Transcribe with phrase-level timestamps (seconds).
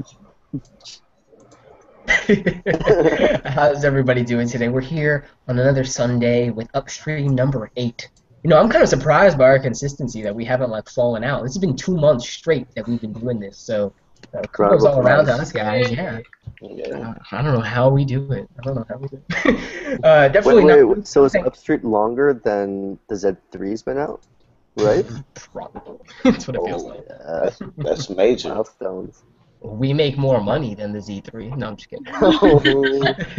[3.44, 4.68] How's everybody doing today?
[4.68, 8.08] We're here on another Sunday with Upstream number eight.
[8.42, 11.42] You know, I'm kind of surprised by our consistency that we haven't like fallen out.
[11.42, 13.92] This has been two months straight that we've been doing this, so
[14.34, 15.90] uh, kudos all around to us guys.
[15.90, 16.20] Yeah.
[16.62, 18.48] Uh, I don't know how we do it.
[18.58, 20.00] I don't know how we do it.
[20.04, 20.88] uh, definitely wait, not.
[20.88, 24.22] wait, wait, so is Upstream longer than the Z3's been out?
[24.76, 25.06] Right?
[25.34, 25.98] Probably.
[26.24, 27.06] That's what it feels like.
[27.24, 28.50] Uh, That's major.
[28.50, 29.22] milestones.
[29.62, 31.56] We make more money than the Z3.
[31.56, 32.06] No, I'm just kidding.
[32.22, 32.62] Oh,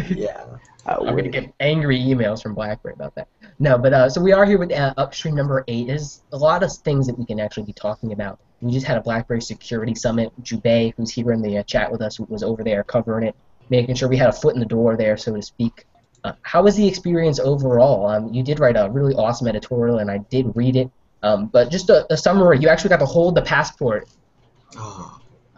[0.09, 0.45] yeah.
[0.85, 3.27] I I'm gonna get angry emails from BlackBerry about that.
[3.59, 5.87] No, but uh, so we are here with uh, Upstream number eight.
[5.87, 8.39] There's a lot of things that we can actually be talking about.
[8.61, 10.31] We just had a BlackBerry Security Summit.
[10.43, 13.35] Jubei, who's here in the uh, chat with us, was over there covering it,
[13.69, 15.85] making sure we had a foot in the door there, so to speak.
[16.23, 18.07] Uh, how was the experience overall?
[18.07, 20.91] Um, you did write a really awesome editorial, and I did read it.
[21.23, 24.07] Um, but just a, a summary, you actually got to hold the passport.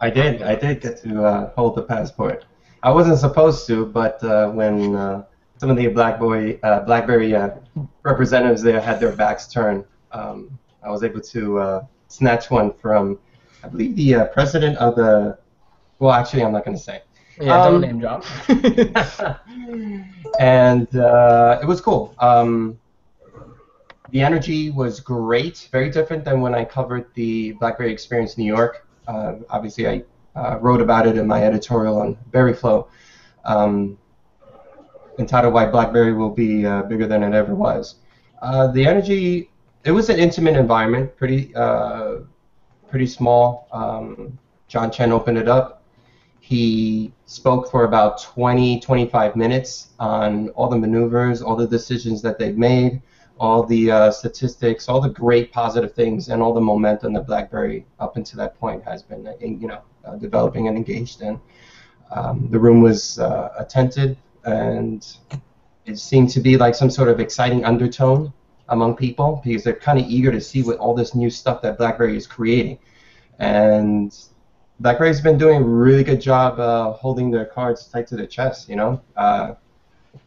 [0.04, 0.42] I did.
[0.42, 2.44] I did get to uh, hold the passport.
[2.82, 5.24] I wasn't supposed to, but uh, when uh,
[5.56, 7.52] some of the BlackBerry, uh, BlackBerry uh,
[8.02, 13.18] representatives there had their backs turned, um, I was able to uh, snatch one from,
[13.62, 15.38] I believe, the uh, president of the.
[16.00, 17.00] Well, actually, I'm not going to say.
[17.40, 18.26] Yeah, Um, don't name drop.
[20.38, 22.14] and uh, it was cool.
[22.18, 22.78] Um,
[24.10, 28.83] the energy was great, very different than when I covered the BlackBerry Experience New York.
[29.06, 30.02] Uh, obviously, I
[30.36, 32.88] uh, wrote about it in my editorial on BerryFlow,
[33.44, 33.98] um,
[35.18, 37.96] entitled "Why BlackBerry Will Be uh, Bigger Than It Ever Was."
[38.42, 39.50] Uh, the energy,
[39.84, 42.16] it was an intimate environment, pretty, uh,
[42.88, 43.68] pretty small.
[43.72, 44.38] Um,
[44.68, 45.82] John Chen opened it up.
[46.40, 52.38] He spoke for about 20, 25 minutes on all the maneuvers, all the decisions that
[52.38, 53.00] they've made,
[53.38, 57.86] all the uh, statistics, all the great positive things, and all the momentum that BlackBerry
[57.98, 61.40] up until that point has been, uh, you know, uh, developing and engaged in.
[62.10, 65.06] Um, the room was uh, attentive, and
[65.84, 68.32] it seemed to be like some sort of exciting undertone
[68.68, 71.76] among people because they're kind of eager to see what all this new stuff that
[71.76, 72.78] BlackBerry is creating.
[73.38, 74.16] And
[74.80, 78.68] BlackBerry's been doing a really good job uh, holding their cards tight to their chest.
[78.68, 79.54] You know, uh,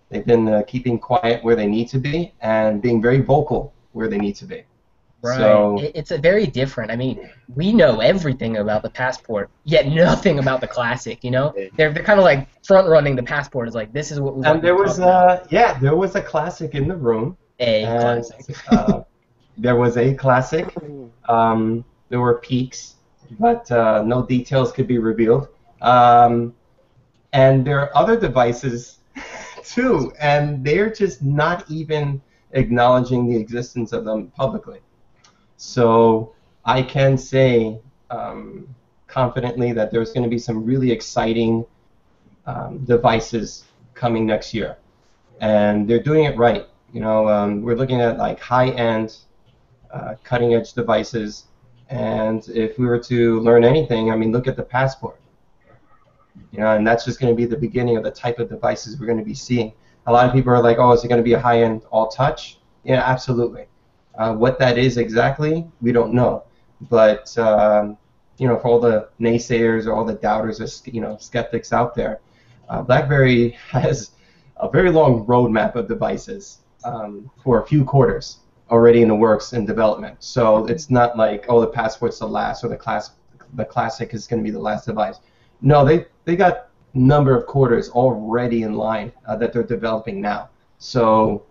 [0.09, 4.07] they've been uh, keeping quiet where they need to be and being very vocal where
[4.07, 4.63] they need to be.
[5.23, 5.37] Right.
[5.37, 6.91] So it's a very different.
[6.91, 11.23] I mean, we know everything about the passport, yet nothing about the classic.
[11.23, 13.67] You know, they're they're kind of like front running the passport.
[13.67, 14.41] Is like this is what we.
[14.41, 15.41] want and there to was talk about.
[15.41, 17.35] uh, yeah, there was a classic in the room.
[17.59, 18.57] a and, classic.
[18.71, 19.01] uh,
[19.57, 20.73] there was a classic.
[21.27, 22.95] Um, there were peaks,
[23.39, 25.47] but uh, no details could be revealed.
[25.81, 26.53] Um,
[27.33, 28.99] and there are other devices
[29.67, 34.79] too, and they're just not even acknowledging the existence of them publicly.
[35.57, 36.33] So
[36.65, 37.79] I can say
[38.09, 38.67] um,
[39.07, 41.65] confidently that there's going to be some really exciting
[42.45, 44.77] um, devices coming next year,
[45.41, 46.65] and they're doing it right.
[46.93, 49.17] You know, um, we're looking at like high-end,
[49.91, 51.45] uh, cutting-edge devices,
[51.89, 55.19] and if we were to learn anything, I mean, look at the passport.
[56.51, 58.99] You know, and that's just going to be the beginning of the type of devices
[58.99, 59.73] we're going to be seeing.
[60.07, 62.59] A lot of people are like, "Oh, is it going to be a high-end all-touch?"
[62.83, 63.65] Yeah, absolutely.
[64.17, 66.43] Uh, what that is exactly, we don't know.
[66.89, 67.97] But um,
[68.37, 71.95] you know, for all the naysayers or all the doubters or you know skeptics out
[71.95, 72.21] there,
[72.69, 74.11] uh, BlackBerry has
[74.57, 78.39] a very long roadmap of devices um, for a few quarters
[78.69, 80.17] already in the works and development.
[80.19, 83.11] So it's not like oh the passport's the last or the class
[83.53, 85.17] the classic is going to be the last device.
[85.61, 90.49] No, they they got number of quarters already in line uh, that they're developing now.
[90.77, 91.45] So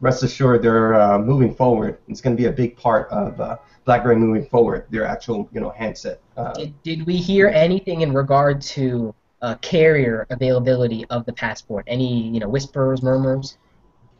[0.00, 1.98] rest assured they're uh, moving forward.
[2.06, 3.56] It's going to be a big part of uh,
[3.86, 4.86] BlackBerry moving forward.
[4.90, 6.20] Their actual you know handset.
[6.36, 11.84] Uh, Did, did we hear anything in regard to uh, carrier availability of the passport?
[11.86, 13.56] Any you know whispers, murmurs?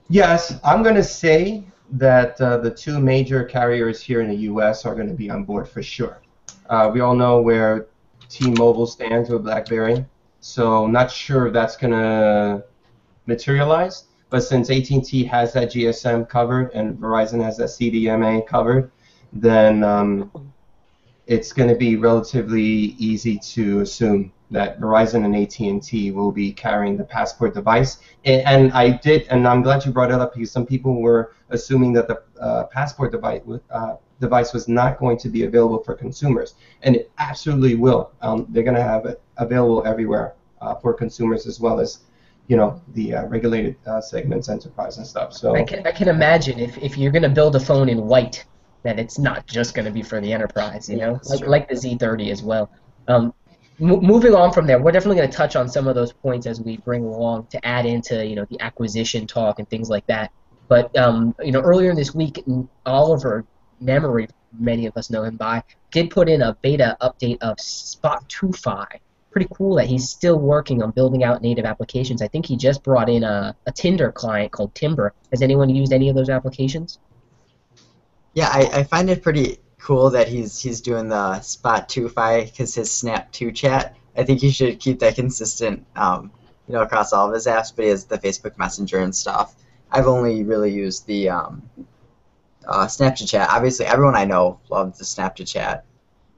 [0.09, 1.63] Yes, I'm going to say
[1.93, 4.87] that uh, the two major carriers here in the U.S.
[4.87, 6.23] are going to be on board for sure.
[6.71, 7.87] Uh, we all know where
[8.35, 10.05] T-Mobile stands with BlackBerry,
[10.41, 12.65] so not sure if that's to
[13.27, 14.07] materialize.
[14.29, 18.91] But since AT&T has that GSM covered and Verizon has that CDMA covered,
[19.33, 20.33] then um,
[21.29, 26.97] it's going to be relatively easy to assume that Verizon and AT&T will be carrying
[26.97, 27.99] the passport device.
[28.25, 31.35] And, and I did, and I'm glad you brought it up because some people were
[31.51, 35.95] assuming that the uh, passport device uh, device was not going to be available for
[35.95, 38.11] consumers, and it absolutely will.
[38.23, 42.01] Um, they're going to have it available everywhere uh, for consumers as well as
[42.49, 45.33] you know the uh, regulated uh, segments, enterprise and stuff.
[45.33, 48.45] So I can I can imagine if, if you're gonna build a phone in white,
[48.83, 50.89] then it's not just gonna be for the enterprise.
[50.89, 52.71] You know, like like the Z30 as well.
[53.09, 53.33] Um,
[53.79, 56.47] mo- moving on from there, we're definitely going to touch on some of those points
[56.47, 60.07] as we bring along to add into you know the acquisition talk and things like
[60.07, 60.31] that.
[60.69, 62.43] But um, you know, earlier this week,
[62.87, 63.45] Oliver
[63.85, 64.29] Memory,
[64.59, 68.87] many of us know him by, did put in a beta update of Spot 2Fi.
[69.31, 72.23] Pretty cool that he's still working on building out native applications.
[72.23, 75.13] I think he just brought in a, a Tinder client called Timber.
[75.31, 76.99] Has anyone used any of those applications?
[78.35, 82.75] Yeah, I, I find it pretty cool that he's he's doing the Spot 2Fi because
[82.75, 83.97] his Snap 2 chat.
[84.17, 86.31] I think he should keep that consistent, um,
[86.69, 87.75] you know, across all of his apps.
[87.75, 89.57] But he has the Facebook Messenger and stuff.
[89.91, 91.69] I've only really used the um,
[92.67, 93.49] uh, Snapchat chat.
[93.51, 95.85] Obviously, everyone I know loves the Snapchat chat.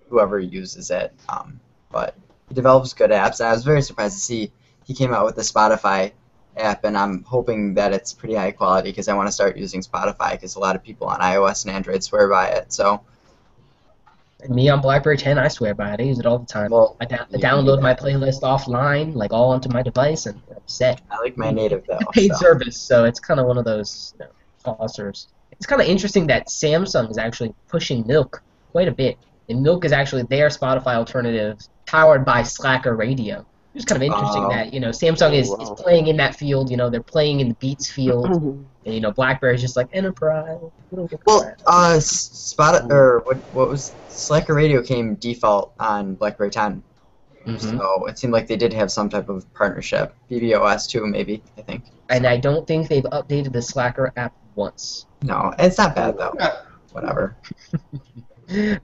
[0.08, 1.58] Whoever uses it, um,
[1.90, 2.14] but
[2.48, 3.40] he develops good apps.
[3.40, 4.52] And I was very surprised to see
[4.84, 6.12] he came out with the Spotify
[6.56, 9.80] app, and I'm hoping that it's pretty high quality because I want to start using
[9.80, 12.72] Spotify because a lot of people on iOS and Android swear by it.
[12.72, 13.02] So,
[14.40, 16.00] And me on BlackBerry 10, I swear by it.
[16.00, 16.70] I use it all the time.
[16.70, 20.62] well, I, da- I download my playlist offline, like all onto my device, and I'm
[20.66, 21.00] set.
[21.10, 21.98] I like my native though.
[21.98, 22.36] It's a paid so.
[22.36, 24.32] service, so it's kind of one of those you know,
[24.64, 25.28] tossers.
[25.52, 29.16] It's kind of interesting that Samsung is actually pushing Milk quite a bit,
[29.48, 33.46] and Milk is actually their Spotify alternative, powered by Slacker Radio.
[33.74, 35.56] It's kind of interesting that you know Samsung is, Wow.
[35.56, 36.70] is playing in that field.
[36.70, 38.26] You know they're playing in the Beats field,
[38.84, 40.58] and you know BlackBerry's just like enterprise.
[40.90, 43.36] we don't give a Well, uh, Spot or what?
[43.52, 46.82] What was Slacker Radio came default on BlackBerry 10,
[47.46, 47.60] Mhm.
[47.60, 50.14] so it seemed like they did have some type of partnership.
[50.30, 51.42] BBOS too, maybe.
[51.58, 51.84] I think.
[52.08, 55.06] And I don't think they've updated the Slacker app once.
[55.22, 56.34] No, it's not bad though.
[56.92, 57.36] Whatever.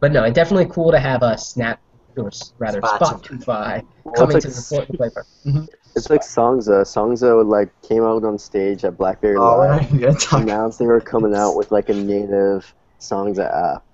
[0.01, 1.81] But no, it's definitely cool to have a Snap,
[2.17, 5.11] or rather Spot Spot to- 2Fi Well, coming to it's the like, port to play
[5.11, 5.67] for.
[5.95, 6.81] it's like Songza.
[6.81, 6.99] Uh, mm-hmm.
[7.13, 9.93] Songza like came out on stage at BlackBerry Oh, we're Live.
[9.93, 13.85] not even announced they were coming out with like a native Songza app.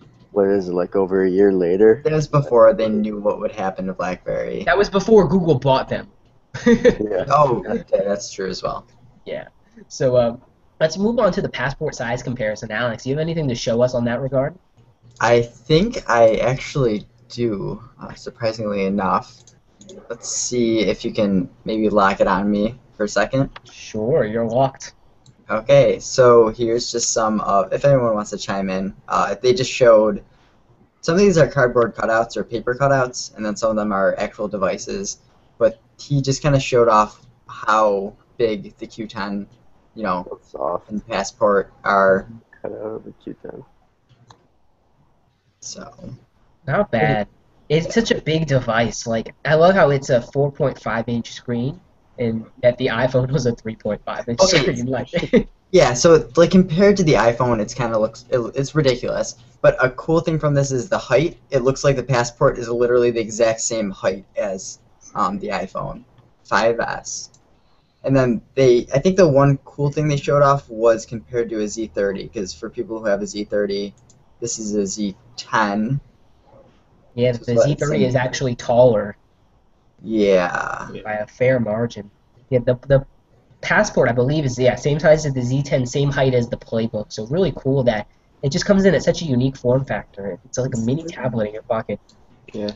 [0.00, 2.00] Uh, what is it like over a year later?
[2.04, 4.64] That was before they knew what would happen to BlackBerry.
[4.64, 6.08] That was before Google bought them.
[6.66, 7.26] Yeah.
[7.28, 8.86] Oh, okay, that's true as well.
[9.24, 9.48] Yeah.
[9.88, 10.42] So um,
[10.82, 12.72] let's move on to the passport size comparison.
[12.72, 14.52] Alex, do you have anything to show us on that regard?
[15.20, 19.44] I think I actually do, uh, surprisingly enough.
[20.10, 23.50] Let's see if you can maybe lock it on me for a second.
[23.70, 24.94] Sure, you're locked.
[25.48, 29.70] Okay, so here's just some of, if anyone wants to chime in, uh, they just
[29.70, 30.24] showed,
[31.00, 34.18] some of these are cardboard cutouts or paper cutouts, and then some of them are
[34.18, 35.20] actual devices,
[35.58, 39.46] but he just kind of showed off how big the Q10,
[39.94, 40.88] you know, That's off.
[40.88, 42.28] and Passport are,
[42.60, 43.64] Cut out of the Q10.
[45.60, 45.92] so.
[46.66, 47.28] Not bad.
[47.68, 49.06] It's such a big device.
[49.06, 51.80] Like I love how it's a 4.5 inch screen,
[52.18, 54.58] and that the iPhone was a 3.5 inch Okay.
[54.74, 54.86] screen.
[54.86, 55.08] Like,
[55.72, 59.36] Yeah, so like compared to the iPhone, it's kind of looks it, it's ridiculous.
[59.62, 61.38] But a cool thing from this is the height.
[61.50, 64.80] It looks like the Passport is literally the exact same height as
[65.14, 66.04] um, the iPhone
[66.50, 67.31] 5S.
[68.04, 71.60] And then they, I think the one cool thing they showed off was compared to
[71.60, 73.92] a Z30, because for people who have a Z30,
[74.40, 76.00] this is a Z10.
[77.14, 79.16] yeah, the is Z30 is actually taller
[80.02, 80.88] Yeah.
[81.04, 82.10] by a fair margin.
[82.50, 83.06] Yeah, the the
[83.60, 87.12] passport I believe is yeah same size as the Z10, same height as the Playbook.
[87.12, 88.08] So really cool that
[88.42, 90.38] it just comes in at such a unique form factor.
[90.44, 92.00] It's like a mini tablet in your pocket.
[92.52, 92.70] Yeah.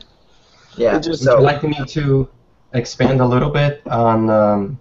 [0.77, 0.97] Yeah.
[0.99, 2.29] just- Would you like me to
[2.73, 4.79] expand a little bit on um,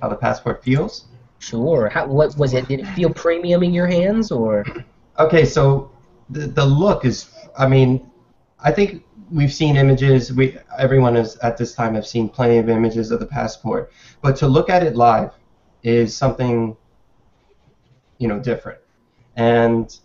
[0.00, 1.06] how the passport feels?
[1.38, 1.88] Sure.
[1.88, 2.68] How, what was it?
[2.68, 4.64] Did it feel premium in your hands or?
[5.18, 5.90] Okay, so
[6.28, 8.10] the, the look is, I mean,
[8.62, 10.32] I think we've seen images.
[10.32, 14.36] We everyone is at this time have seen plenty of images of the passport, but
[14.36, 15.32] to look at it live
[15.82, 16.76] is something,
[18.18, 18.78] you know, different,
[19.36, 19.98] and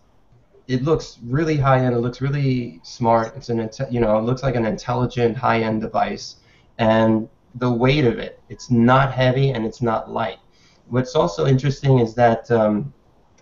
[0.68, 1.96] it looks really high end.
[1.96, 3.36] It looks really smart.
[3.36, 6.38] It's an, you know, it looks like an intelligent high end device,
[6.78, 10.40] and the weight of it, it's not heavy and it's not light.
[10.88, 12.94] What's also interesting is that, um,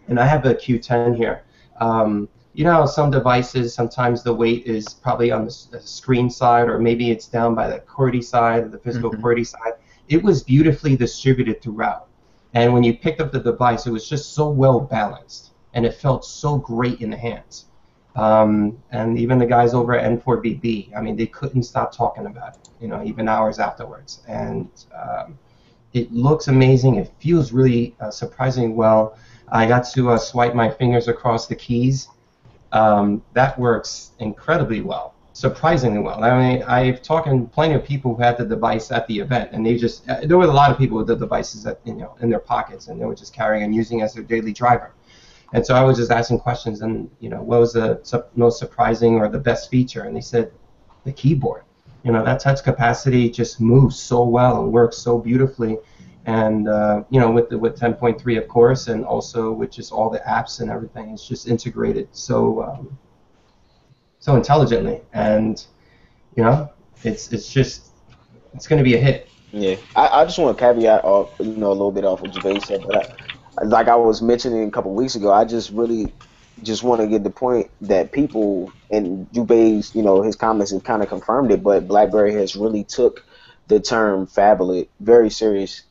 [0.07, 1.43] and I have a Q10 here.
[1.79, 6.79] Um, you know some devices sometimes the weight is probably on the, screen side or
[6.79, 9.21] maybe it's down by the QWERTY side or the physical Mhm.
[9.21, 9.73] QWERTY side.
[10.07, 12.07] It was beautifully distributed throughout.
[12.53, 15.93] And when you picked up the device, it was just so well balanced and it
[15.93, 17.65] felt so great in the hands.
[18.15, 22.55] Um, and even the guys over at N4BB, I mean, they couldn't stop talking about
[22.55, 24.21] it, you know, even hours afterwards.
[24.27, 25.37] And um,
[25.93, 26.95] it looks amazing.
[26.95, 29.17] It feels really uh, surprisingly well.
[29.51, 32.07] I got to uh, swipe my fingers across the keys.
[32.71, 36.23] Um, that works incredibly well, surprisingly well.
[36.23, 39.51] I mean, I've talked to plenty of people who had the device at the event,
[39.53, 42.15] and they just uh, there were a lot of people with the devices you know
[42.21, 44.91] in their pockets, and they were just carrying and using as their daily driver.
[45.53, 48.59] And so I was just asking questions, and you know, what was the su- most
[48.59, 50.03] surprising or the best feature?
[50.03, 50.51] And they said
[51.05, 51.63] the keyboard.
[52.03, 55.77] You know, that touch capacity just moves so well and works so beautifully.
[56.25, 60.09] And uh, you know, with the with 10.3 of course, and also with just all
[60.09, 62.97] the apps and everything, it's just integrated so um,
[64.19, 65.01] so intelligently.
[65.13, 65.65] And
[66.35, 66.71] you know,
[67.03, 67.87] it's it's just
[68.53, 69.27] it's going to be a hit.
[69.51, 72.33] Yeah, I, I just want to caveat off, you know, a little bit off what
[72.33, 73.18] Gervais said, but
[73.63, 76.13] like I was mentioning a couple weeks ago, I just really
[76.63, 80.83] just want to get the point that people and Jubei's, you know, his comments have
[80.83, 83.23] kind of confirmed it, but BlackBerry has really took
[83.67, 85.83] the term phablet very serious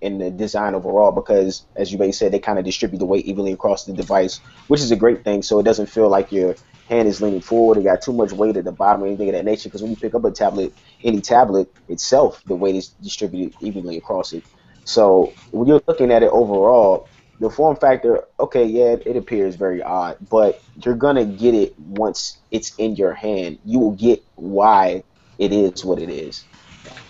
[0.00, 3.52] in the design overall because, as Jubei said, they kind of distribute the weight evenly
[3.52, 5.42] across the device, which is a great thing.
[5.42, 6.54] So it doesn't feel like your
[6.88, 7.78] hand is leaning forward.
[7.78, 9.68] It got too much weight at the bottom or anything of that nature.
[9.68, 13.96] Because when you pick up a tablet, any tablet itself, the weight is distributed evenly
[13.96, 14.44] across it.
[14.84, 17.08] So when you're looking at it overall,
[17.40, 22.38] the form factor, okay, yeah, it appears very odd, but you're gonna get it once
[22.50, 23.58] it's in your hand.
[23.64, 25.02] You will get why
[25.38, 26.44] it is what it is.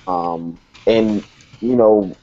[0.07, 1.25] Um, and
[1.61, 2.17] you know,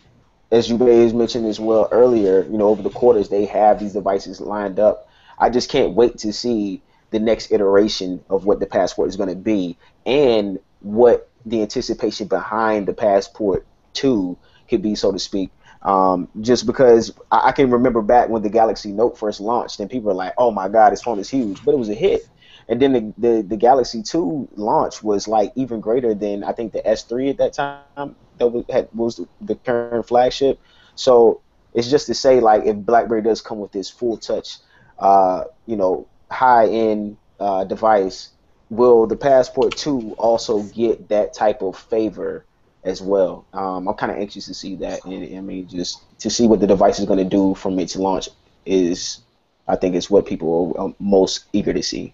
[0.52, 3.94] as you guys mentioned as well earlier, you know, over the quarters they have these
[3.94, 5.08] devices lined up.
[5.38, 6.82] I just can't wait to see
[7.12, 12.28] the next iteration of what the passport is going to be and what the anticipation
[12.28, 14.38] behind the passport 2
[14.72, 15.52] could be, so to speak.
[15.84, 19.90] Um, just because I, I, can remember back when the Galaxy Note first launched, and
[19.90, 22.28] people were like, "Oh my God, this phone is huge," but it was a hit.
[22.70, 26.72] And then the, the, the Galaxy 2 launch was like even greater than I think
[26.72, 30.60] the S3 at that time that was, had, was the current flagship.
[30.96, 31.42] So
[31.74, 34.60] it's just to say like if BlackBerry does come with this full touch,
[35.00, 38.30] uh, you know, high end uh, device,
[38.70, 42.46] will the Passport 2 also get that type of favor
[42.84, 43.46] as well?
[43.54, 45.04] Um, I'm kind of anxious to see that.
[45.06, 47.96] And I mean, just to see what the device is going to do from its
[47.96, 48.30] launch
[48.66, 49.20] is,
[49.68, 52.14] I think, is what people are um, most eager to see.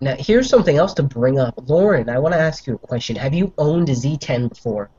[0.00, 1.54] Now, here's something else to bring up.
[1.66, 3.16] Lauren, I want to ask you a question.
[3.16, 4.90] Have you owned a Z10 before?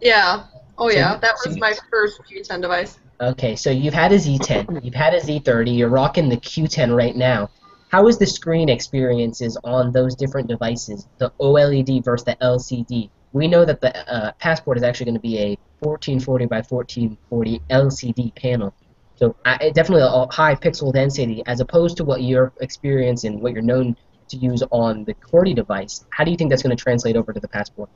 [0.00, 0.44] Yeah.
[0.78, 1.18] Oh, yeah.
[1.18, 2.98] That was my first Q10 device.
[3.20, 7.14] Okay, so you've had a Z10, you've had a Z30, you're rocking the Q10 right
[7.14, 7.50] now.
[7.90, 13.10] How is the screen experiences on those different devices, the OLED versus the LCD?
[13.32, 17.62] We know that the uh, Passport is actually going to be a 1440 by 1440
[17.70, 18.74] LCD panel.
[19.16, 23.96] So definitely a high pixel density as opposed to what you're experiencing, what you're known
[24.28, 26.04] to use on the QWERTY device.
[26.10, 27.90] How do you think that's going to translate over to the Passport?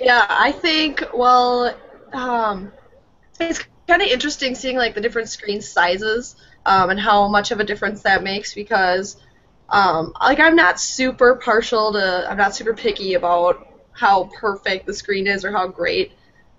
[0.00, 1.76] Yeah, I think, well,
[2.12, 2.72] um,
[3.38, 6.36] it's kind of interesting seeing like the different screen sizes
[6.66, 9.16] um, and how much of a difference that makes because
[9.68, 14.94] um, like I'm not super partial to I'm not super picky about how perfect the
[14.94, 16.12] screen is or how great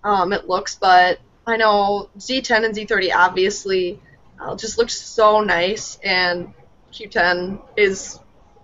[0.03, 3.99] um, it looks, but I know Z10 and Z30 obviously
[4.39, 6.53] uh, just look so nice, and
[6.91, 8.19] Q10 is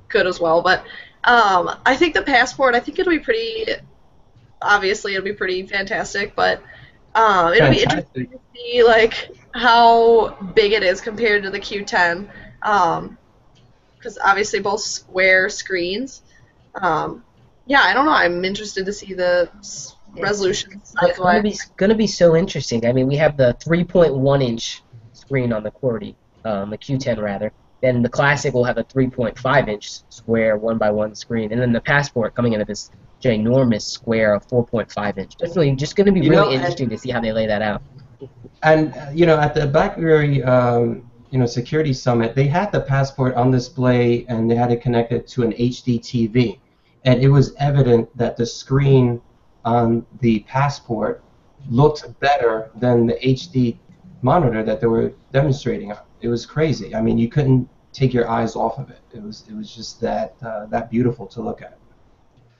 [0.10, 0.62] good as well.
[0.62, 0.86] But
[1.24, 3.66] um, I think the passport, I think it'll be pretty.
[4.62, 6.62] Obviously, it'll be pretty fantastic, but
[7.16, 8.14] um, it'll Fantastic.
[8.14, 14.24] be interesting to see like how big it is compared to the Q10, because um,
[14.24, 16.22] obviously both square screens.
[16.76, 17.24] Um,
[17.66, 18.12] yeah, I don't know.
[18.12, 19.50] I'm interested to see the
[20.18, 21.46] resolution size wise.
[21.46, 22.86] It's going to be so interesting.
[22.86, 26.16] I mean, we have the 3.1 inch screen on the QWERTY,
[26.46, 27.52] um, the Q10 rather.
[27.82, 31.72] Then the Classic will have a 3.5 inch square one by one screen, and then
[31.72, 32.92] the Passport coming into this
[33.22, 35.38] ginormous square of 4.5 inch.
[35.38, 37.62] Definitely, just going to be you really know, interesting to see how they lay that
[37.62, 37.82] out.
[38.62, 42.82] And uh, you know, at the BlackBerry um, you know security summit, they had the
[42.82, 46.60] passport on display and they had it connected to an HD TV,
[47.06, 49.22] and it was evident that the screen
[49.66, 51.24] on the passport
[51.70, 53.78] looked better than the HD
[54.22, 56.00] monitor that they were demonstrating on.
[56.22, 56.96] It was crazy.
[56.96, 59.00] I mean, you couldn't take your eyes off of it.
[59.14, 61.78] It was it was just that uh, that beautiful to look at.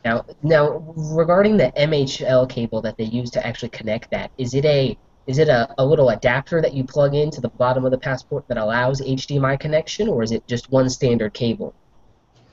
[0.04, 4.66] Now, now regarding the MHL cable that they use to actually connect that, is it
[4.66, 7.98] a is it a, a little adapter that you plug into the bottom of the
[7.98, 11.76] passport that allows HDMI connection, or is it just one standard cable?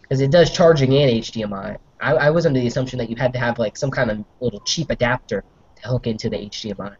[0.08, 1.76] Because it does charging and HDMI.
[2.00, 4.24] I, I was under the assumption that you had to have like some kind of
[4.40, 5.44] little cheap adapter
[5.76, 6.96] to hook into the HDMI.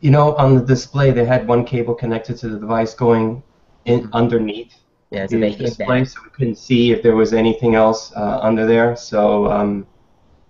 [0.00, 3.42] You know, on the display, they had one cable connected to the device going
[3.84, 4.74] in underneath
[5.12, 8.66] yeah, so they display, so we couldn't see if there was anything else uh, under
[8.66, 8.96] there.
[8.96, 9.86] So um,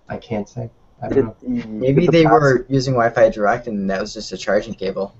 [0.07, 0.69] I can't say.
[1.01, 1.65] I don't know.
[1.67, 5.13] Maybe they were using Wi-Fi direct, and that was just a charging cable.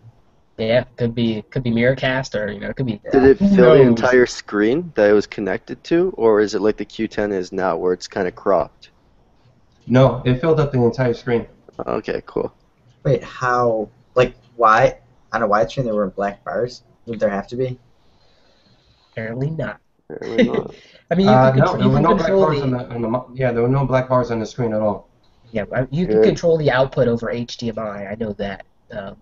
[0.57, 3.01] Yeah, could be could be Miracast, or you know, it could be.
[3.11, 6.77] Did it fill the entire screen that it was connected to, or is it like
[6.77, 8.91] the Q10 is now, where it's kind of cropped?
[9.87, 11.47] No, it filled up the entire screen.
[11.87, 12.53] Okay, cool.
[13.03, 13.89] Wait, how?
[14.15, 14.99] Like, why
[15.31, 16.83] on a wide screen there were black bars?
[17.07, 17.79] Would there have to be?
[19.11, 19.79] Apparently not.
[20.09, 20.75] Apparently not.
[21.11, 22.63] I mean, you Uh, can, no, contr- there you were can no black bars the
[22.63, 25.09] on the, on the yeah, there were no black bars on the screen at all.
[25.51, 26.23] yeah, uh, you can Good.
[26.23, 28.11] control the output over HDMI.
[28.11, 28.65] I know that.
[28.91, 29.17] Um,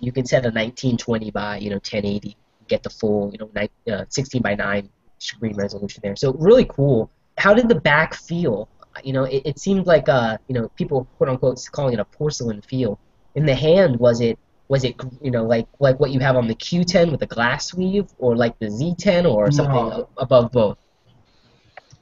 [0.00, 2.36] you can set a 1920 by you know 1080,
[2.68, 6.16] get the full you know uh, 16 by 9 screen resolution there.
[6.16, 7.10] So really cool.
[7.38, 8.68] How did the back feel?
[9.02, 12.04] You know, it, it seemed like uh you know people quote unquote calling it a
[12.04, 12.98] porcelain feel.
[13.34, 16.46] In the hand, was it was it you know like like what you have on
[16.48, 20.08] the Q10 with the glass sleeve, or like the Z10, or something No.
[20.18, 20.78] above both?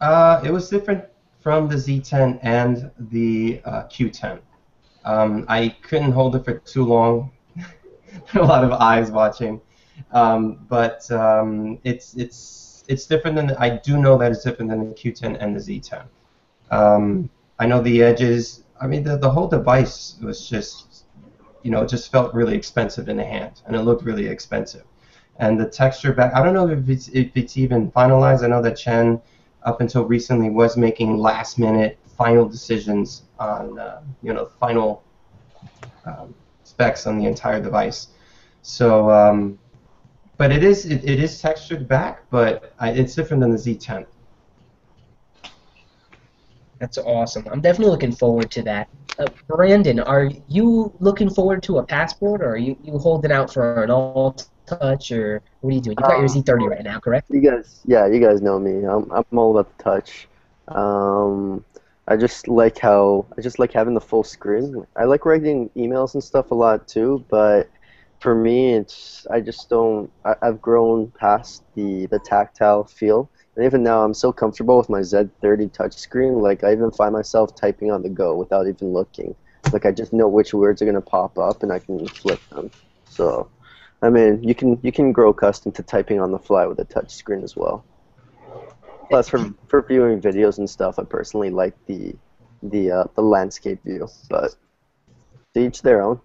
[0.00, 1.04] Uh, it was different
[1.40, 4.40] from the Z10 and the uh, Q10.
[5.04, 7.30] Um, I couldn't hold it for too long.
[8.34, 9.60] A lot of eyes watching,
[10.12, 14.88] um, but um, it's it's it's different than I do know that it's different than
[14.88, 16.04] the Q10 and the Z10.
[16.70, 18.64] Um, I know the edges.
[18.80, 21.04] I mean, the the whole device was just
[21.62, 24.84] you know it just felt really expensive in the hand, and it looked really expensive.
[25.38, 28.42] And the texture back, I don't know if it's if it's even finalized.
[28.44, 29.20] I know that Chen
[29.62, 35.02] up until recently was making last minute final decisions on uh, you know final
[36.04, 36.34] um,
[36.80, 38.08] specs on the entire device.
[38.62, 39.58] So, um,
[40.38, 44.06] but it is it, it is textured back, but I, it's different than the Z10.
[46.78, 47.44] That's awesome.
[47.52, 48.88] I'm definitely looking forward to that.
[49.18, 53.52] Uh, Brandon, are you looking forward to a passport, or are you, you holding out
[53.52, 54.34] for an all
[54.64, 55.98] touch, or what are you doing?
[55.98, 57.28] You got your Um, Z30 right now, correct?
[57.28, 58.84] You guys, yeah, you guys know me.
[58.86, 60.26] I'm, I'm all about the touch.
[60.68, 61.62] Um,
[62.10, 64.84] I just like how I just like having the full screen.
[64.96, 67.70] I like writing emails and stuff a lot too, but
[68.18, 70.10] for me, it's I just don't.
[70.24, 74.88] I, I've grown past the the tactile feel, and even now, I'm so comfortable with
[74.88, 76.42] my Z30 touchscreen.
[76.42, 79.36] Like I even find myself typing on the go without even looking.
[79.72, 82.72] Like I just know which words are gonna pop up, and I can flip them.
[83.08, 83.48] So.
[84.02, 86.86] I mean, you can you can grow accustomed to typing on the fly with a
[86.86, 87.84] touchscreen as well.
[89.10, 92.14] Plus, for for viewing videos and stuff, I personally like the
[92.62, 94.54] the uh, the landscape view, but
[95.54, 96.20] to each their own.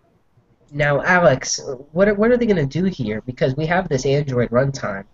[0.72, 1.60] Now, Alex,
[1.94, 3.22] what are, what are they going to do here?
[3.22, 5.06] Because we have this Android runtime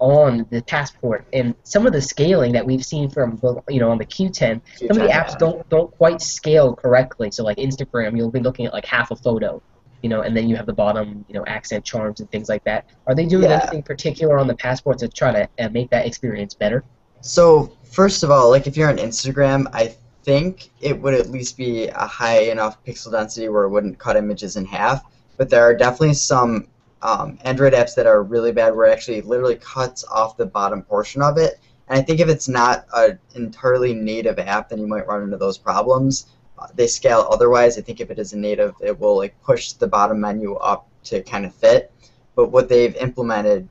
[0.00, 3.38] on the passport, and some of the scaling that we've seen from
[3.68, 7.30] you know on the Q10, some of the apps don't don't quite scale correctly.
[7.30, 9.62] So like Instagram, you'll be looking at like half a photo,
[10.02, 12.64] you know, and then you have the bottom, you know, accent charms and things like
[12.64, 12.86] that.
[13.06, 13.60] Are they doing Yeah.
[13.60, 16.82] anything particular on the passport to try to uh, make that experience better?
[17.20, 21.56] So first of all, like if you're on Instagram, I think it would at least
[21.56, 25.04] be a high enough pixel density where it wouldn't cut images in half.
[25.36, 26.66] But there are definitely some
[27.02, 30.82] um, Android apps that are really bad where it actually literally cuts off the bottom
[30.82, 31.58] portion of it.
[31.88, 35.36] And I think if it's not an entirely native app, then you might run into
[35.36, 36.26] those problems.
[36.58, 37.78] Uh, they scale otherwise.
[37.78, 40.86] I think if it is a native, it will like push the bottom menu up
[41.04, 41.92] to kind of fit.
[42.36, 43.68] But what they've implemented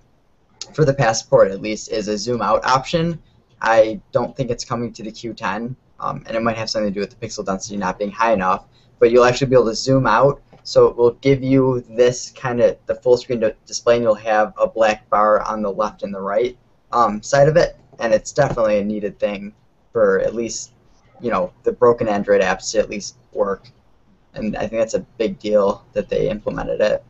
[0.73, 3.19] for the passport at least is a zoom out option.
[3.61, 6.93] I don't think it's coming to the Q10, um, and it might have something to
[6.93, 8.65] do with the pixel density not being high enough.
[8.99, 12.59] But you'll actually be able to zoom out, so it will give you this kind
[12.59, 16.13] of the full screen display, and you'll have a black bar on the left and
[16.13, 16.57] the right
[16.91, 19.53] um, side of it, and it's definitely a needed thing
[19.91, 20.73] for at least
[21.21, 23.69] you know the broken Android apps to at least work.
[24.33, 27.03] And I think that's a big deal that they implemented it.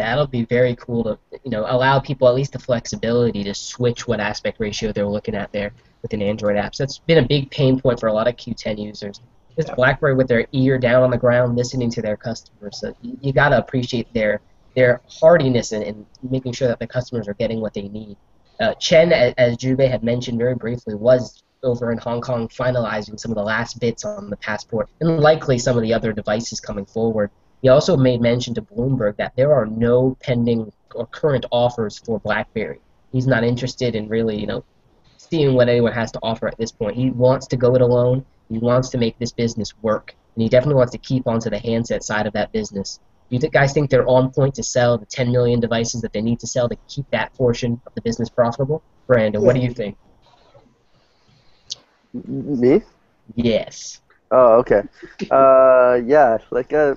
[0.00, 4.08] That'll be very cool to you know allow people at least the flexibility to switch
[4.08, 6.78] what aspect ratio they're looking at there within Android apps.
[6.78, 9.20] That's been a big pain point for a lot of Q10 users.
[9.56, 9.74] Just Yeah.
[9.74, 12.80] BlackBerry with their ear down on the ground, listening to their customers.
[12.80, 14.40] So you, you got to appreciate their
[14.74, 18.16] their hardiness and, and making sure that the customers are getting what they need.
[18.58, 23.30] Uh, Chen, as Jubei had mentioned very briefly, was over in Hong Kong finalizing some
[23.30, 26.86] of the last bits on the passport and likely some of the other devices coming
[26.86, 27.30] forward.
[27.62, 32.18] He also made mention to Bloomberg that there are no pending or current offers for
[32.20, 32.80] BlackBerry.
[33.12, 34.64] He's not interested in really, you know,
[35.16, 36.96] seeing what anyone has to offer at this point.
[36.96, 38.24] He wants to go it alone.
[38.48, 41.58] He wants to make this business work, and he definitely wants to keep onto the
[41.58, 42.98] handset side of that business.
[43.28, 46.20] Do you guys think they're on point to sell the 10 million devices that they
[46.20, 48.82] need to sell to keep that portion of the business profitable?
[49.06, 49.96] Brandon, what do you think?
[52.12, 52.82] Me?
[53.36, 54.00] Yes.
[54.32, 54.82] Oh, okay.
[55.30, 56.96] Uh, yeah, like uh,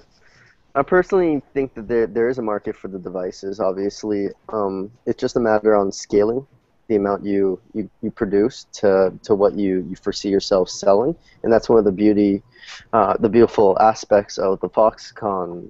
[0.76, 3.60] I personally think that there there is a market for the devices.
[3.60, 6.46] Obviously, um, it's just a matter on scaling
[6.88, 11.52] the amount you, you, you produce to, to what you, you foresee yourself selling, and
[11.52, 12.44] that's one of the beauty,
[12.92, 15.70] uh, the beautiful aspects of the Foxconn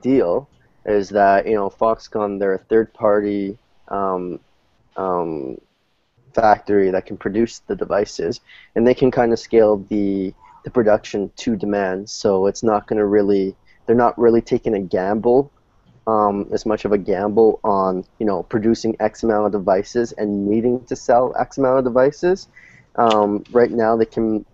[0.00, 0.48] deal
[0.86, 3.56] is that you know Foxconn they're a third party
[3.88, 4.38] um,
[4.96, 5.58] um,
[6.34, 8.40] factory that can produce the devices,
[8.74, 10.32] and they can kind of scale the
[10.64, 12.08] the production to demand.
[12.08, 13.54] So it's not going to really,
[13.86, 15.52] they're not really taking a gamble
[16.06, 20.46] um, as much of a gamble on you know producing X amount of devices and
[20.46, 22.48] needing to sell X amount of devices.
[22.96, 24.44] Um, right now, they can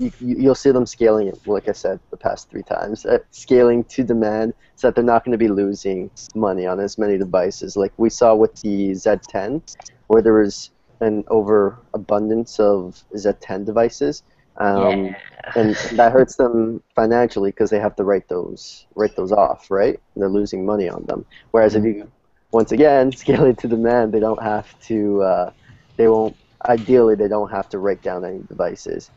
[0.00, 3.84] you, you'll see them scaling it, like I said the past three times, uh, scaling
[3.84, 7.76] to demand so that they're not going to be losing money on as many devices.
[7.76, 14.22] Like we saw with the Z10, where there was an overabundance of Z10 devices.
[14.60, 15.52] Um, yeah.
[15.56, 19.98] and that hurts them financially because they have to write those write those off, right?
[20.14, 21.24] And they're losing money on them.
[21.50, 22.12] Whereas if you,
[22.52, 25.22] once again, scale it to demand, they don't have to.
[25.22, 25.52] Uh,
[25.96, 26.36] they won't.
[26.68, 29.10] Ideally, they don't have to write down any devices.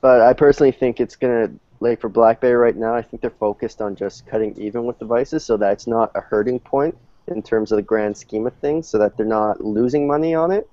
[0.00, 2.92] But I personally think it's gonna like for BlackBerry right now.
[2.92, 6.58] I think they're focused on just cutting even with devices, so that's not a hurting
[6.58, 10.34] point in terms of the grand scheme of things, so that they're not losing money
[10.34, 10.68] on it.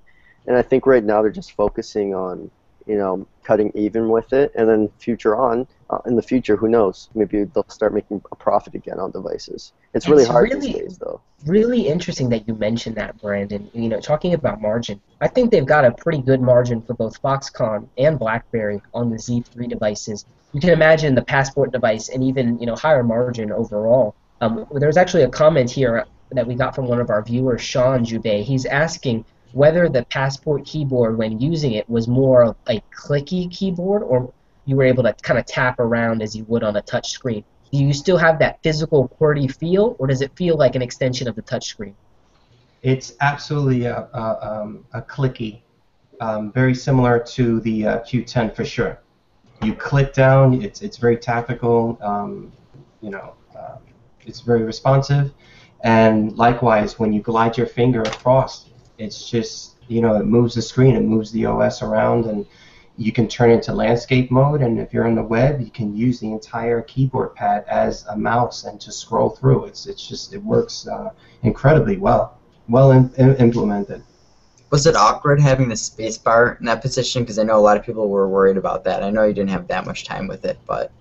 [0.48, 2.50] And I think right now they're just focusing on
[2.90, 6.68] you know, cutting even with it, and then future on, uh, in the future, who
[6.68, 7.10] knows?
[7.14, 9.74] Maybe they'll start making a profit again on devices.
[9.94, 11.22] It's really It's hard really- days, though.
[11.46, 13.70] Really interesting that you mentioned that, Brandon.
[13.74, 17.22] You know, talking about margin, I think they've got a pretty good margin for both
[17.22, 20.26] Foxconn and BlackBerry on the Z3 devices.
[20.52, 24.16] You can imagine the Passport device and even you know higher margin overall.
[24.42, 28.04] Um, there's actually a comment here that we got from one of our viewers, Sean
[28.06, 28.42] Jubei.
[28.44, 34.04] He's asking whether the Passport keyboard, when using it, was more of a clicky keyboard
[34.04, 34.32] or
[34.66, 37.44] you were able to kind of tap around as you would on a touch screen.
[37.72, 41.28] Do you still have that physical QWERTY feel, or does it feel like an extension
[41.28, 41.96] of the touch screen?
[42.82, 45.62] It's absolutely a, a, um, a clicky,
[46.22, 49.00] um, very similar to the uh, Q10 for sure.
[49.64, 52.52] You click down, it's, it's very tactical, um,
[53.02, 53.78] you know, uh,
[54.26, 55.34] it's very responsive,
[55.82, 60.62] and likewise, when you glide your finger across, it's just, you know, it moves the
[60.62, 62.46] screen, it moves the OS around, and
[62.98, 65.96] you can turn it to landscape mode, and if you're on the web, you can
[65.96, 69.66] use the entire keyboard pad as a mouse and to scroll through.
[69.66, 71.12] It's, it's just, it works uh,
[71.44, 74.04] incredibly well well in, in, implemented.
[74.70, 77.24] Was it awkward having the spacebar in that position?
[77.24, 79.04] Because I know a lot of people were worried about that.
[79.04, 80.92] I know you didn't have that much time with it, but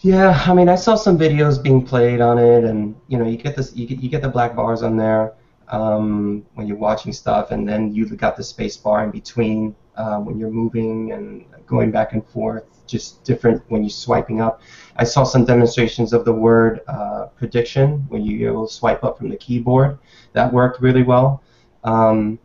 [0.00, 3.36] Yeah, I mean, I saw some videos being played on it, and you know, you
[3.36, 5.34] get this, you get, you get the black bars on there
[5.68, 10.18] um, when you're watching stuff, and then you've got the space bar in between uh,
[10.18, 14.62] when you're moving and going back and forth, just different when you're swiping up.
[14.96, 19.28] I saw some demonstrations of the word uh, prediction when able to swipe up from
[19.28, 19.98] the keyboard.
[20.32, 21.42] That worked really well.
[21.84, 22.38] Um,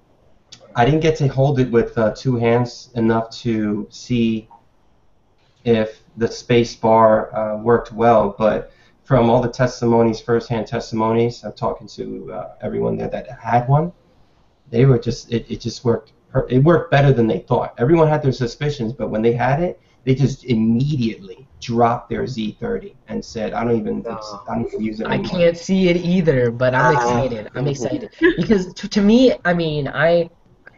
[0.75, 4.47] I didn't get to hold it with uh, two hands enough to see
[5.65, 8.71] if the space bar uh, worked well, but
[9.07, 13.93] from all the testimonies, firsthand testimonies, I'm talking to uh, everyone there that had one,
[14.69, 16.11] they were just, it, it just worked,
[16.49, 17.73] it worked better than they thought.
[17.77, 22.95] Everyone had their suspicions, but when they had it, they just immediately dropped their Z30
[23.07, 24.19] and said, I don't even, No.
[24.49, 27.21] I don't even use it I can't see it either, but I'm Ah.
[27.21, 27.49] excited.
[27.55, 30.29] I'm excited because to, to me, I mean, I,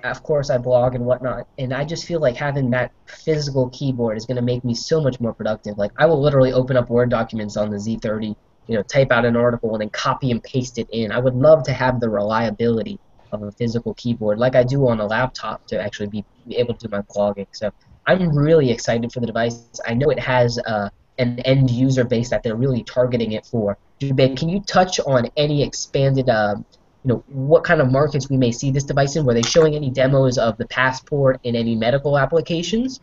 [0.03, 4.17] of course, I blog and whatnot, and I just feel like having that physical keyboard
[4.17, 5.77] is going to make me so much more productive.
[5.77, 8.35] Like I will literally open up Word documents on the Z30,
[8.67, 11.11] you know, type out an article and then copy and paste it in.
[11.11, 12.99] I would love to have the reliability
[13.31, 16.87] of a physical keyboard, like I do on a laptop, to actually be, able to
[16.87, 17.47] do my blogging.
[17.51, 17.71] So
[18.07, 19.63] I'm really excited for the device.
[19.85, 23.77] I know it has uh, an end user base that they're really targeting it for.
[24.01, 26.55] Jubei, can you touch on any expanded, uh,
[27.03, 29.25] you know, what kind of markets we may see this device in?
[29.25, 32.99] Were they showing any demos of the passport in any medical applications?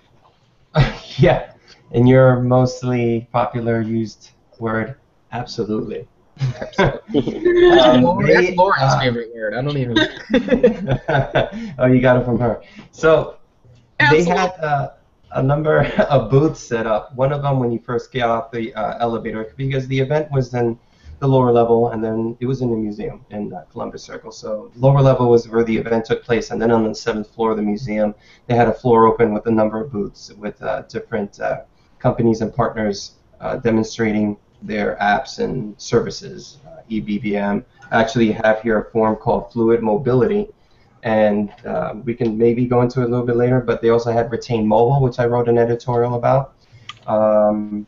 [1.17, 1.53] yeah,
[1.93, 4.97] in your mostly popular used word,
[5.33, 6.07] absolutely.
[6.79, 6.93] Um,
[8.03, 9.55] Lauren- That's Lauren's uh, favorite word.
[9.55, 9.97] I don't even.
[11.79, 12.63] oh, you got it from her.
[12.91, 13.39] So
[14.11, 14.91] they had uh,
[15.33, 17.15] a number of booths set up.
[17.15, 20.53] One of them when you first get off the uh, elevator, because the event was
[20.53, 20.79] in
[21.19, 24.33] the lower level, and then it was in the museum in uh, Columbus Circle.
[24.33, 27.53] So lower level was where the event took place, and then on the seventh floor
[27.53, 28.15] of the museum,
[28.47, 31.63] they had a floor open with a number of booths with uh, different uh,
[31.99, 36.59] companies and partners uh, demonstrating their apps and services.
[36.67, 37.65] Uh, eBBM.
[37.93, 40.49] Actually have here a form called Fluid Mobility,
[41.03, 43.61] and uh, we can maybe go into it a little bit later.
[43.61, 46.55] But they also had Retain Mobile, which I wrote an editorial about.
[47.07, 47.87] Um,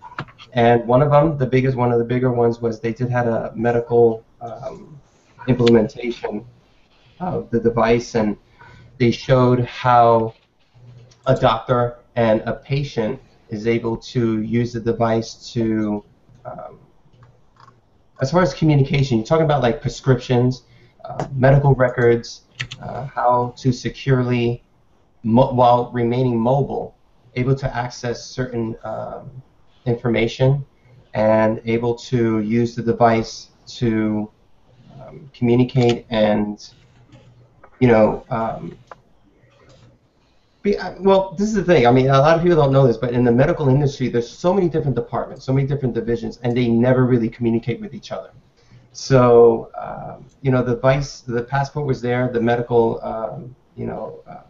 [0.52, 3.26] and one of them, the biggest, one of the bigger ones, was they did had
[3.28, 5.00] a medical um,
[5.46, 6.46] implementation
[7.20, 8.36] of the device, and
[8.98, 10.34] they showed how
[11.26, 16.04] a doctor and a patient is able to use the device to,
[16.44, 16.78] um,
[18.20, 20.64] as far as communication, you're talking about like prescriptions,
[21.04, 22.42] uh, medical records,
[22.82, 24.64] uh, how to securely,
[25.22, 26.96] mo- while remaining mobile,
[27.34, 29.42] able to access certain um,
[29.86, 30.64] information
[31.14, 34.30] and able to use the device to
[35.00, 36.70] um, communicate and
[37.80, 38.76] you know um,
[40.62, 41.86] be, uh, well this is the thing.
[41.86, 44.28] I mean a lot of people don't know this but in the medical industry there's
[44.28, 48.12] so many different departments so many different divisions and they never really communicate with each
[48.12, 48.30] other.
[48.92, 54.20] So um, you know the device the passport was there the medical um, you know
[54.28, 54.42] uh,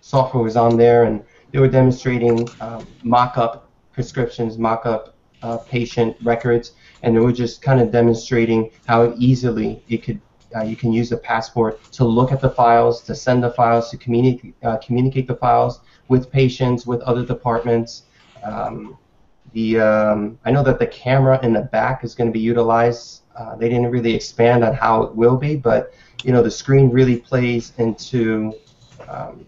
[0.00, 1.22] software was on there and
[1.52, 3.69] they were demonstrating um, mock-up
[4.00, 10.18] prescriptions mock-up uh, patient records and we're just kind of demonstrating how easily it could
[10.56, 13.90] uh, you can use the passport to look at the files, to send the files,
[13.90, 18.04] to communicate uh, communicate the files with patients, with other departments.
[18.42, 18.96] Um,
[19.52, 23.22] the um, I know that the camera in the back is going to be utilized.
[23.36, 25.92] Uh, they didn't really expand on how it will be, but
[26.24, 28.52] you know the screen really plays into
[29.08, 29.46] um,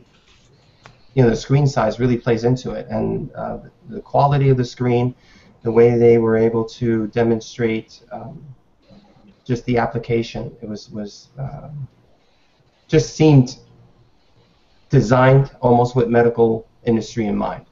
[1.15, 4.65] you know the screen size really plays into it, and uh, the quality of the
[4.65, 5.15] screen,
[5.63, 8.43] the way they were able to demonstrate um,
[9.45, 10.57] just the application.
[10.63, 11.89] It was was um,
[12.89, 13.59] just seemed
[14.89, 17.67] designed almost with medical industry in mind.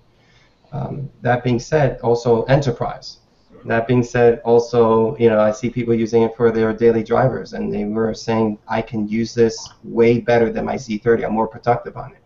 [0.72, 3.18] Um, that being said, also enterprise.
[3.66, 7.54] That being said, also you know I see people using it for their daily drivers,
[7.54, 11.24] and they were saying I can use this way better than my Z30.
[11.24, 12.19] I'm more productive on it.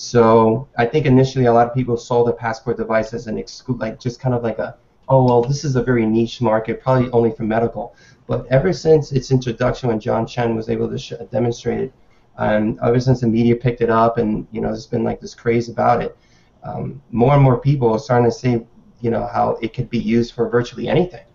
[0.00, 3.80] So I think initially a lot of people saw the passport device as an exclu-
[3.80, 4.76] like just kind of like a
[5.08, 7.96] oh well this is a very niche market, probably only for medical.
[8.28, 11.92] But ever since its introduction, when John Chen was able to sh- demonstrate it,
[12.38, 15.34] and ever since the media picked it up, and you know, there's been like this
[15.34, 16.16] craze about it,
[16.62, 18.60] um, more and more people are starting to see,
[19.00, 21.26] you know, how it could be used for virtually anything,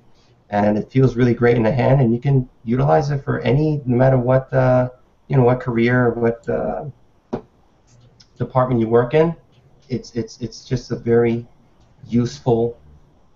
[0.51, 3.81] and it feels really great in the hand, and you can utilize it for any,
[3.85, 4.89] no matter what, uh,
[5.27, 6.85] you know, what career, what uh,
[8.37, 9.35] department you work in.
[9.89, 11.45] It's it's it's just a very
[12.07, 12.77] useful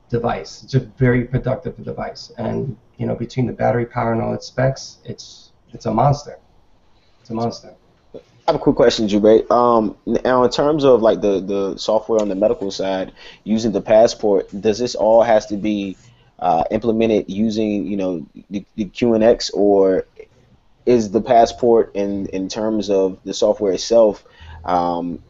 [0.09, 0.63] device.
[0.63, 4.47] It's a very productive device, and you know between the battery power and all its
[4.47, 6.39] specs, it's it's a monster.
[7.21, 7.73] It's a monster.
[8.15, 9.49] I have a quick question, Jubei.
[9.51, 13.11] Um, now, in terms of like the, the software on the medical side,
[13.43, 15.97] using the passport, does this all has to be
[16.39, 20.05] uh, implemented using you know the, the QNX, or
[20.85, 24.23] is the passport in in terms of the software itself?
[24.65, 25.23] Um,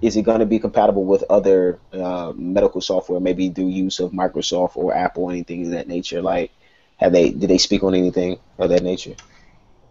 [0.00, 4.12] is it going to be compatible with other uh, medical software, maybe through use of
[4.12, 6.22] Microsoft or Apple, anything of that nature?
[6.22, 6.52] Like,
[6.96, 9.16] have they did they speak on anything of that nature?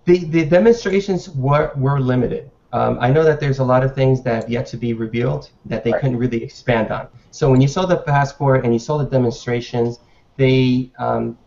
[0.05, 2.51] The the demonstrations were were limited.
[2.71, 5.49] Um, I know that there's a lot of things that have yet to be revealed
[5.65, 6.01] that they Right.
[6.01, 7.07] couldn't really expand on.
[7.31, 9.99] So when you saw the passport and you saw the demonstrations,
[10.37, 11.37] they um,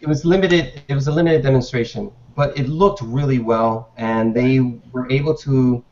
[0.00, 0.82] it was limited.
[0.88, 4.60] It was a limited demonstration, but it looked really well, and they
[4.92, 5.84] were able to,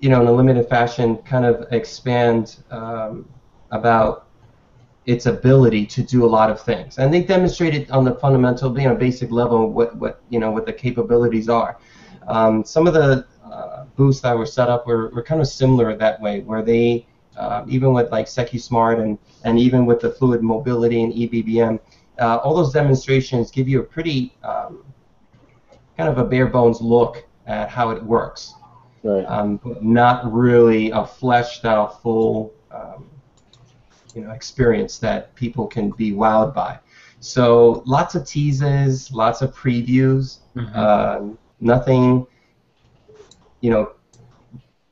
[0.00, 3.26] you know, in a limited fashion, kind of expand um,
[3.70, 4.26] about
[5.06, 6.98] its ability to do a lot of things.
[6.98, 10.66] And they demonstrated on the fundamental, you know, basic level what, what you know what
[10.66, 11.78] the capabilities are.
[12.26, 15.96] Um, some of the uh, booths that were set up were, were kind of similar
[15.96, 17.06] that way, where they
[17.38, 21.80] uh, even with like SecuSmart and and even with the fluid mobility and EBBM,
[22.18, 24.84] uh, all those demonstrations give you a pretty um,
[25.96, 28.54] kind of a bare bones look at how it works
[29.04, 29.24] Right.
[29.26, 33.08] um, but not really a fleshed out full um,
[34.14, 36.78] you know experience that people can be wowed by.
[37.20, 40.38] So lots of teases, lots of previews,
[40.74, 41.20] uh,
[41.60, 42.26] nothing
[43.60, 43.92] you know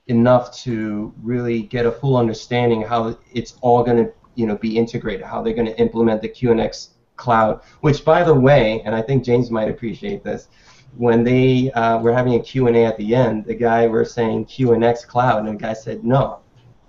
[0.07, 4.77] enough to really get a full understanding how it's all going to you know be
[4.79, 7.63] integrated, how they're going to implement the QNX cloud.
[7.81, 10.49] Which, by the way, and I think James might appreciate this,
[10.97, 15.07] when they uh, were having a Q&A at the end, the guy were saying QNX
[15.07, 16.41] cloud, and the guy said no,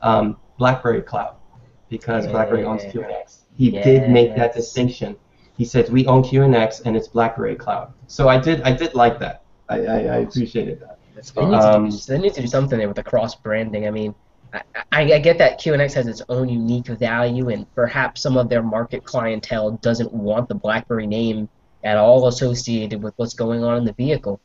[0.01, 1.35] um, BlackBerry cloud,
[1.89, 2.91] because BlackBerry owns Yeah.
[2.91, 3.39] QNX.
[3.57, 5.15] He did make that distinction.
[5.57, 7.91] He said we own QNX and it's BlackBerry cloud.
[8.05, 9.41] So I did I did like that.
[9.67, 10.99] I, I, I appreciated that.
[11.35, 13.87] They need, Um, do, they need to do something there with the cross branding.
[13.87, 14.13] I mean,
[14.53, 18.63] I, I, get that QNX has its own unique value, and perhaps some of their
[18.63, 21.49] market clientele doesn't want the BlackBerry name
[21.83, 24.39] at all associated with what's going on in the vehicle.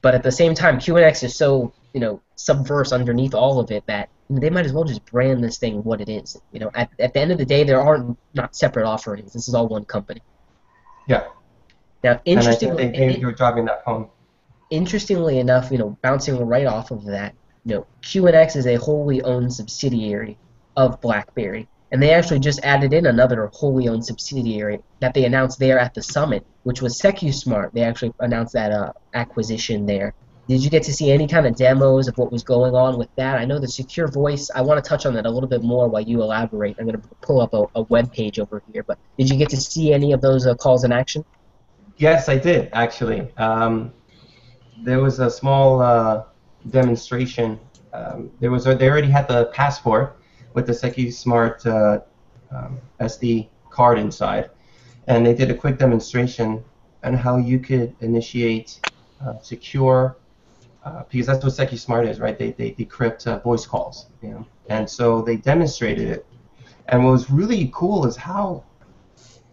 [0.00, 3.86] But at the same time, QNX is so you know subverse underneath all of it
[3.86, 6.40] that they might as well just brand this thing what it is.
[6.52, 9.32] You know, at, at the end of the day, there aren't not separate offerings.
[9.32, 10.22] This is all one company.
[11.06, 11.24] Yeah.
[12.02, 14.08] Now, And I interestingly, think they, they were driving that home.
[14.70, 19.52] interestingly enough, you know, bouncing right off of that, know, QNX is a wholly owned
[19.52, 20.38] subsidiary
[20.76, 25.58] of BlackBerry, and they actually just added in another wholly owned subsidiary that they announced
[25.58, 27.72] there at the summit, which was SecuSmart.
[27.72, 30.14] They actually announced that uh, acquisition there.
[30.48, 33.08] Did you get to see any kind of demos of what was going on with
[33.14, 33.38] that?
[33.38, 34.50] I know the secure voice.
[34.52, 36.76] I want to touch on that a little bit more while you elaborate.
[36.80, 39.50] I'm going to pull up a, a web page over here, but did you get
[39.50, 41.24] to see any of those uh, calls in action?
[41.96, 43.32] Yes, I did actually.
[43.36, 43.92] Um,
[44.82, 46.24] there was a small uh,
[46.70, 47.58] demonstration.
[47.92, 50.18] Um, there was they already had the passport
[50.54, 52.00] with the SecuSmart uh,
[52.54, 54.50] um, SD card inside,
[55.06, 56.62] and they did a quick demonstration
[57.04, 58.80] on how you could initiate
[59.24, 60.16] uh, secure,
[60.84, 62.38] uh, because that's what SecuSmart is, right?
[62.38, 66.26] They, they decrypt uh, voice calls, you know, and so they demonstrated it.
[66.88, 68.64] And what was really cool is how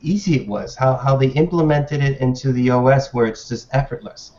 [0.01, 4.31] easy it was, how, how they implemented it into the OS where it's just effortless.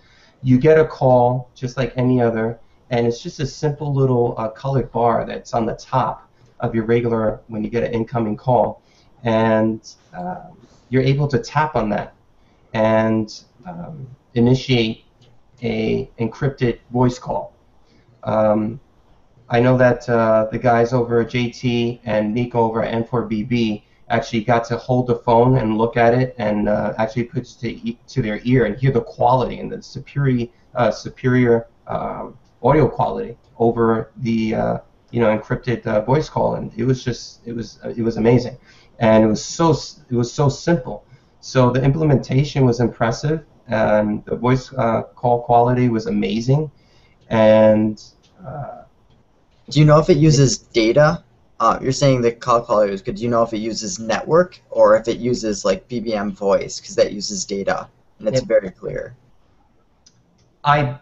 [0.42, 2.58] You get a call just like any other,
[2.90, 6.28] and it's just a simple little uh, colored bar that's on the top
[6.60, 8.82] of your regular when you get an incoming call,
[9.24, 10.56] and um,
[10.88, 12.14] you're able to tap on that
[12.74, 15.04] and um, initiate
[15.62, 17.54] a encrypted voice call.
[18.24, 18.80] Um,
[19.48, 24.42] I know that uh, the guys over at JT and Nico over at N4BB actually
[24.44, 27.94] got to hold the phone and look at it and uh, actually put it to,
[28.08, 33.36] to their ear and hear the quality and the superior, uh, superior um, audio quality
[33.58, 34.78] over the uh,
[35.10, 36.56] you know encrypted uh, voice call.
[36.56, 38.58] And it was just it was it was amazing.
[38.98, 39.70] And it was so
[40.10, 41.04] it was so simple.
[41.40, 46.70] So the implementation was impressive and the voice uh, call quality was amazing.
[47.28, 48.02] And
[48.44, 48.82] uh,
[49.70, 51.24] Do you know if it uses data?
[51.60, 53.16] Uh, you're saying the call quality was good.
[53.16, 56.80] Do you know if it uses network or if it uses like BBM voice?
[56.80, 58.48] Because that uses data and it's Yep.
[58.48, 59.16] very clear.
[60.64, 60.98] I,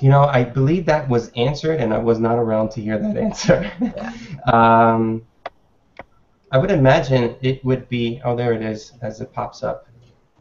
[0.00, 3.16] you know, I believe that was answered, and I was not around to hear that
[3.18, 3.70] answer.
[4.52, 5.26] um,
[6.52, 8.20] I would imagine it would be.
[8.24, 9.88] Oh, there it is, as it pops up.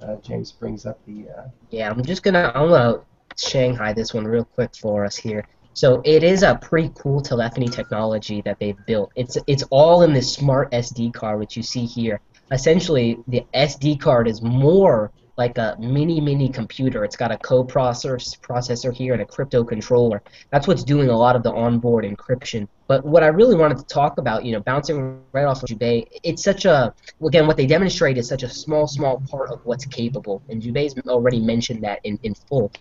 [0.01, 1.29] Uh, James brings up the.
[1.29, 3.01] Uh, Yeah, I'm just gonna I'm gonna
[3.37, 5.47] Shanghai this one real quick for us here.
[5.75, 9.11] So it is a pretty cool telephony technology that they've built.
[9.17, 12.21] It's it's all in this smart SD card which you see here.
[12.49, 17.03] Essentially, the SD card is more like a mini mini computer.
[17.03, 20.23] It's got a coprocessor processor here and a crypto controller.
[20.49, 22.69] That's what's doing a lot of the onboard encryption.
[22.87, 26.07] But what I really wanted to talk about, you know, bouncing right off of Jubei,
[26.23, 29.85] it's such a again what they demonstrate is such a small small part of what's
[29.85, 32.71] capable, and Jubei's already mentioned that in, in full.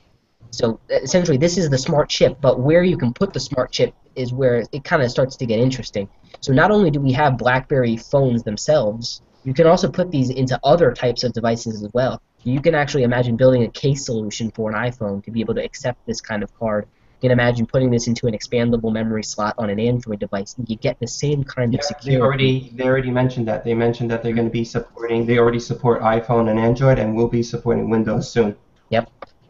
[0.50, 3.94] So essentially, this is the smart chip, but where you can put the smart chip
[4.14, 6.09] is where it kind of starts to get interesting.
[6.40, 10.59] So not only do we have BlackBerry phones themselves, you can also put these into
[10.64, 12.20] other types of devices as well.
[12.44, 15.64] You can actually imagine building a case solution for an iPhone to be able to
[15.64, 16.87] accept this kind of card.
[17.20, 20.68] You can imagine putting this into an expandable memory slot on an Android device, and
[20.68, 22.16] you get the same kind of security.
[22.16, 23.64] they already they already mentioned that.
[23.64, 25.24] They mentioned that they're going to be supporting.
[25.24, 28.57] They already support iPhone and Android, and will be supporting Windows soon.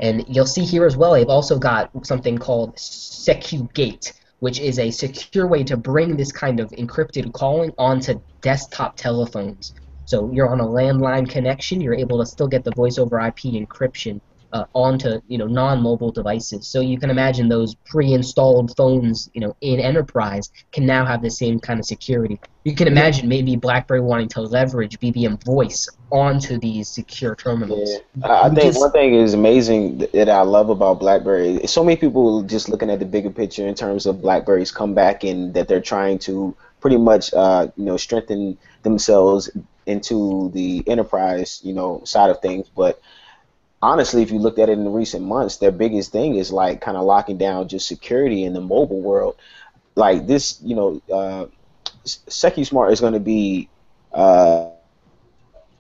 [0.01, 4.91] And you'll see here as well, they've also got something called SecuGate, which is a
[4.91, 9.75] secure way to bring this kind of encrypted calling onto desktop telephones.
[10.07, 13.45] So you're on a landline connection, you're able to still get the voice over IP
[13.45, 14.21] encryption
[14.55, 16.67] uh, onto you know non-mobile devices.
[16.69, 21.31] So you can imagine those pre-installed phones, you know, in enterprise can now have the
[21.31, 22.41] same kind of security.
[22.63, 27.91] You can imagine maybe BlackBerry wanting to leverage BBM voice onto these secure terminals.
[28.17, 31.57] Yeah, I I think just- one thing is amazing that I love about BlackBerry.
[31.57, 35.25] is So many people just looking at the bigger picture in terms of BlackBerry's comeback
[35.25, 39.51] and that they're trying to pretty much, uh, you know, strengthen themselves
[39.87, 42.69] into the enterprise, you know, side of things.
[42.75, 43.01] But
[43.85, 46.97] honestly, if you looked at it in recent months, their biggest thing is like kind
[46.97, 49.37] of locking down just security in the mobile world.
[49.95, 51.47] Like this, you know, uh,
[52.05, 53.69] SecuSmart is going to be.
[54.13, 54.71] Uh,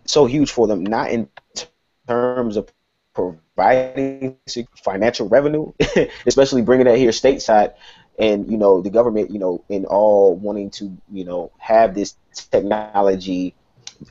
[0.07, 1.29] so huge for them, not in
[2.07, 2.71] terms of
[3.15, 4.37] providing
[4.77, 5.73] financial revenue,
[6.27, 7.73] especially bringing that here stateside,
[8.19, 12.17] and you know the government, you know, in all wanting to, you know, have this
[12.51, 13.55] technology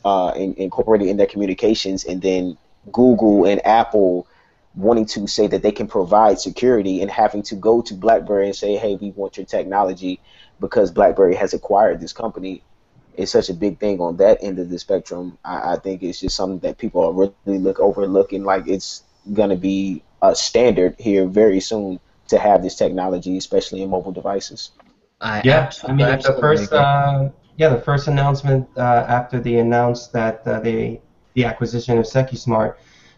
[0.04, 2.58] uh, in, incorporated in their communications, and then
[2.92, 4.28] Google and Apple
[4.76, 8.56] wanting to say that they can provide security and having to go to BlackBerry and
[8.56, 10.20] say, hey, we want your technology
[10.60, 12.64] because BlackBerry has acquired this company
[13.16, 15.38] is such a big thing on that end of the spectrum.
[15.46, 18.44] I, I think it's just something that people are really look overlooking.
[18.44, 23.90] Like it's gonna be a standard here very soon to have this technology, especially in
[23.90, 24.72] mobile devices.
[25.22, 30.14] I Yeah, I mean the first uh, yeah the first announcement uh, after they announced
[30.14, 31.02] that uh, they
[31.34, 32.76] the acquisition of SecuSmart,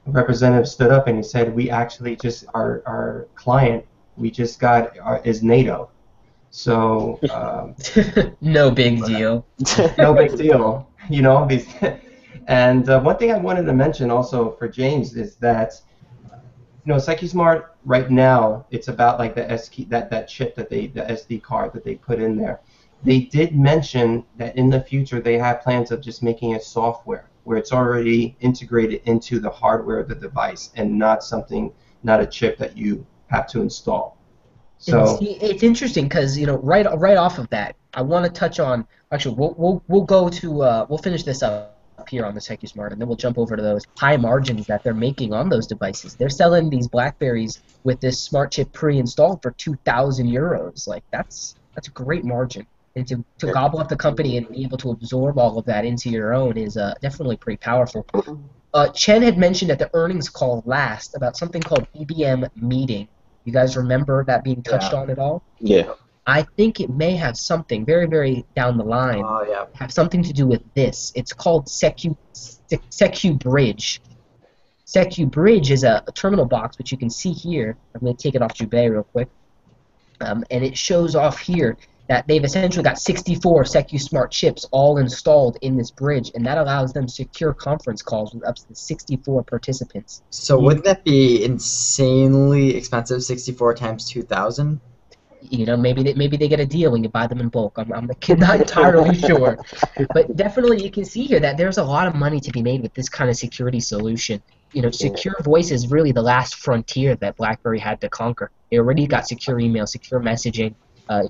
[0.08, 3.86] a representative stood up and he said we actually just our our client
[4.18, 5.90] we just got our, is NATO,
[6.50, 7.76] so um,
[8.42, 9.46] no big deal.
[9.98, 11.68] no big deal, you know these.
[12.48, 15.74] And uh, one thing I wanted to mention also for James is that
[16.32, 20.70] you know SecuSmart right now it's about like the S key, that that chip that
[20.70, 22.62] they the SD card that they put in there.
[23.04, 27.30] They did mention that in the future they have plans of just making it software.
[27.46, 31.72] Where it's already integrated into the hardware of the device and not something,
[32.04, 34.18] not a chip that you have to install.
[34.78, 38.32] So it's, it's interesting because you know right right off of that, I want to
[38.32, 38.86] touch on.
[39.12, 41.72] Actually, we'll we'll, we'll go to uh, we'll finish this up
[42.10, 44.94] here on the SecuSmart, and then we'll jump over to those high margins that they're
[44.94, 46.16] making on those devices.
[46.16, 50.88] They're selling these Blackberries with this smart chip pre-installed for 2,000 euros.
[50.88, 52.68] Like that's that's a great margin.
[52.98, 55.84] And to, to gobble up the company and be able to absorb all of that
[55.84, 58.06] into your own is uh, definitely pretty powerful.
[58.74, 63.08] Uh, Chen had mentioned at the earnings call last about something called BBM meeting.
[63.46, 65.00] You guys remember that being touched Yeah.
[65.00, 65.44] on at all?
[65.62, 65.94] Yeah.
[66.28, 69.68] I think it may have something very, very down the line Oh yeah.
[69.76, 71.14] have something to do with this.
[71.16, 74.02] It's called Secu Secu Bridge.
[74.86, 77.78] Secu Bridge is a, a terminal box which you can see here.
[77.94, 79.30] I'm going to take it off Jubei real quick,
[80.20, 81.78] um, and it shows off here
[82.08, 86.58] that they've essentially got 64 Secu Smart chips all installed in this bridge, and that
[86.58, 90.22] allows them secure conference calls with up to 64 participants.
[90.30, 93.24] So wouldn't that be insanely expensive?
[93.24, 94.80] Sixty-four times two thousand.
[95.42, 97.74] you know, maybe they, maybe they get a deal when you buy them in bulk.
[97.78, 99.58] I'm, I'm not entirely sure,
[100.14, 102.82] but definitely you can see here that there's a lot of money to be made
[102.82, 104.42] with this kind of security solution.
[104.74, 108.52] You know, secure voice is really the last frontier that BlackBerry had to conquer.
[108.70, 110.76] They already got secure email, secure messaging,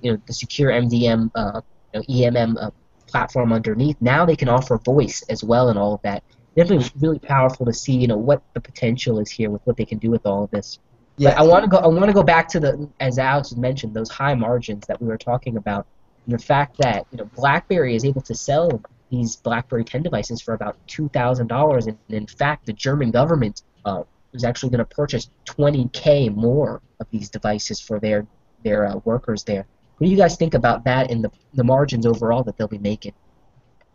[0.01, 1.61] you know, the secure MDM, uh,
[1.93, 2.71] you know, EMM uh,
[3.07, 3.97] platform underneath.
[4.01, 6.23] Now they can offer voice as well and all of that.
[6.55, 9.85] Definitely really powerful to see, you know, what the potential is here with what they
[9.85, 10.79] can do with all of this.
[11.17, 11.77] But I want to go.
[11.77, 15.07] I want to go back to the, as Alex mentioned, those high margins that we
[15.07, 15.87] were talking about,
[16.25, 20.41] and the fact that you know BlackBerry is able to sell these BlackBerry 10 devices
[20.41, 24.03] for about two thousand dollars, and in fact, the German government uh,
[24.33, 28.27] is actually going to purchase 20k more of these devices for their
[28.65, 29.65] their uh, workers there.
[29.97, 32.79] What do you guys think about that and the the margins overall that they'll be
[32.79, 33.13] making?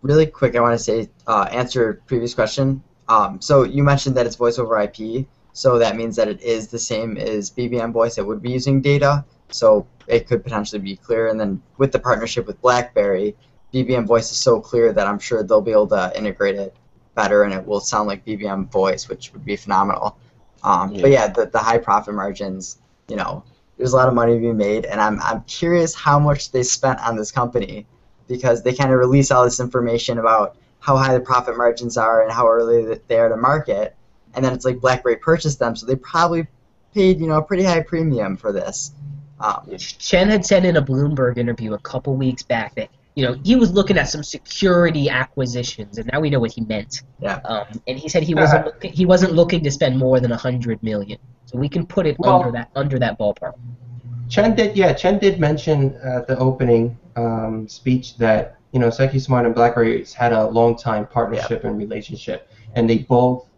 [0.00, 2.82] Really quick, I want to say uh, answer previous question.
[3.10, 6.68] Um, so you mentioned that it's voice over IP, so that means that it is
[6.68, 8.16] the same as BBM voice.
[8.16, 11.28] It would be using data, so it could potentially be clear.
[11.28, 13.36] And then with the partnership with BlackBerry,
[13.74, 16.74] BBM voice is so clear that I'm sure they'll be able to integrate it
[17.14, 20.16] better, and it will sound like BBM voice, which would be phenomenal.
[20.62, 23.44] Um, But yeah, the, the high profit margins, you know,
[23.80, 26.62] there's a lot of money to be made, and I'm I'm curious how much they
[26.62, 27.86] spent on this company
[28.28, 32.22] because they kind of release all this information about how high the profit margins are
[32.22, 33.96] and how early they are to market,
[34.34, 36.46] and then it's like BlackBerry purchased them, so they probably
[36.92, 38.92] paid you know a pretty high premium for this.
[39.40, 43.34] Um, Chen had said in a Bloomberg interview a couple weeks back that you know
[43.44, 47.02] he was looking at some security acquisitions, and now we know what he meant.
[47.20, 47.40] Yeah.
[47.44, 50.36] Um, and he said he wasn't looking, he wasn't looking to spend more than a
[50.36, 53.54] hundred million, so we can put it Well- under that under that ballpark.
[54.28, 59.44] Chen did, yeah, Chen did mention at the opening um, speech that you know SecuSmart
[59.44, 63.48] and BlackBerry had a long time partnership and relationship, and they both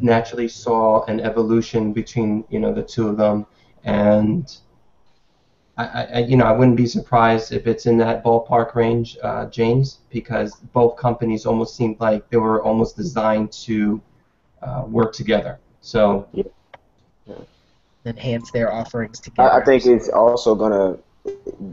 [0.00, 3.46] naturally saw an evolution between you know the two of them,
[3.84, 4.58] and
[5.76, 9.18] I, I I- you know I wouldn't be surprised if it's in that ballpark range,
[9.22, 14.00] uh, James, because both companies almost seemed like they were almost designed to
[14.62, 15.58] uh, work together.
[15.80, 16.28] So
[18.04, 19.50] Enhance their offerings together.
[19.50, 20.96] I, I think it's also gonna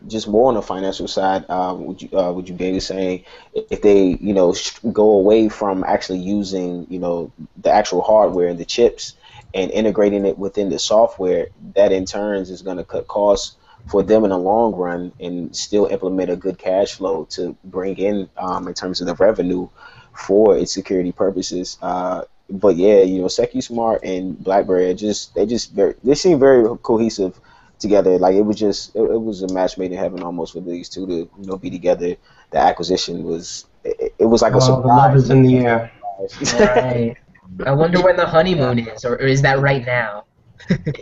[0.07, 1.47] just more on the financial side.
[1.49, 3.23] Um, would you uh, would you be saying
[3.53, 8.47] if they you know sh- go away from actually using you know the actual hardware
[8.47, 9.13] and the chips
[9.53, 14.01] and integrating it within the software, that in turns is going to cut costs for
[14.03, 18.29] them in the long run and still implement a good cash flow to bring in
[18.37, 19.67] um, in terms of the revenue
[20.13, 21.77] for its security purposes.
[21.81, 26.39] Uh, but yeah, you know, SecuSmart and BlackBerry are just they just very they seem
[26.39, 27.39] very cohesive
[27.79, 28.17] together.
[28.17, 30.89] Like it was just it, it was a match made in heaven almost for these
[30.89, 32.15] two to you know be together.
[32.51, 35.91] The acquisition was it, it was like a well, the love is in the air.
[36.53, 37.17] Right.
[37.65, 40.25] I wonder when the honeymoon is, or, or is that right now?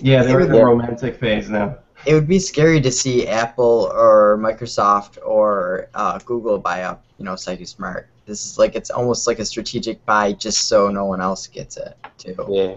[0.01, 1.77] Yeah, they're in the romantic phase now.
[2.05, 7.25] It would be scary to see Apple or Microsoft or uh, Google buy up, you
[7.25, 8.05] know, SecuSmart.
[8.25, 11.77] This is like it's almost like a strategic buy, just so no one else gets
[11.77, 12.35] it too.
[12.49, 12.75] Yeah.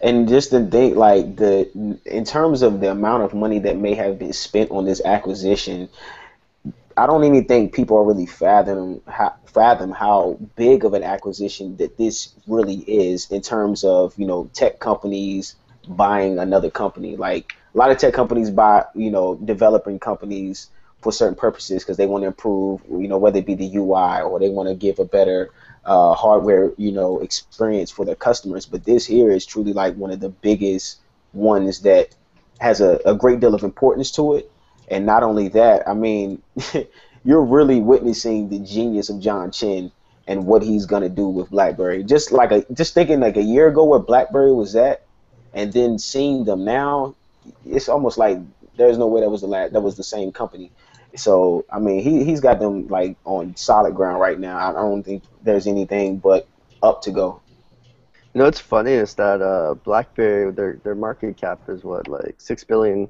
[0.00, 3.94] And just to think, like the in terms of the amount of money that may
[3.94, 5.88] have been spent on this acquisition,
[6.96, 11.76] I don't even think people are really fathom how, fathom how big of an acquisition
[11.76, 15.56] that this really is in terms of you know tech companies
[15.88, 17.16] buying another company.
[17.16, 20.70] Like a lot of tech companies buy you know developing companies
[21.02, 24.22] for certain purposes because they want to improve you know whether it be the UI
[24.22, 25.52] or they want to give a better
[25.86, 28.66] uh, hardware, you know, experience for their customers.
[28.66, 30.98] But this here is truly like one of the biggest
[31.32, 32.14] ones that
[32.58, 34.50] has a, a great deal of importance to it.
[34.88, 36.42] And not only that, I mean,
[37.24, 39.92] you're really witnessing the genius of John Chen
[40.26, 42.02] and what he's gonna do with BlackBerry.
[42.02, 45.06] Just like a just thinking like a year ago where BlackBerry was at,
[45.54, 47.14] and then seeing them now,
[47.64, 48.38] it's almost like
[48.76, 50.70] there's no way that was the la- that was the same company.
[51.14, 54.58] So I mean, he he's got them like on solid ground right now.
[54.58, 56.46] I don't think there's anything but
[56.82, 57.40] up to go.
[58.34, 62.34] You know what's funny is that uh, BlackBerry, their their market cap is what like
[62.38, 63.08] six billion,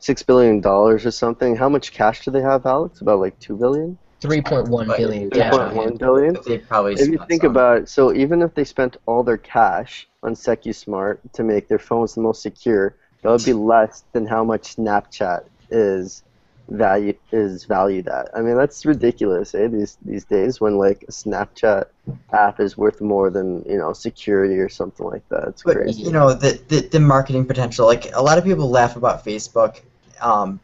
[0.00, 1.54] six billion dollars or something.
[1.56, 3.00] How much cash do they have, Alex?
[3.00, 3.96] About like two billion.
[4.20, 5.30] Three point one But- billion.
[5.30, 5.90] Three cash point on hand.
[5.90, 6.36] one billion.
[6.44, 7.50] They probably If you think some.
[7.52, 11.78] about it, so even if they spent all their cash on SecuSmart to make their
[11.78, 12.96] phones the most secure,
[13.26, 16.22] that would be less than how much Snapchat is
[16.68, 18.28] value is valued at.
[18.36, 19.68] I mean, that's ridiculous, eh?
[19.68, 21.86] These these days when like a Snapchat
[22.32, 25.48] app is worth more than you know security or something like that.
[25.48, 26.02] It's But crazy.
[26.02, 27.86] you know the, the the marketing potential.
[27.86, 29.80] Like a lot of people laugh about Facebook,
[30.20, 30.60] um,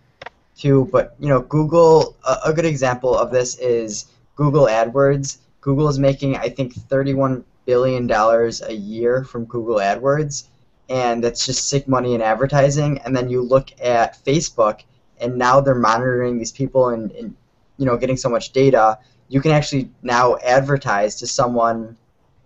[0.56, 0.88] too.
[0.92, 2.16] But you know Google.
[2.26, 4.06] A, a good example of this is
[4.36, 5.38] Google AdWords.
[5.60, 10.44] Google is making I think thirty-one billion dollars a year from Google AdWords,
[10.92, 12.98] and that's just sick money in advertising.
[12.98, 14.82] And then you look at Facebook,
[15.20, 17.34] and now they're monitoring these people and, and
[17.78, 18.98] you know getting so much data.
[19.28, 21.96] You can actually now advertise to someone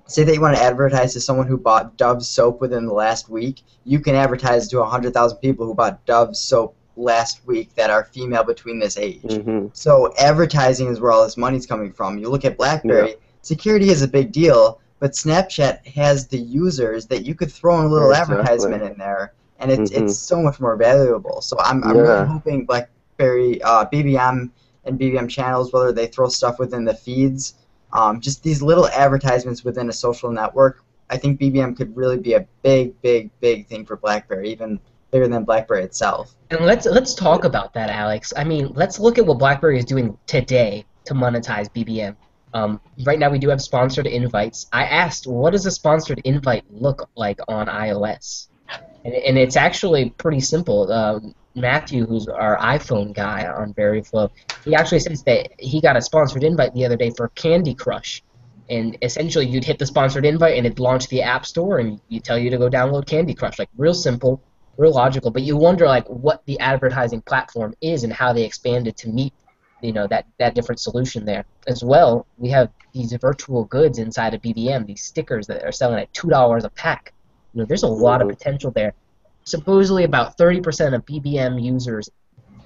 [0.07, 3.29] say that you want to advertise to someone who bought Dove soap within the last
[3.29, 8.05] week, you can advertise to 100,000 people who bought Dove soap last week that are
[8.05, 9.33] female between this age.
[9.43, 12.19] hmm So advertising is where all this money's coming from.
[12.19, 17.25] You look at BlackBerry, security is a big deal, but Snapchat has the users that
[17.25, 18.37] you could throw in a little Exactly.
[18.37, 19.99] advertisement in there, and it's Mhm.
[19.99, 21.41] it's so much more valuable.
[21.41, 22.03] So I'm, I'm Yeah.
[22.03, 24.51] really hoping BlackBerry, uh, BBM,
[24.85, 27.55] and BBM channels, whether they throw stuff within the feeds,
[27.93, 30.83] um, just these little advertisements within a social network.
[31.11, 34.81] I think BBM could really be a big, big, big thing for BlackBerry, even
[35.11, 36.35] bigger than BlackBerry itself.
[36.51, 38.33] And let's let's talk about that, Alex.
[38.37, 42.17] I mean, let's look at what BlackBerry is doing today to monetize BBM.
[42.57, 44.67] Um, right now, we do have sponsored invites.
[44.73, 48.49] I asked, what does a sponsored invite look like on iOS?
[49.05, 50.91] And, and it's actually pretty simple.
[50.91, 54.31] Um, Matthew, who's our iPhone guy on VeryFlow,
[54.65, 58.23] he actually says that he got a sponsored invite the other day for Candy Crush.
[58.71, 62.21] And essentially, you'd hit the sponsored invite, and it'd launch the App Store, and you
[62.21, 63.59] tell you to go download Candy Crush.
[63.59, 64.41] Like real simple,
[64.79, 65.31] real logical.
[65.31, 69.35] But you wonder like what the advertising platform is and how they expanded to meet,
[69.81, 71.45] you know, that that different solution there.
[71.67, 76.01] As well, we have these virtual goods inside of BBM, these stickers that are selling
[76.01, 77.13] at two dollars a pack.
[77.55, 78.93] You know, there's a lot of potential there.
[79.45, 82.11] Supposedly, about 30% of BBM users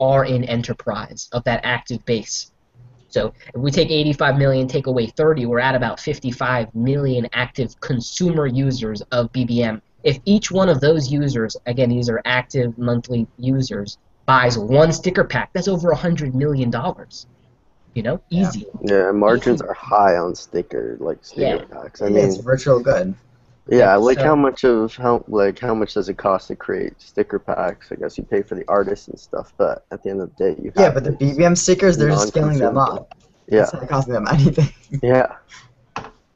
[0.01, 2.53] are in enterprise of that active base.
[3.09, 7.79] So if we take 85 million, take away 30, we're at about 55 million active
[7.81, 9.83] consumer users of BBM.
[10.05, 13.99] If each one of those users, again, these are active monthly users,
[14.31, 17.27] buys one sticker pack, that's over a 100 million dollars.
[17.95, 18.67] You know, easy.
[18.85, 22.01] Yeah, margins are high on sticker like sticker packs.
[22.01, 23.13] I mean, it's virtual good.
[23.69, 26.95] Yeah, like So- how much of how like how much does it cost to create
[27.03, 27.91] sticker packs?
[27.91, 30.45] I guess you pay for the artists and stuff, but at the end of the
[30.45, 33.01] day, you Yeah, but the BBM stickers, they're just scaling them non-consumable.
[33.11, 33.19] up.
[33.49, 34.69] yeah, It's not costing them anything.
[35.03, 35.35] yeah,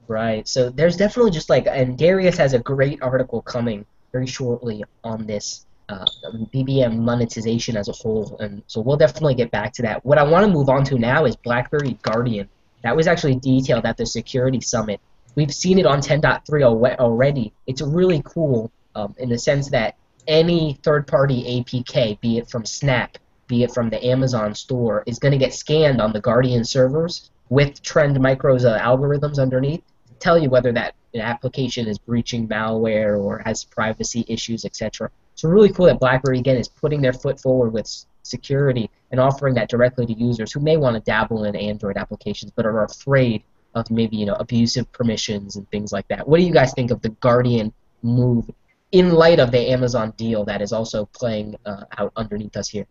[0.09, 0.47] Right.
[0.49, 5.27] So there's definitely just like, and Darius has a great article coming very shortly on
[5.27, 6.07] this uh,
[6.53, 10.05] BBM monetization as a whole, and so we'll definitely get back to that.
[10.05, 12.49] What I want to move on to now is BlackBerry Guardian.
[12.83, 15.01] That was actually detailed at the Security Summit.
[15.35, 17.53] We've seen it on 10.3 already.
[17.67, 23.19] It's really cool um, in the sense that any third-party APK, be it from Snap,
[23.47, 27.31] be it from the Amazon store, is going to get scanned on the Guardian servers
[27.51, 33.19] with Trend Micro's uh, algorithms underneath to tell you whether that application is breaching malware
[33.19, 35.11] or has privacy issues, etc.
[35.35, 37.91] So really cool that BlackBerry again is putting their foot forward with
[38.23, 42.53] security and offering that directly to users who may want to dabble in Android applications
[42.55, 43.43] but are afraid
[43.75, 46.27] of maybe you know abusive permissions and things like that.
[46.27, 47.73] What do you guys think of the Guardian
[48.03, 48.49] move
[48.93, 52.87] in light of the Amazon deal that is also playing uh, out underneath us here?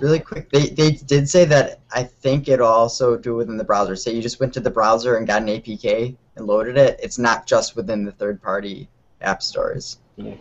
[0.00, 3.94] Really quick, they, they did say that I think it'll also do within the browser.
[3.94, 6.98] Say you just went to the browser and got an APK and loaded it.
[7.00, 8.88] It's not just within the third-party
[9.20, 9.98] app stores.
[10.16, 10.34] Yeah,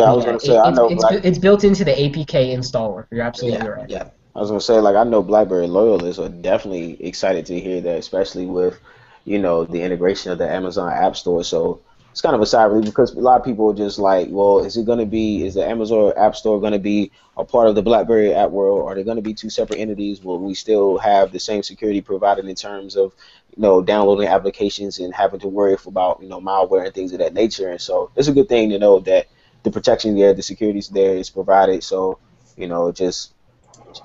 [0.00, 2.52] I was gonna say it- I it's, know it's, Black, it's built into the APK
[2.54, 3.06] installer.
[3.10, 3.88] You're absolutely yeah, right.
[3.88, 4.10] yeah.
[4.34, 7.98] I was gonna say like I know BlackBerry loyalists are definitely excited to hear that,
[7.98, 8.78] especially with
[9.24, 11.44] you know the integration of the Amazon App Store.
[11.44, 11.80] So
[12.10, 14.60] it's kind of a side relief because a lot of people are just like, well,
[14.60, 17.82] is it gonna be is the Amazon App Store gonna be a part of the
[17.82, 18.88] BlackBerry app world?
[18.88, 20.22] Are they gonna be two separate entities?
[20.24, 23.14] Will we still have the same security provided in terms of
[23.54, 27.18] you know downloading applications and having to worry about you know malware and things of
[27.18, 27.70] that nature?
[27.70, 29.26] And so it's a good thing to know that
[29.62, 31.82] the protection there, the security's there is provided.
[31.84, 32.18] So
[32.56, 33.34] you know just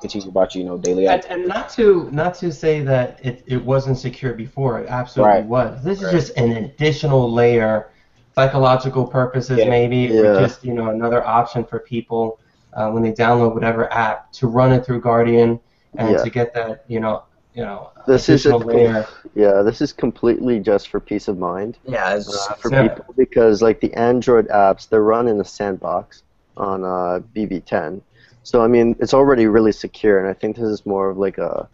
[0.02, 1.08] can teach you about you know daily.
[1.08, 5.36] And, and not to not to say that it, it wasn't secure before, it absolutely
[5.38, 5.46] Right.
[5.46, 5.84] was.
[5.84, 6.14] This Right.
[6.14, 7.90] is just an additional layer,
[8.36, 9.70] psychological purposes Yeah.
[9.70, 10.20] maybe, Yeah.
[10.22, 12.40] or just you know another option for people
[12.74, 15.60] uh, when they download whatever app to run it through Guardian
[15.98, 16.24] and Yeah.
[16.24, 17.24] to get that you know
[17.58, 19.06] you know This is a, layer.
[19.36, 22.88] yeah, this is completely just for peace of mind Yeah, it's uh, for Yeah.
[22.88, 26.24] people because like the Android apps, they're run in a sandbox
[26.56, 28.02] on uh, BB10.
[28.44, 31.38] So I mean, it's already really secure, and I think this is more of like
[31.38, 31.68] a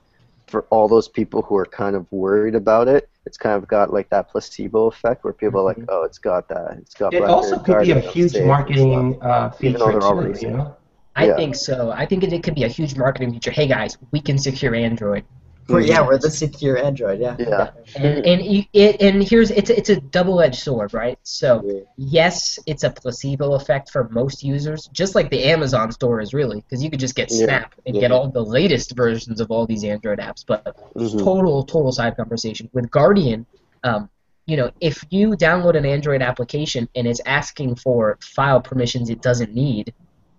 [0.48, 3.10] for all those people who are kind of worried about it.
[3.26, 6.48] It's kind of got like that placebo effect where people are like, oh, it's got
[6.50, 7.14] that, it's got.
[7.14, 10.76] It BlackBerry also could be a huge marketing uh, feature too, you know.
[11.16, 11.36] I Yeah.
[11.36, 11.92] think so.
[11.92, 13.52] I think it, it could be a huge marketing feature.
[13.52, 15.24] Hey guys, we can secure Android.
[15.70, 16.08] We're, yeah, Mhm.
[16.08, 17.20] we're the secure Android.
[17.20, 17.36] Yeah.
[17.40, 17.70] Yeah.
[17.96, 21.18] And and it and here's it's a, it's a double-edged sword, right?
[21.24, 26.34] So yes, it's a placebo effect for most users, just like the Amazon store is
[26.34, 27.46] really, because you could just get Yeah.
[27.46, 28.02] Snap and Yeah.
[28.02, 30.44] get all the latest versions of all these Android apps.
[30.46, 31.20] But Mhm.
[31.24, 33.46] total total side conversation with Guardian.
[33.84, 34.10] Um,
[34.46, 39.22] you know, if you download an Android application and it's asking for file permissions it
[39.22, 39.94] doesn't need,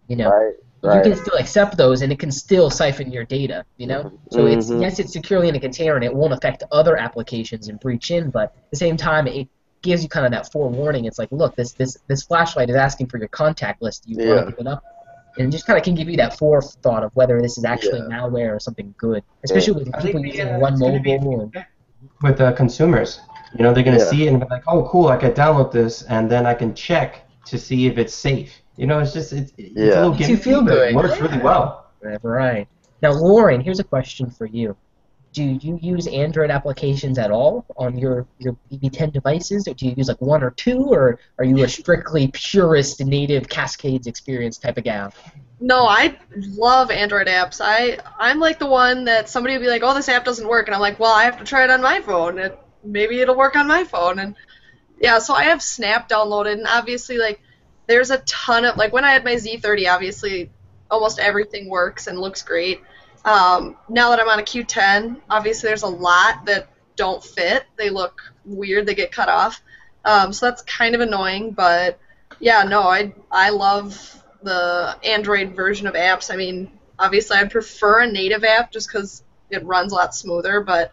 [0.08, 0.54] you know, Right.
[0.92, 4.46] You can still accept those and it can still siphon your data you know so
[4.46, 4.82] it's Mhm.
[4.82, 8.30] yes it's securely in a container and it won't affect other applications and breach in
[8.30, 9.48] but at the same time it
[9.82, 13.06] gives you kind of that forewarning it's like look this this this flashlight is asking
[13.06, 14.26] for your contact list you Yeah.
[14.34, 14.82] want to give it up
[15.38, 18.16] and just kind of can give you that forethought of whether this is actually Yeah.
[18.18, 21.18] malware or something good especially with I think people using uh, one it's gonna be-
[21.18, 21.64] mobile and
[22.22, 23.20] with uh, consumers.
[23.56, 24.10] You know, they're going to Yeah.
[24.10, 26.74] see it and be like, oh, cool, I could download this, and then I can
[26.74, 28.60] check to see if it's safe.
[28.76, 29.84] You know, it's just, it's, it's Yeah.
[29.84, 30.90] a little Makes you gimmicky, feel but good.
[30.90, 31.86] It works really well.
[32.22, 32.68] right
[33.02, 34.76] now lauren here's a question for you
[35.34, 39.94] do you use Android applications at all on your, your BB10 devices, or do you
[39.96, 44.78] use like one or two, or are you a strictly purist native Cascades experience type
[44.78, 45.12] of gal?
[45.58, 47.60] No, I love Android apps.
[47.60, 50.68] I I'm like the one that somebody will be like, "Oh, this app doesn't work,"
[50.68, 52.38] and I'm like, "Well, I have to try it on my phone.
[52.38, 54.36] It, maybe it'll work on my phone." And
[55.00, 57.40] yeah, so I have Snap downloaded, and obviously, like,
[57.86, 60.50] there's a ton of like when I had my Z30, obviously,
[60.90, 62.80] almost everything works and looks great.
[63.24, 67.64] Um, now that I'm on a Q10, obviously, there's a lot that don't fit.
[67.76, 68.86] They look weird.
[68.86, 69.62] They get cut off.
[70.04, 71.98] Um, so that's kind of annoying, but
[72.38, 76.32] yeah, no, I I love the Android version of apps.
[76.32, 80.60] I mean, obviously, I'd prefer a native app just because it runs a lot smoother,
[80.60, 80.92] but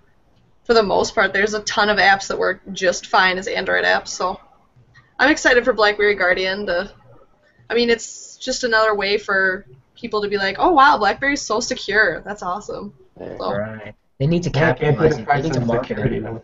[0.63, 3.83] for the most part, there's a ton of apps that work just fine as Android
[3.83, 4.09] apps.
[4.09, 4.39] So
[5.21, 6.91] I'm excited for BlackBerry Guardian to.
[7.69, 11.59] I mean, it's just another way for people to be like, "Oh wow, BlackBerry's so
[11.59, 12.21] secure.
[12.21, 13.93] That's awesome." So, Right.
[14.19, 15.27] They need to Yeah, I can't put capitalize the it.
[15.27, 16.23] They need to market it.
[16.23, 16.43] though.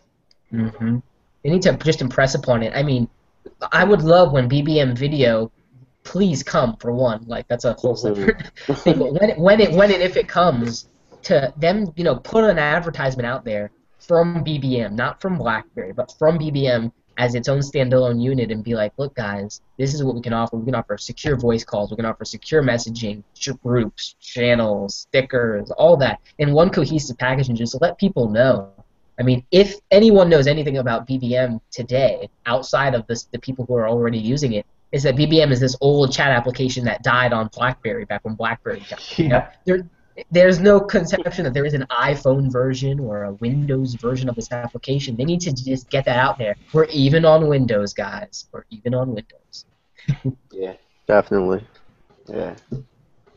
[0.51, 0.97] hmm
[1.43, 2.71] They need to just impress upon it.
[2.75, 3.09] I mean,
[3.71, 5.51] I would love when BBM video,
[6.03, 7.25] please come for one.
[7.27, 8.99] Like that's a whole separate thing.
[8.99, 10.87] But when it, when it when and if it comes,
[11.23, 16.13] to them, you know, put an advertisement out there from BBM, not from BlackBerry, but
[16.19, 20.15] from BBM as its own standalone unit, and be like, look, guys, this is what
[20.15, 20.55] we can offer.
[20.55, 21.89] We can offer secure voice calls.
[21.89, 23.23] We can offer secure messaging,
[23.63, 28.71] groups, channels, stickers, all that in one cohesive package, and just let people know.
[29.19, 33.73] I mean, if anyone knows anything about BBM today, outside of this, the people who
[33.75, 37.49] are already using it, is that BBM is this old chat application that died on
[37.53, 38.99] BlackBerry back when BlackBerry died.
[39.17, 39.49] You know, Yeah.
[39.65, 39.89] there,
[40.31, 44.51] there's no conception that there is an iPhone version or a Windows version of this
[44.51, 45.15] application.
[45.15, 46.55] They need to just get that out there.
[46.73, 48.47] We're even on Windows, guys.
[48.51, 49.65] We're even on Windows.
[50.51, 50.73] yeah,
[51.07, 51.65] Definitely.
[52.27, 52.55] yeah.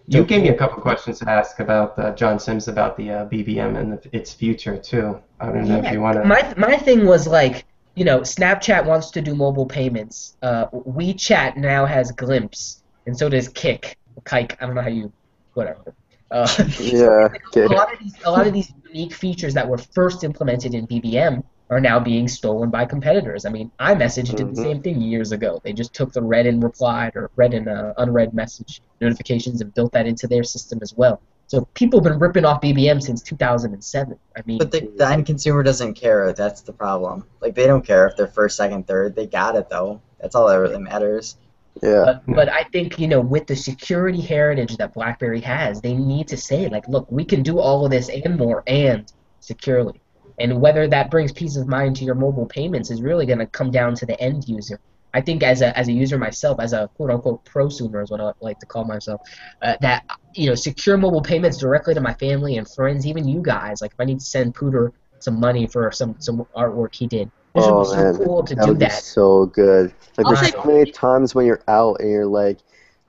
[0.07, 3.27] You gave me a couple questions to ask about uh, John Sims about the uh,
[3.27, 5.21] BBM and the, its future too.
[5.39, 6.25] I don't know if you want to.
[6.25, 7.65] My my thing was like,
[7.95, 10.37] you know, Snapchat wants to do mobile payments.
[10.43, 13.99] Uh, WeChat now has Glimpse, and so does Kik.
[14.25, 14.57] Kike.
[14.61, 15.13] I don't know how you,
[15.55, 15.95] whatever.
[16.31, 16.47] Uh,
[16.81, 17.29] Yeah.
[17.49, 17.65] Okay.
[17.65, 20.87] a lot of these a lot of these unique features that were first implemented in
[20.87, 23.45] BBM are now being stolen by competitors.
[23.45, 24.63] I mean, iMessage did the Mhm.
[24.63, 25.61] same thing years ago.
[25.63, 29.73] They just took the read and replied or read and uh, unread message notifications and
[29.75, 31.21] built that into their system as well.
[31.47, 34.17] So people have been ripping off BBM since 2007.
[34.37, 36.33] I mean, But the, the end consumer doesn't care.
[36.33, 37.25] That's the problem.
[37.41, 39.15] Like they don't care if they're first, second, third.
[39.17, 40.01] They got it though.
[40.21, 41.37] That's all that really matters.
[41.83, 42.05] Yeah.
[42.27, 46.29] But, but I think you know with the security heritage that BlackBerry has, they need
[46.29, 49.11] to say like, look, we can do all of this and more and
[49.41, 50.01] securely.
[50.39, 53.47] And whether that brings peace of mind to your mobile payments is really going to
[53.47, 54.81] come down to the end user.
[55.13, 58.21] I think as a as a user myself, as a quote unquote prosumer is what
[58.21, 59.21] I like to call myself,
[59.61, 60.05] uh, that
[60.35, 63.81] you know secure mobile payments directly to my family and friends, even you guys.
[63.81, 67.31] Like if I need to send Pooter some money for some some artwork he did,
[67.55, 68.15] Oh, so man.
[68.15, 69.03] cool to That do would be that.
[69.05, 69.95] so good.
[70.17, 72.59] Like there's so many times when you're out and you're like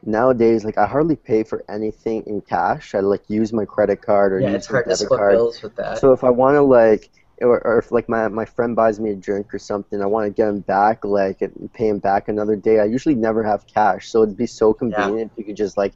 [0.03, 2.95] nowadays, like I hardly pay for anything in cash.
[2.95, 5.19] I like use my credit card or Yeah, use it's my hard to debit split
[5.19, 5.35] card.
[5.35, 5.97] bills with that.
[5.99, 7.09] So if I want to like,
[7.41, 10.25] or, or if like my, my friend buys me a drink or something, I want
[10.27, 12.79] to get him back, like and pay him back another day.
[12.79, 15.93] I usually never have cash, so it'd be so convenient if you could just like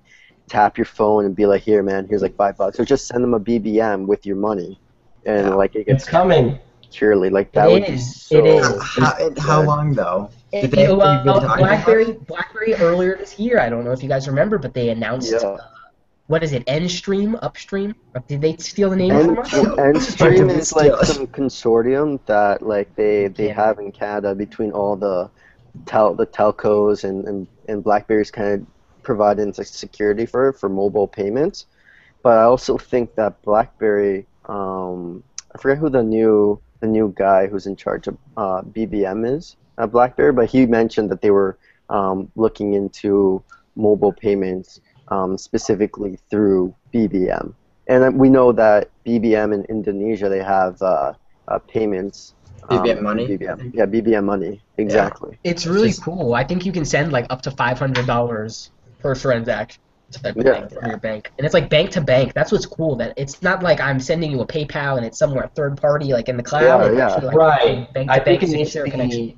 [0.50, 3.24] tap your phone and be like, here, man, here's like five bucks, or just send
[3.24, 4.80] them a BBM with your money,
[5.26, 5.56] and Yeah.
[5.56, 6.60] like it It's coming.
[6.96, 7.30] Securely.
[7.30, 8.38] Like that It would is, be so.
[8.38, 8.84] it is.
[8.96, 10.30] how, how long though?
[10.54, 13.60] Did they It- have well, been about BlackBerry, BlackBerry earlier this year.
[13.60, 15.40] I don't know if you guys remember, but they announced Yeah.
[15.50, 15.58] uh,
[16.28, 16.66] what is it?
[16.68, 17.94] EnStream, Upstream?
[18.28, 19.78] Did they steal the name And, from us?
[19.78, 23.56] and Stream is like some consortium that like they they Yeah.
[23.66, 25.30] have in Canada between all the
[25.86, 28.66] tel the telcos and and, and BlackBerry's kind of
[29.04, 31.66] providing like security for for mobile payments.
[32.24, 35.22] But I also think that BlackBerry, um,
[35.54, 39.56] I forget who the new the new guy who's in charge of uh, BBM is
[39.78, 41.58] at BlackBerry, but he mentioned that they were
[41.90, 43.44] um, looking into
[43.76, 47.54] mobile payments um, specifically through BBM.
[47.88, 51.14] And uh, we know that BBM in Indonesia they have uh,
[51.48, 52.34] uh, payments.
[52.70, 53.76] BBM money, BBM.
[53.76, 54.62] Yeah, BBM money.
[54.78, 55.38] Exactly.
[55.44, 56.34] It's really just- cool.
[56.34, 59.82] I think you can send like up to five hundred dollars per transaction
[60.12, 60.68] type of Yeah.
[60.68, 62.34] thing from your bank, and it's like bank to bank.
[62.34, 62.96] That's what's cool.
[62.96, 66.30] That it's not like I'm sending you a PayPal and it's somewhere third party like
[66.30, 66.94] in the cloud.
[66.96, 67.26] Yeah, yeah.
[67.26, 67.94] like, Right.
[67.94, 69.26] Bank I to bank think it needs to secure connection.
[69.28, 69.38] be.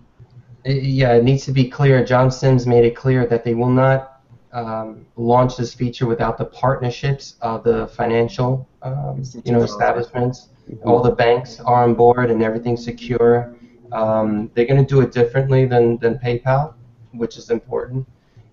[0.70, 2.04] uh, Yeah, it needs to be clear.
[2.04, 4.14] John Sims made it clear that they will not
[4.54, 10.48] um, launch this feature without the partnerships of the financial, um, you know, establishments.
[10.84, 13.54] All the banks are on board and everything's secure.
[13.92, 16.74] Um, they're going to do it differently than, than PayPal,
[17.12, 18.08] which is important.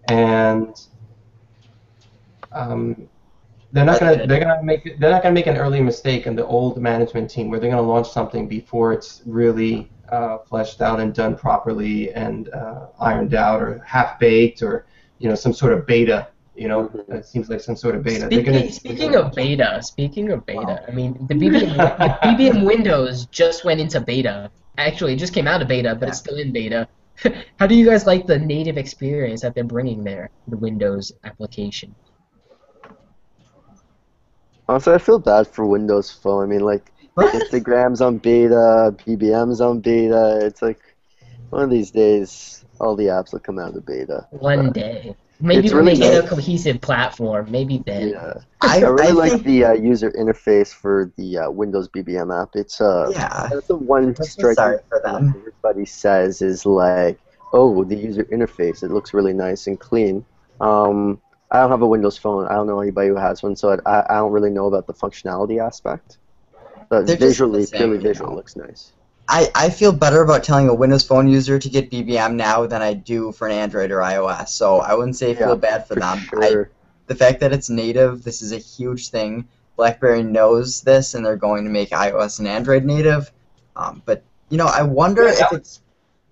[0.09, 0.79] And
[2.55, 3.09] um,
[3.73, 5.81] they're not going to they're going to make they're not going to make an early
[5.81, 9.91] mistake in the old management team where they're going to launch something before it's really
[10.11, 14.87] uh, fleshed out and done properly and uh, ironed out or half baked or
[15.19, 16.29] you know some sort of beta.
[16.57, 17.15] You know, Mhm.
[17.17, 18.29] it seems like some sort of beta.
[18.31, 22.65] They're Speaking, gonna, speaking of beta, speaking of beta, I mean the BBM, the BBM
[22.65, 24.53] Windows just went into beta.
[24.79, 26.87] Actually, it just came out of beta, but it's still in beta.
[27.59, 31.93] How do you guys like the native experience that they're bringing there, the Windows application?
[34.69, 36.43] Honestly, I feel bad for Windows Phone.
[36.43, 40.41] I mean, like Instagram's on beta, BBM's on beta.
[40.43, 40.81] It's like
[41.51, 44.27] one of these days, all the apps will come out of beta.
[44.31, 48.09] One day, maybe It's when really they get a cohesive platform, maybe then.
[48.11, 48.35] Yeah.
[48.61, 52.43] I, I really I like think, the uh, user interface for the uh, Windows BBM
[52.43, 52.51] app.
[52.55, 53.49] It's uh, yeah.
[53.53, 55.27] that's the one I'm striking sorry for them.
[55.27, 57.19] that everybody says is like,
[57.53, 58.83] oh, the user interface.
[58.83, 60.25] It looks really nice and clean.
[60.61, 61.21] Um,
[61.55, 62.47] I don't have a Windows phone.
[62.47, 64.95] I don't know anybody who has one, so I, I don't really know about the
[64.95, 66.19] functionality aspect.
[66.91, 68.37] But They're just visually, the same, purely visual, know.
[68.37, 68.93] looks nice.
[69.29, 72.83] I, I feel better about telling a Windows Phone user to get BBM now than
[72.83, 74.49] I do for an Android or iOS.
[74.49, 76.19] So I wouldn't say feel Yeah, bad for, For them.
[76.41, 76.57] I,
[77.07, 79.49] the fact that it's native, this is a huge thing.
[79.77, 83.33] BlackBerry knows this, and they're going to make iOS and Android native.
[83.77, 85.47] Um, but you know, I wonder Yeah.
[85.47, 85.81] if it's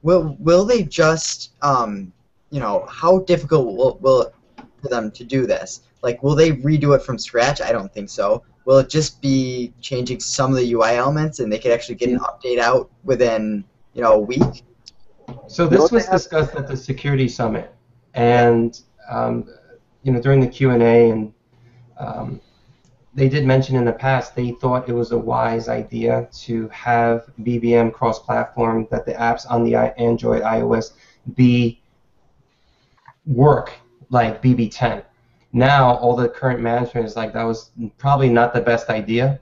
[0.02, 2.12] will will they just um,
[2.50, 4.34] you know how difficult will, will it
[4.82, 5.82] for them to do this?
[6.02, 7.60] Like, will they redo it from scratch?
[7.60, 8.42] I don't think so.
[8.64, 12.10] Will it just be changing some of the UI elements, and they could actually get
[12.10, 13.64] an update out within
[13.94, 14.64] you know a week?
[15.46, 17.74] So this was discussed at the security summit,
[18.14, 18.78] and
[19.10, 19.48] um,
[20.02, 21.32] you know during the Q and A, and
[21.98, 22.40] um,
[23.14, 27.26] they did mention in the past they thought it was a wise idea to have
[27.40, 30.92] BBM cross-platform, that the apps on the Android, iOS
[31.34, 31.82] be
[33.26, 33.72] work
[34.12, 35.02] like BB10.
[35.52, 39.40] Now all the current management is like that was probably not the best idea.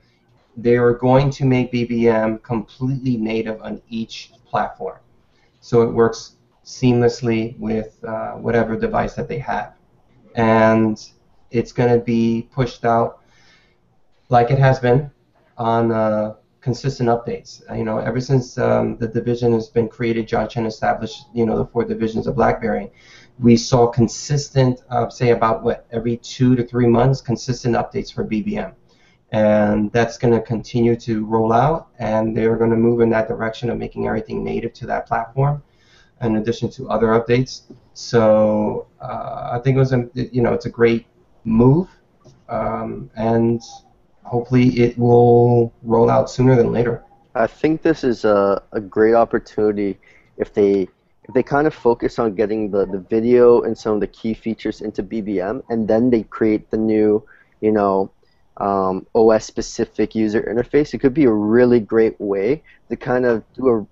[0.57, 4.99] They are going to make BBM completely native on each platform
[5.61, 9.75] so it works seamlessly with uh, whatever device that they have.
[10.35, 10.99] And
[11.51, 13.21] it's going to be pushed out
[14.29, 15.11] like it has been
[15.59, 17.63] on uh, consistent updates.
[17.69, 21.45] Uh, you know, ever since um, the division has been created, John Chen established, you
[21.45, 22.91] know, the four divisions of BlackBerry.
[23.41, 28.25] We saw consistent, uh, say about what every two to three months, consistent updates for
[28.25, 28.75] BBM
[29.33, 33.29] and that's going to continue to roll out and they're going to move in that
[33.29, 35.63] direction of making everything native to that platform
[36.23, 37.63] in addition to other updates.
[37.95, 41.07] So uh, i think it was a you know it's a great
[41.45, 41.89] move
[42.49, 43.63] um, and
[44.25, 47.05] hopefully it will roll out sooner than later.
[47.35, 49.99] I think this is a, a great opportunity
[50.37, 50.89] if they
[51.35, 54.81] they kind of focus on getting the, the video and some of the key features
[54.81, 57.25] into BBM and then they create the new,
[57.61, 58.11] you know,
[58.57, 60.93] um, OS specific user interface.
[60.93, 63.87] It could be a really great way to kind of do a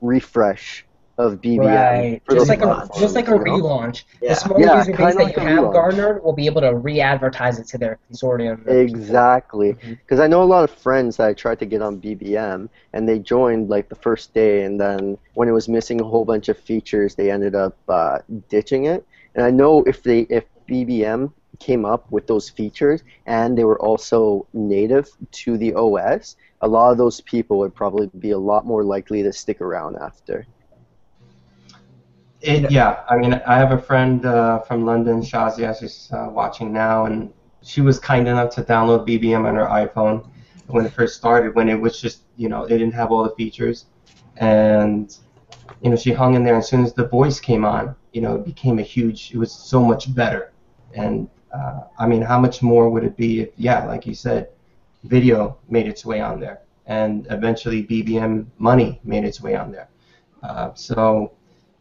[0.00, 0.84] refresh
[1.20, 1.58] of BBM.
[1.66, 2.22] Right.
[2.24, 4.04] for Just like a just like a relaunch.
[4.22, 4.30] Yeah.
[4.30, 5.72] The smaller Yeah, user base that like you have relaunch.
[5.72, 8.66] garnered will be able to re-advertise it to their consortium.
[8.66, 9.72] Exactly.
[9.72, 13.08] Because I know a lot of friends that I tried to get on BBM, and
[13.08, 16.48] they joined like the first day, and then when it was missing a whole bunch
[16.48, 18.18] of features, they ended up uh,
[18.48, 19.06] ditching it.
[19.34, 23.78] And I know if they if BBM came up with those features and they were
[23.80, 28.64] also native to the OS, a lot of those people would probably be a lot
[28.66, 30.46] more likely to stick around after.
[32.42, 36.72] It, yeah, I mean, I have a friend uh, from London, Shazia, she's uh, watching
[36.72, 37.32] now, and
[37.62, 40.26] she was kind enough to download BBM on her iPhone
[40.68, 43.34] when it first started, when it was just, you know, it didn't have all the
[43.34, 43.86] features.
[44.38, 45.14] And,
[45.82, 46.54] you know, she hung in there.
[46.54, 49.36] And as soon as the voice came on, you know, it became a huge, it
[49.36, 50.52] was so much better.
[50.94, 54.48] And, uh, I mean, how much more would it be if, yeah, like you said,
[55.04, 59.88] video made its way on there, and eventually BBM money made its way on there.
[60.42, 61.32] Uh, so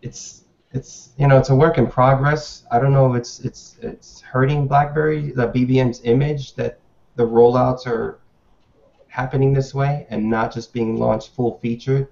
[0.02, 2.64] it's it's you know it's a work in progress.
[2.72, 6.80] I don't know if it's it's it's hurting BlackBerry the BBM's image that
[7.16, 8.20] the rollouts are
[9.08, 12.08] happening this way and not just being launched full featured,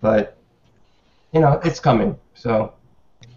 [0.00, 0.36] but
[1.32, 2.18] you know it's coming.
[2.34, 2.74] So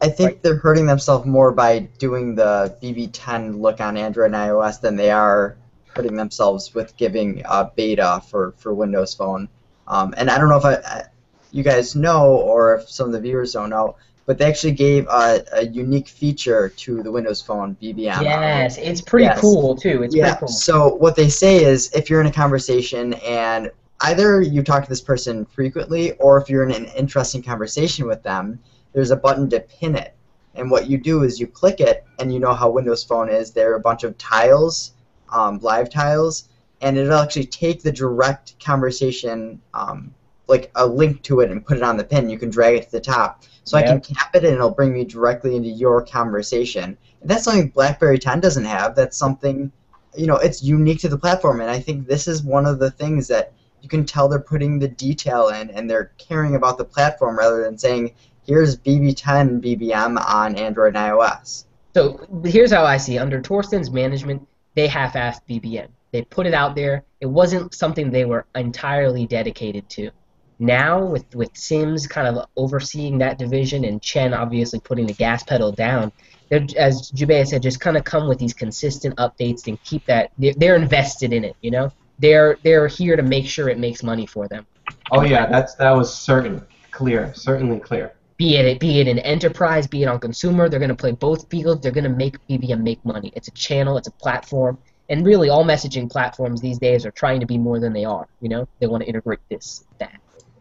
[0.02, 4.80] I think they're hurting themselves more by doing the BB10 look on Android and iOS
[4.80, 5.58] than they are
[5.88, 9.50] hurting themselves with giving uh, beta for, for Windows Phone.
[9.88, 11.04] Um, and I don't know if I, I,
[11.52, 13.96] you guys know or if some of the viewers don't know,
[14.28, 18.22] but they actually gave a, a unique feature to the Windows Phone BBM.
[18.22, 19.40] Yes, it's pretty Yes.
[19.40, 20.04] cool too.
[20.04, 20.36] It's yeah.
[20.36, 20.48] pretty cool.
[20.50, 23.72] So what they say is, if you're in a conversation and
[24.02, 28.22] either you talk to this person frequently, or if you're in an interesting conversation with
[28.22, 28.60] them,
[28.92, 30.14] there's a button to pin it.
[30.56, 33.52] And what you do is you click it, and you know how Windows Phone is.
[33.52, 34.92] There are a bunch of tiles,
[35.32, 36.50] um, live tiles,
[36.82, 40.14] and it'll actually take the direct conversation, um,
[40.48, 42.30] like a link to it, and put it on the pin.
[42.30, 43.44] You can drag it to the top.
[43.68, 46.98] So I can tap it, and it'll bring me directly into your conversation.
[47.22, 48.96] And that's something BlackBerry 10 doesn't have.
[48.96, 49.72] That's something,
[50.16, 51.60] you know, it's unique to the platform.
[51.60, 53.52] And I think this is one of the things that
[53.82, 57.62] you can tell they're putting the detail in, and they're caring about the platform rather
[57.62, 58.14] than saying,
[58.46, 61.66] here's BB10 BBM on Android and iOS.
[61.94, 63.20] So here's how I see it.
[63.20, 65.90] Under Thorsten's management, they half-assed BBM.
[66.12, 67.04] They put it out there.
[67.20, 70.12] It wasn't something they were entirely dedicated to.
[70.60, 75.44] Now, with with Sims kind of overseeing that division and Chen obviously putting the gas
[75.44, 76.12] pedal down,
[76.50, 80.32] they're, as Jubei said, just kind of come with these consistent updates and keep that.
[80.38, 81.56] They're, they're invested in it.
[81.62, 84.66] You know, they're they're here to make sure it makes money for them.
[85.12, 88.14] oh yeah, that's that was certain, clear, certainly clear.
[88.38, 91.50] Be it be it in enterprise, be it on consumer, they're going to play both
[91.50, 91.82] fields.
[91.82, 93.32] They're going to make BBM make money.
[93.36, 94.78] It's a channel, it's a platform,
[95.10, 98.28] and really all messaging platforms these days are trying to be more than they are.
[98.42, 100.20] You know, they want to integrate this, that,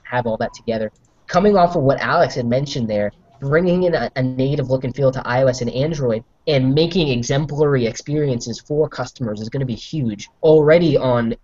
[0.09, 0.91] have all that together.
[1.27, 4.95] Coming off of what Alex had mentioned there, bringing in a, a native look and
[4.95, 9.75] feel to iOS and Android, and making exemplary experiences for customers is going to be
[9.75, 10.29] huge.
[10.43, 11.35] Already on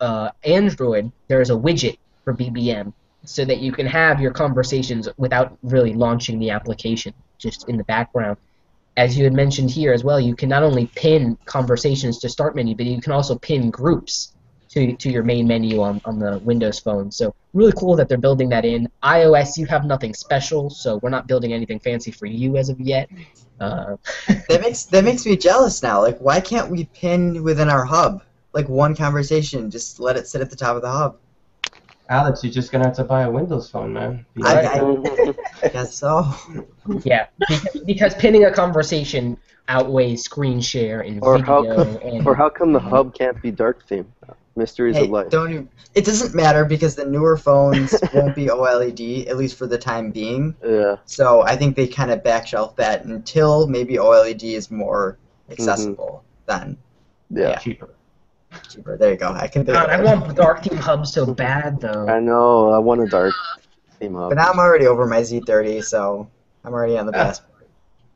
[0.00, 2.92] uh, Android, there is a widget for BBM
[3.24, 7.84] so that you can have your conversations without really launching the application, just in the
[7.84, 8.36] background.
[8.96, 12.56] As you had mentioned here as well, you can not only pin conversations to start
[12.56, 14.32] menu, but you can also pin groups
[14.70, 17.10] to, to your main menu on, on the Windows phone.
[17.10, 18.88] So really cool that they're building that in.
[19.02, 22.80] iOS, you have nothing special, so we're not building anything fancy for you as of
[22.80, 23.08] yet.
[23.60, 23.96] Uh,
[24.48, 26.00] That makes that makes me jealous now.
[26.00, 28.22] Like, why can't we pin within our hub?
[28.52, 31.18] Like one conversation, just let it sit at the top of the hub.
[32.08, 34.24] Alex, you're just gonna have to buy a Windows phone, man.
[34.44, 36.32] I, I, I guess so.
[37.04, 39.36] yeah, because, because pinning a conversation
[39.68, 43.40] outweighs screen share and Or how video come, and or how come the hub can't
[43.42, 44.12] be dark theme?
[44.56, 45.28] Mysteries Hey, of life.
[45.30, 49.66] don't even, it doesn't matter because the newer phones won't be OLED at least for
[49.66, 50.54] the time being.
[50.66, 50.96] Yeah.
[51.04, 55.18] So I think they kind of backshelf that until maybe OLED is more
[55.50, 56.24] accessible.
[56.46, 56.76] Then
[57.30, 57.58] Yeah.
[57.58, 57.90] cheaper.
[58.70, 58.96] cheaper.
[58.96, 59.30] There you go.
[59.32, 60.04] I can think God, of I it.
[60.04, 62.08] want dark theme hub so bad though.
[62.08, 62.70] I know.
[62.70, 63.36] I want a dark
[64.00, 64.30] theme hub.
[64.30, 66.28] But now I'm already over my Z30, so
[66.64, 67.24] I'm already on the Ah.
[67.24, 67.68] passport.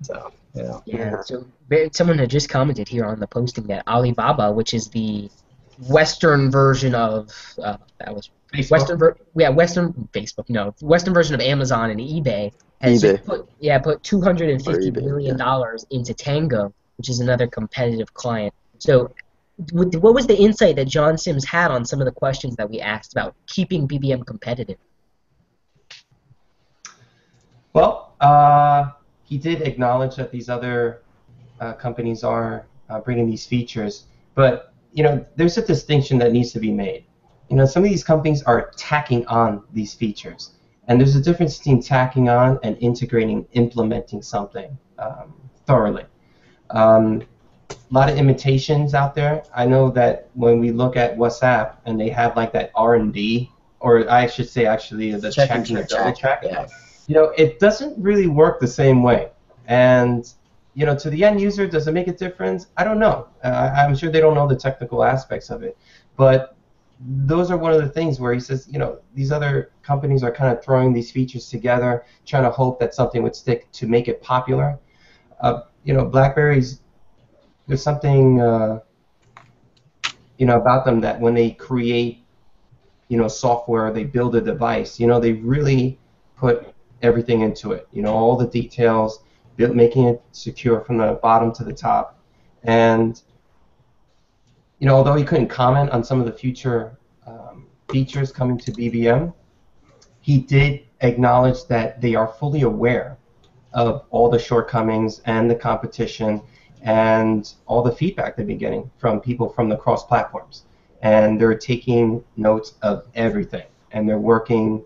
[0.02, 0.82] So you know.
[0.86, 1.20] Yeah.
[1.22, 1.44] So
[1.92, 5.30] someone had just commented here on the posting that Alibaba, which is the
[5.88, 7.30] Western version of
[7.62, 8.70] uh, that was Facebook.
[8.70, 13.24] Western ver- yeah Western Facebook no Western version of Amazon and eBay has eBay.
[13.24, 17.20] put yeah put two hundred and fifty Or eBay, million dollars into Tango, which is
[17.20, 18.54] another competitive client.
[18.78, 19.12] So.
[19.72, 22.70] What what was the insight that John Sims had on some of the questions that
[22.70, 24.78] we asked about keeping BBM competitive?
[27.74, 28.92] Well, uh,
[29.24, 31.02] he did acknowledge that these other
[31.60, 34.04] uh, companies are uh, bringing these features,
[34.34, 37.04] but you know, there's a distinction that needs to be made.
[37.48, 40.52] You know, some of these companies are tacking on these features,
[40.88, 45.34] And there's a difference between tacking on and integrating, implementing something um,
[45.66, 46.04] thoroughly.
[46.70, 47.22] Um,
[47.70, 49.42] a lot of imitations out there.
[49.54, 54.08] I know that when we look at WhatsApp and they have like that R&D, or
[54.10, 55.88] I should say actually the Check check, and and the check.
[55.98, 56.66] double check, Yeah.
[57.06, 59.30] you know, it doesn't really work the same way.
[59.66, 60.32] And
[60.80, 62.68] you know, to the end user, does it make a difference?
[62.78, 63.28] I don't know.
[63.44, 65.76] Uh, I'm sure they don't know the technical aspects of it,
[66.16, 66.56] but
[67.26, 70.32] those are one of the things where he says, you know, these other companies are
[70.32, 74.08] kind of throwing these features together, trying to hope that something would stick to make
[74.08, 74.78] it popular.
[75.42, 76.80] Uh, you know, Blackberries,
[77.66, 78.80] there's something, uh,
[80.38, 82.24] you know, about them that when they create,
[83.08, 85.98] you know, software, they build a device, you know, they really
[86.38, 87.86] put everything into it.
[87.92, 89.24] You know, all the details,
[89.68, 92.18] making it secure from the bottom to the top,
[92.64, 93.20] and
[94.78, 98.72] you know, although he couldn't comment on some of the future um, features coming to
[98.72, 99.32] BBM,
[100.20, 103.18] he did acknowledge that they are fully aware
[103.72, 106.42] of all the shortcomings and the competition
[106.82, 110.64] and all the feedback they've been getting from people from the cross platforms.
[111.02, 113.66] And they're taking notes of everything.
[113.92, 114.82] And they're working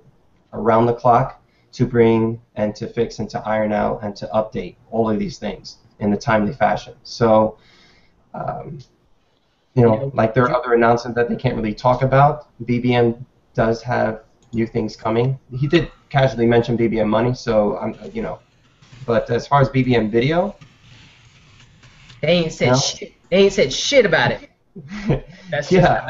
[0.52, 1.40] around the clock
[1.74, 5.38] to bring and to fix and to iron out and to update all of these
[5.38, 6.94] things in a timely fashion.
[7.02, 7.58] So,
[8.32, 8.78] um,
[9.74, 12.46] you know, like there are other announcements that they can't really talk about.
[12.64, 14.22] BBM does have
[14.52, 15.36] new things coming.
[15.56, 18.38] He did casually mention BBM money, so I'm, you know,
[19.04, 20.54] but as far as BBM video,
[22.22, 22.76] They ain't said No.
[22.76, 23.12] shit.
[23.30, 24.48] They ain't said shit about it.
[25.50, 26.08] That's just yeah.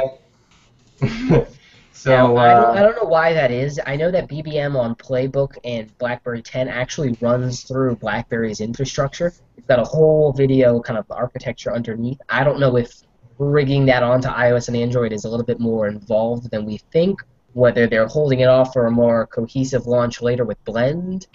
[1.02, 1.46] I,
[1.94, 3.80] so Now, I, don't, I uh, don't know why that is.
[3.86, 9.32] I know that BBM on Playbook and BlackBerry 10 actually runs through BlackBerry's infrastructure.
[9.56, 12.20] It's got a whole video kind of architecture underneath.
[12.28, 13.02] I don't know if
[13.38, 17.20] rigging that onto iOS and Android is a little bit more involved than we think.
[17.52, 21.28] Whether they're holding it off for a more cohesive launch later with Blend,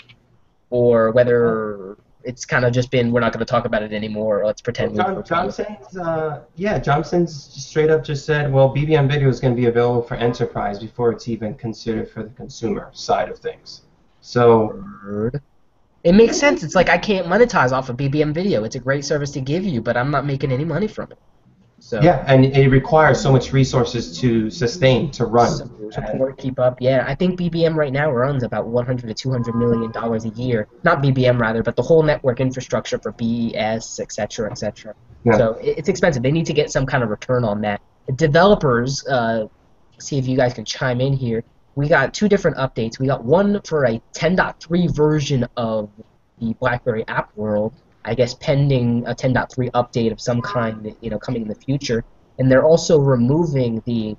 [0.70, 4.42] or whether it's kind of just been we're not going to talk about it anymore.
[4.42, 4.92] Or let's pretend.
[4.92, 5.24] we John.
[5.24, 9.60] Johnson's, uh, yeah, John Sims straight up just said, well, BBM video is going to
[9.60, 13.82] be available for enterprise before it's even considered for the consumer side of things.
[14.22, 15.32] So.
[16.04, 16.64] It makes sense.
[16.64, 18.64] It's like I can't monetize off of BBM video.
[18.64, 21.18] It's a great service to give you, but I'm not making any money from it.
[21.80, 25.50] So yeah, and it requires so much resources to sustain, to run.
[25.50, 26.82] su- support, keep up.
[26.82, 30.68] Yeah, I think BBM right now runs about 100 to 200 million dollars a year.
[30.84, 34.94] Not BBM rather, but the whole network infrastructure for BES, et cetera, et cetera.
[35.24, 35.38] Yeah.
[35.38, 36.22] So it's expensive.
[36.22, 37.82] They need to get some kind of return on that.
[38.16, 39.48] Developers, uh,
[40.00, 41.44] see if you guys can chime in here.
[41.76, 43.00] We got two different updates.
[43.00, 45.90] We got one for a 10.3 version of
[46.40, 47.74] the BlackBerry app world.
[48.10, 52.04] I guess pending a 10.3 update of some kind, you know, coming in the future.
[52.40, 54.16] And they're also removing the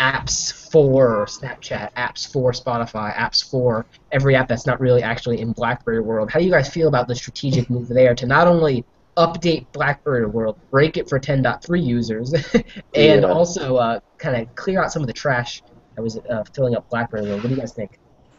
[0.00, 5.52] apps for Snapchat, apps for Spotify, apps for every app that's not really actually in
[5.52, 6.30] BlackBerry world.
[6.30, 8.84] How do you guys feel about the strategic move there to not only
[9.18, 12.32] update BlackBerry world, break it for 10.3 users,
[12.94, 13.32] and Yeah.
[13.32, 15.62] also uh, kind of clear out some of the trash
[15.96, 17.42] that was uh, filling up BlackBerry world?
[17.42, 17.90] What do you guys think?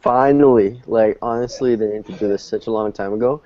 [0.02, 3.42] Finally, like honestly, they need to do this such a long time ago.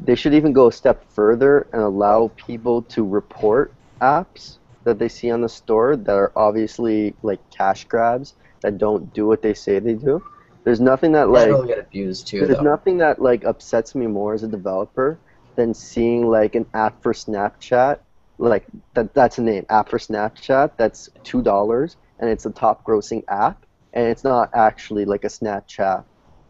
[0.00, 5.08] They should even go a step further and allow people to report apps that they
[5.08, 9.54] see on the store that are obviously like cash grabs that don't do what they
[9.54, 10.22] say they do.
[10.64, 12.64] There's nothing that like That'll get abused too, there's though.
[12.64, 15.18] nothing that like upsets me more as a developer
[15.56, 17.98] than seeing like an app for Snapchat,
[18.38, 22.84] like that that's a name, app for Snapchat that's two dollars and it's a top
[22.84, 26.04] grossing app and it's not actually like a Snapchat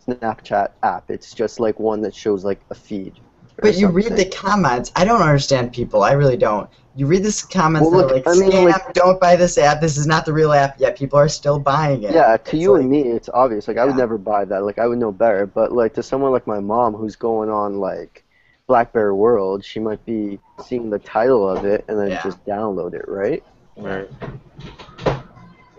[0.07, 1.11] Snapchat app.
[1.11, 3.15] It's just like one that shows like a feed.
[3.59, 4.93] Or But you read the comments.
[4.97, 6.03] I don't understand people.
[6.03, 6.69] I really don't.
[6.95, 9.37] You read this comments Well, that are look, like, I mean, scam, like- don't buy
[9.37, 12.13] this app, this is not the real app, yet people are still buying it.
[12.13, 13.69] Yeah, to It's you like- and me, it's obvious.
[13.69, 14.65] Like I would never buy that.
[14.65, 15.47] Like I would know better.
[15.47, 18.25] But like to someone like my mom who's going on like
[18.67, 22.23] BlackBerry World, she might be seeing the title of it and then Yeah.
[22.23, 23.43] just download it, right?
[23.77, 24.09] Right.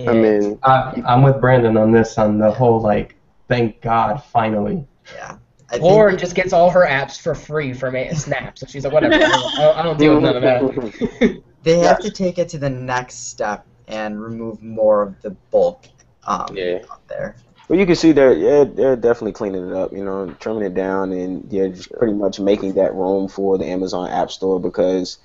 [0.08, 3.16] I mean, Uh, I'm with Brandon on this, on the whole like,
[3.50, 4.88] thank God, finally.
[5.14, 5.36] Yeah.
[5.70, 8.84] I think Lauren just gets all her apps for free from a- Snap, so she's
[8.84, 11.44] like, whatever, I don't, I don't deal with none of that.
[11.64, 15.86] they have to take it to the next step and remove more of the bulk
[16.26, 16.80] um, Yeah.
[16.92, 17.36] out there.
[17.68, 20.74] Well, you can see they're yeah, they're definitely cleaning it up, you know, trimming it
[20.74, 25.20] down, and yeah, just pretty much making that room for the Amazon App Store because,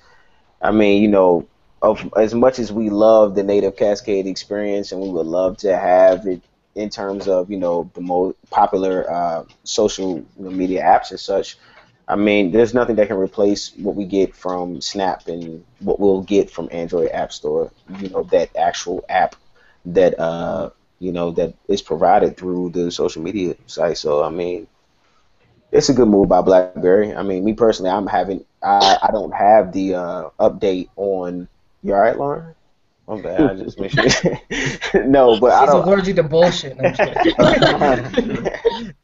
[0.61, 1.47] I mean, you know,
[1.81, 5.75] of as much as we love the native Cascade experience, and we would love to
[5.75, 6.43] have it
[6.75, 11.57] in terms of you know the most popular uh, social media apps and such.
[12.07, 16.21] I mean, there's nothing that can replace what we get from Snap and what we'll
[16.21, 17.71] get from Android App Store.
[17.99, 19.35] You know, that actual app
[19.85, 20.69] that uh,
[20.99, 23.97] you know, that is provided through the social media site.
[23.97, 24.67] So I mean,
[25.71, 27.01] it's a good move by BlackBerry.
[27.01, 31.47] I mean, me personally, I'm having I, I don't have the uh, update on.
[31.83, 32.54] You all right, Lauren?
[33.07, 33.41] I'm bad.
[33.41, 34.03] I just make sure.
[35.05, 35.87] no, but I don't.
[35.87, 36.77] allergic to bullshit.
[36.77, 38.49] No, I'm just kidding.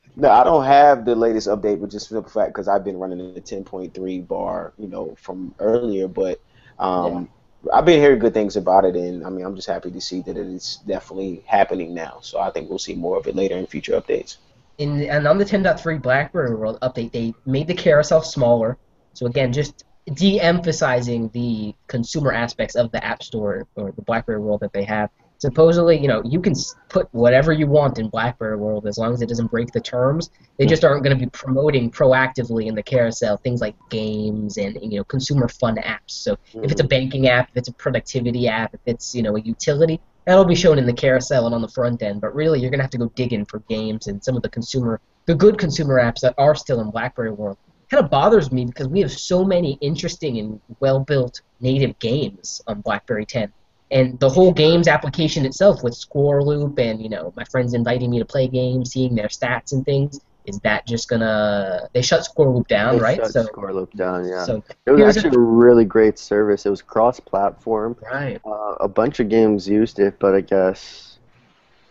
[0.16, 2.97] no, I don't have the latest update, but just for the fact because I've been
[2.97, 6.08] running in the 10.3 bar, you know, from earlier.
[6.08, 6.41] But
[6.80, 7.30] um,
[7.72, 10.22] I've been hearing good things about it, and I mean, I'm just happy to see
[10.22, 12.20] that it's definitely happening now.
[12.22, 14.38] So I think we'll see more of it later in future updates.
[14.80, 18.78] in and on the 10.3 BlackBerry World update, they made the carousel smaller.
[19.14, 19.84] So again, just
[20.14, 25.10] de-emphasizing the consumer aspects of the App Store or the BlackBerry World that they have.
[25.38, 26.54] Supposedly, you know, you can
[26.89, 30.30] put whatever you want in BlackBerry World as long as it doesn't break the terms.
[30.60, 34.78] They just aren't going to be promoting proactively in the carousel things like games and
[34.84, 36.12] you know consumer fun apps.
[36.12, 36.89] So if it's a mm-hmm.
[36.89, 40.54] banking app, if it's a productivity app, if it's you know a utility, that'll be
[40.54, 42.22] shown in the carousel and on the front end.
[42.22, 45.02] But really, you're gonna have to go digging for games and some of the consumer,
[45.26, 47.58] the good consumer apps that are still in BlackBerry world.
[47.92, 52.80] Kind of bothers me because we have so many interesting and well-built native games on
[52.82, 53.52] BlackBerry 10,
[53.92, 58.18] and the whole games application itself with Scoreloop and you know my friends inviting me
[58.20, 60.22] to play games, seeing their stats and things.
[60.46, 61.89] Is that just gonna?
[61.94, 63.18] They shut Scoreloop down, They right?
[63.18, 64.46] shut So, Scoreloop down, yeah.
[64.46, 66.66] so it was here's a- actually a really great service.
[66.66, 67.98] It was cross-platform.
[68.12, 68.39] right.
[68.46, 71.11] Uh, a bunch of games used it, but I guess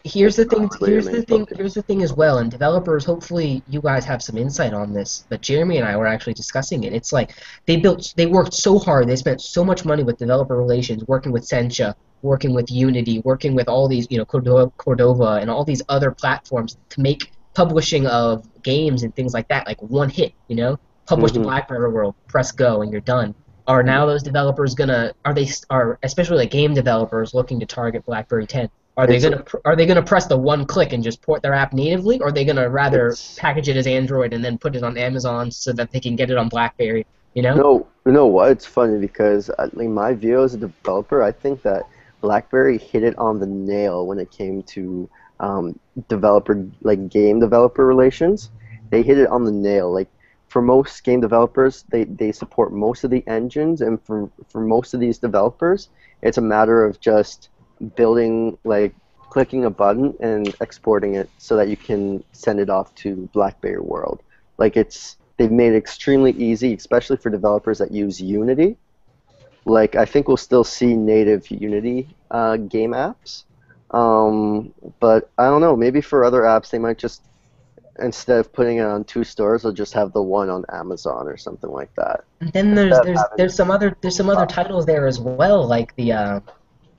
[0.05, 3.83] here's the thing here's the thing here's the thing as well and developers hopefully you
[3.83, 6.93] guys have some insight on this but jeremy and i were actually discussing it.
[6.95, 7.35] It's like
[7.67, 11.33] they built they worked so hard they spent so much money with developer relations working
[11.33, 15.65] with sencha working with unity working with all these you know cordova, cordova and all
[15.65, 20.33] these other platforms to make publishing of games and things like that like one hit
[20.49, 20.79] you know?
[21.07, 21.45] Publish to Mhm.
[21.45, 23.35] blackberry world press go and you're done.
[23.67, 28.05] Are now those developers gonna are they are especially like game developers looking to target
[28.07, 31.23] blackberry 10 are they gonna pr- are they gonna press the one click and just
[31.23, 34.59] port their app natively, or are they gonna rather package it as Android and then
[34.59, 37.07] put it on Amazon so that they can get it on BlackBerry?
[37.35, 37.55] You know?
[37.55, 38.51] No, you know what?
[38.51, 41.85] It's funny because uh, like my view as a developer, I think that
[42.21, 45.79] BlackBerry hit it on the nail when it came to um,
[46.09, 48.51] developer like game developer relations.
[48.91, 49.93] They hit it on the nail.
[49.93, 50.09] Like
[50.49, 54.95] for most game developers, they, they support most of the engines, and for for most
[54.95, 55.89] of these developers,
[56.23, 57.49] it's a matter of just
[57.97, 58.95] building like
[59.31, 63.81] clicking a button and exporting it so that you can send it off to BlackBerry
[63.81, 64.23] World.
[64.59, 68.77] Like it's they've made it extremely easy, especially for developers that use Unity.
[69.65, 73.45] Like I think we'll still see native Unity uh, game apps,
[73.93, 75.77] um, but I don't know.
[75.77, 77.23] Maybe for other apps, they might just
[78.01, 81.37] instead of putting it on two stores, they'll just have the one on Amazon or
[81.37, 82.25] something like that.
[82.41, 85.95] And then there's there's there's some other there's some other titles there as well, like
[85.97, 86.41] the uh,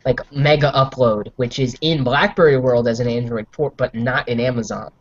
[0.06, 4.40] like Mega Upload, which is in BlackBerry World as an Android port, but not in
[4.40, 4.92] Amazon.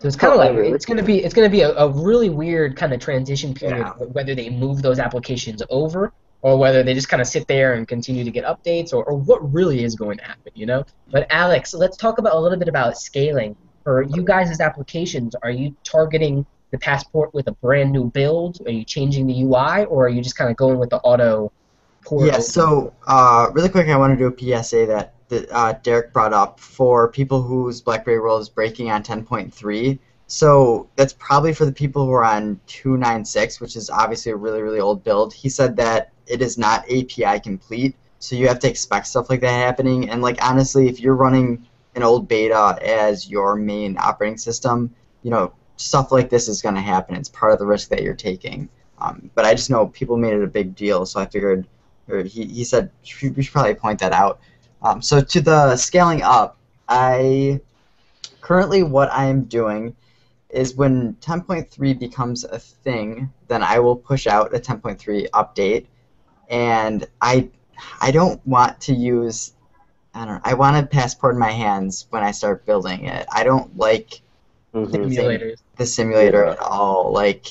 [0.00, 2.74] So it's kind of like it's gonna be it's gonna be a, a really weird
[2.76, 4.06] kind of transition period, Yeah.
[4.06, 6.12] whether they move those applications over
[6.42, 9.14] or whether they just kind of sit there and continue to get updates, or, or
[9.14, 10.84] what really is going to happen, you know.
[11.10, 15.34] But Alex, let's talk about a little bit about scaling for you guys' applications.
[15.42, 18.58] Are you targeting the passport with a brand new build?
[18.66, 21.52] Are you changing the UI, or are you just kind of going with the auto
[22.04, 22.26] port?
[22.26, 22.42] Yeah, over?
[22.42, 26.32] so uh, really quick, I want to do a PSA that, that uh, Derek brought
[26.32, 29.98] up for people whose BlackBerry World is breaking on 10.3.
[30.26, 34.62] So that's probably for the people who are on 296, which is obviously a really,
[34.62, 35.34] really old build.
[35.34, 39.40] He said that it is not API complete, so you have to expect stuff like
[39.40, 40.08] that happening.
[40.08, 45.30] And like honestly, if you're running an old beta as your main operating system, you
[45.30, 47.16] know, stuff like this is going to happen.
[47.16, 48.68] It's part of the risk that you're taking.
[49.00, 51.66] Um, but I just know people made it a big deal, so I figured
[52.12, 52.90] or he, he said
[53.22, 54.40] we should probably point that out.
[54.82, 56.56] Um, so to the scaling up,
[56.88, 57.60] I
[58.40, 59.94] currently what I am doing
[60.48, 65.86] is when 10.3 becomes a thing, then I will push out a 10.3 update,
[66.48, 67.48] and I
[68.00, 69.52] I don't want to use
[70.14, 73.26] I don't know, I want a passport in my hands when I start building it.
[73.32, 74.20] I don't like
[74.74, 75.06] Mhm.
[75.14, 75.58] simulators.
[75.76, 76.52] the simulator Yeah.
[76.52, 77.12] at all.
[77.12, 77.46] Like,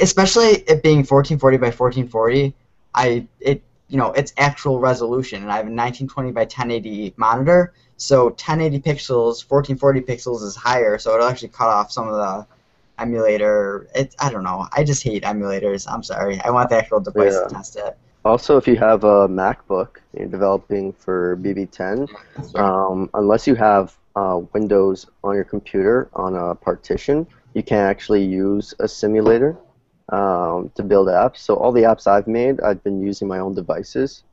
[0.00, 2.54] especially it being 1440 by 1440,
[2.94, 7.72] I it you know it's actual resolution, and I have a 1920 by 1080 monitor.
[7.96, 12.46] So 1080 pixels, 1440 pixels is higher, so it'll actually cut off some of the
[12.98, 13.86] emulator.
[13.94, 14.66] It I don't know.
[14.72, 15.90] I just hate emulators.
[15.90, 16.40] I'm sorry.
[16.40, 17.48] I want the actual device Yeah.
[17.48, 17.96] to test it.
[18.24, 22.08] Also, if you have a MacBook you're developing for BB10,
[22.54, 28.24] um, unless you have uh, Windows on your computer on a partition, you can't actually
[28.24, 29.56] use a simulator
[30.08, 31.38] um, to build apps.
[31.38, 34.24] So all the apps I've made, I've been using my own devices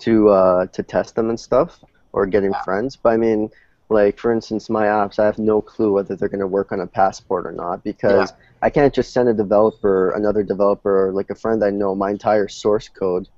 [0.00, 1.80] to uh, to test them and stuff,
[2.12, 2.96] or getting friends.
[2.96, 3.50] But I mean,
[3.90, 6.80] Like for instance, my apps, I have no clue whether they're going to work on
[6.80, 8.32] a passport or not because
[8.62, 12.10] I can't just send a developer, another developer, or like a friend I know, my
[12.10, 13.28] entire source code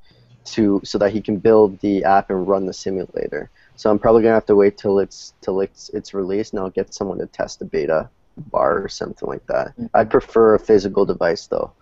[0.45, 3.51] to so that he can build the app and run the simulator.
[3.77, 6.71] So I'm probably gonna have to wait till it's till it's it's released, and I'll
[6.71, 9.69] get someone to test the beta bar or something like that.
[9.69, 9.87] Mm-hmm.
[9.95, 11.73] I prefer a physical device though.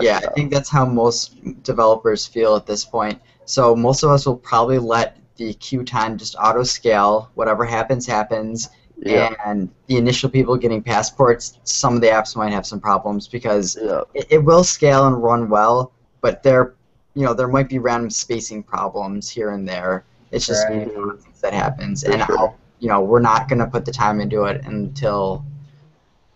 [0.00, 3.20] Yeah, I think that's how most developers feel at this point.
[3.44, 7.30] So most of us will probably let the queue time just auto scale.
[7.34, 8.70] Whatever happens, happens.
[8.96, 13.28] yeah, And the initial people getting passports, some of the apps might have some problems
[13.28, 16.74] because yeah, it, it will scale and run well, but there,
[17.14, 20.04] you know, there might be random spacing problems here and there.
[20.30, 20.88] It's just Right.
[20.88, 22.54] things that happens, For and sure.
[22.78, 25.44] You know, we're not gonna put the time into it until.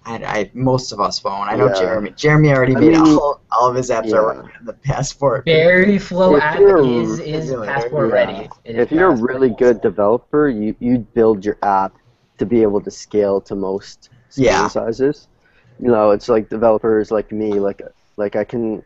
[0.08, 1.50] I, I most of us won't.
[1.50, 1.80] I know Yeah.
[1.80, 2.10] Jeremy.
[2.16, 4.16] Jeremy already I made mean, all, all of his apps yeah.
[4.16, 5.44] are the passport.
[5.44, 7.66] Very Flow If app is, is Really?
[7.66, 8.14] passport Yeah.
[8.14, 8.48] ready.
[8.64, 9.54] It is if you're a really ready.
[9.58, 11.94] good developer, you you build your app
[12.38, 14.68] to be able to scale to most screen Yeah.
[14.68, 15.28] sizes.
[15.78, 17.82] You know, it's like developers like me, like
[18.16, 18.82] like I can,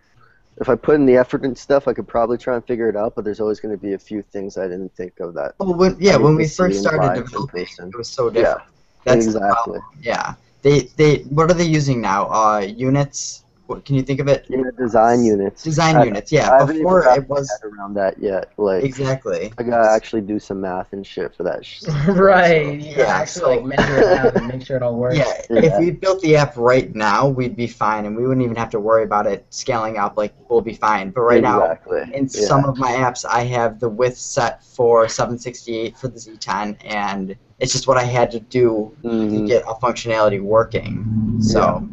[0.60, 2.96] if I put in the effort and stuff, I could probably try and figure it
[2.96, 3.14] out.
[3.14, 5.54] But there's always going to be a few things I didn't think of that.
[5.58, 8.60] Well, when, yeah, when we first started live in developing, it was so different.
[8.60, 8.66] Yeah,
[9.04, 9.50] That's the exactly.
[9.52, 9.82] problem.
[10.02, 12.26] Yeah, they they what are they using now?
[12.30, 13.44] Uh, units.
[13.66, 14.44] What can you think of it?
[14.48, 15.62] Yeah, design units.
[15.62, 16.32] Design I- units.
[16.32, 18.50] Yeah, I haven't even before wrapped it was my around that yet.
[18.56, 19.52] Like exactly.
[19.56, 21.64] I gotta actually do some math and shit for that.
[21.64, 22.66] sh- right.
[22.80, 25.16] You Yeah, yeah, actually so- like measure it out and make sure it all works.
[25.16, 25.60] Yeah, Yeah.
[25.74, 28.70] if we built the app right now, we'd be fine, and we wouldn't even have
[28.70, 30.16] to worry about it scaling up.
[30.16, 31.10] Like we'll be fine.
[31.10, 31.78] But right now,
[32.12, 32.26] in yeah.
[32.26, 37.36] some of my apps, I have the width set for 768 for the Z10, and
[37.60, 39.46] it's just what I had to do to Mhm.
[39.46, 41.36] get a functionality working.
[41.40, 41.86] So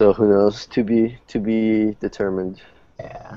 [0.00, 0.64] So who knows?
[0.68, 2.62] To be to be determined.
[2.98, 3.36] yeah.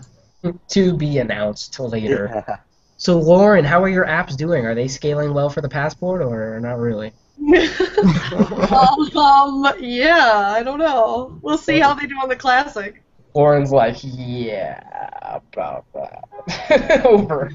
[0.70, 2.44] To be announced later.
[2.48, 2.58] Yeah.
[2.96, 4.66] So Lauren, how are your apps doing?
[4.66, 7.08] Are they scaling well for the passport or not really?
[7.42, 7.52] um,
[9.78, 11.38] yeah, I don't know.
[11.42, 13.04] We'll see how they do on the classic.
[13.34, 17.02] Lauren's like, yeah, about that.
[17.06, 17.52] Over.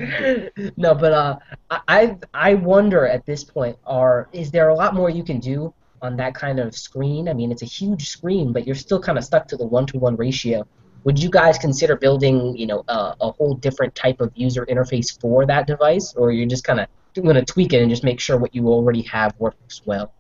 [0.77, 1.39] No, but uh,
[1.71, 5.41] I I I wonder at this point, are is there a lot more you can
[5.41, 5.73] do
[6.03, 7.29] on that kind of screen?
[7.29, 10.17] I mean, it's a huge screen, but you're still kind of stuck to the one-to-one
[10.17, 10.67] ratio.
[11.05, 15.19] Would you guys consider building, you know, a, a whole different type of user interface
[15.21, 18.21] for that device, or you're just kind of going to tweak it and just make
[18.21, 20.13] sure what you already have works well?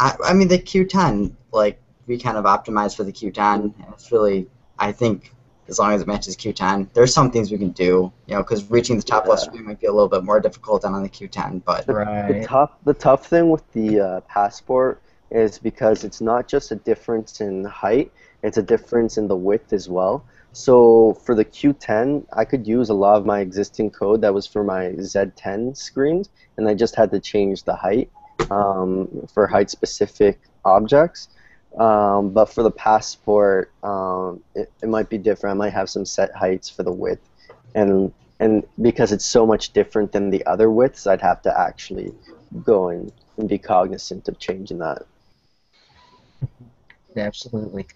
[0.00, 4.48] I, I mean, the Q10, like, we kind of optimized for the Q10, it's really,
[4.78, 5.34] I think,
[5.68, 8.70] as long as it matches Q10, there's some things we can do, you know, because
[8.70, 11.08] reaching the top left screen might be a little bit more difficult than on the
[11.08, 12.46] Q10, but The Right.
[12.46, 17.40] tough the tough thing with the uh, passport is because it's not just a difference
[17.40, 18.10] in height;
[18.42, 20.24] it's a difference in the width as well.
[20.52, 24.46] So for the Q10, I could use a lot of my existing code that was
[24.46, 28.10] for my Z10 screens, and I just had to change the height
[28.50, 31.28] um, for height-specific objects.
[31.76, 35.54] Um, but for the passport, um, it, it might be different.
[35.54, 37.28] I might have some set heights for the width,
[37.74, 42.12] and and because it's so much different than the other widths, I'd have to actually
[42.64, 45.02] go and, and be cognizant of changing that.
[47.16, 47.86] Absolutely.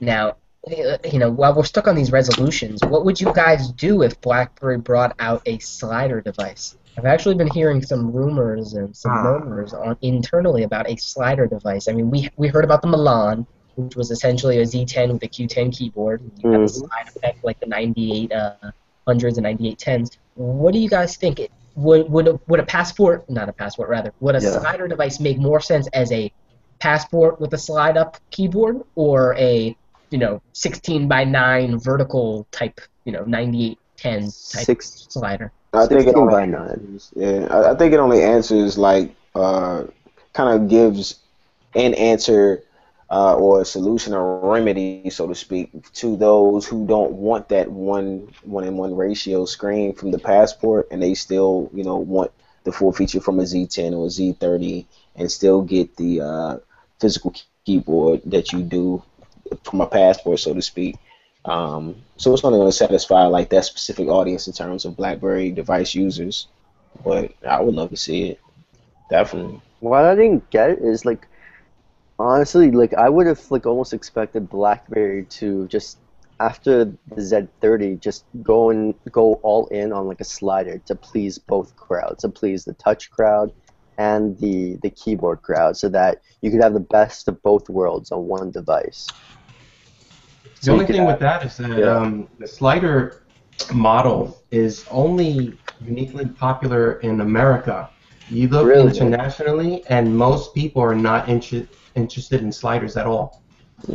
[0.00, 0.36] Now,
[0.66, 4.20] uh, you know, while we're stuck on these resolutions, what would you guys do if
[4.20, 6.76] BlackBerry brought out a slider device?
[6.98, 9.22] I've actually been hearing some rumors and some Ah.
[9.22, 11.86] murmurs on internally about a slider device.
[11.88, 13.46] I mean, we we heard about the Milan,
[13.76, 16.20] which was essentially a Z10 with a Q10 keyboard.
[16.42, 18.52] You have a slide effect like the 98 uh,
[19.06, 20.16] hundreds and 9810s.
[20.34, 21.38] What do you guys think?
[21.38, 24.58] It, would would a, would a passport, not a passport, rather, would a Yeah.
[24.58, 26.32] slider device make more sense as a
[26.80, 29.76] passport with a slide up keyboard or a
[30.10, 34.30] you know 16 by 9 vertical type you know 9810 type
[34.64, 37.00] Six- slider I think it only by 9.
[37.14, 39.84] Yeah, I, I think it only answers like uh,
[40.32, 41.16] kind of gives
[41.74, 42.62] an answer
[43.10, 47.70] uh, or a solution or remedy, so to speak, to those who don't want that
[47.70, 52.30] one one in one ratio screen from the passport, and they still you know want
[52.64, 54.86] the full feature from a Z10 or a Z30,
[55.16, 56.56] and still get the uh,
[57.00, 57.34] physical
[57.64, 59.02] keyboard that you do
[59.64, 60.96] from a passport, so to speak.
[61.44, 65.50] Um, so it's only going to satisfy like that specific audience in terms of BlackBerry
[65.50, 66.48] device users.
[67.04, 68.40] But I would love to see it.
[69.10, 69.60] Definitely.
[69.80, 71.26] What I didn't get is like,
[72.18, 75.98] honestly, like I would have like almost expected BlackBerry to just
[76.40, 81.38] after the Z30 just go and go all in on like a slider to please
[81.38, 83.52] both crowds, to please the touch crowd
[83.96, 88.12] and the the keyboard crowd, so that you could have the best of both worlds
[88.12, 89.08] on one device.
[90.62, 91.96] The only thing have- with that is that Yeah.
[91.96, 93.22] um, the slider
[93.72, 97.88] model is only uniquely popular in America.
[98.28, 98.88] You look Really?
[98.88, 103.42] internationally, and most people are not inter- interested in sliders at all.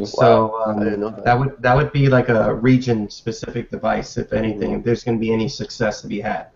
[0.05, 1.25] So um, I didn't know that.
[1.25, 4.71] that would that would be like a region-specific device, if anything.
[4.71, 6.47] If there's going to be any success to be had.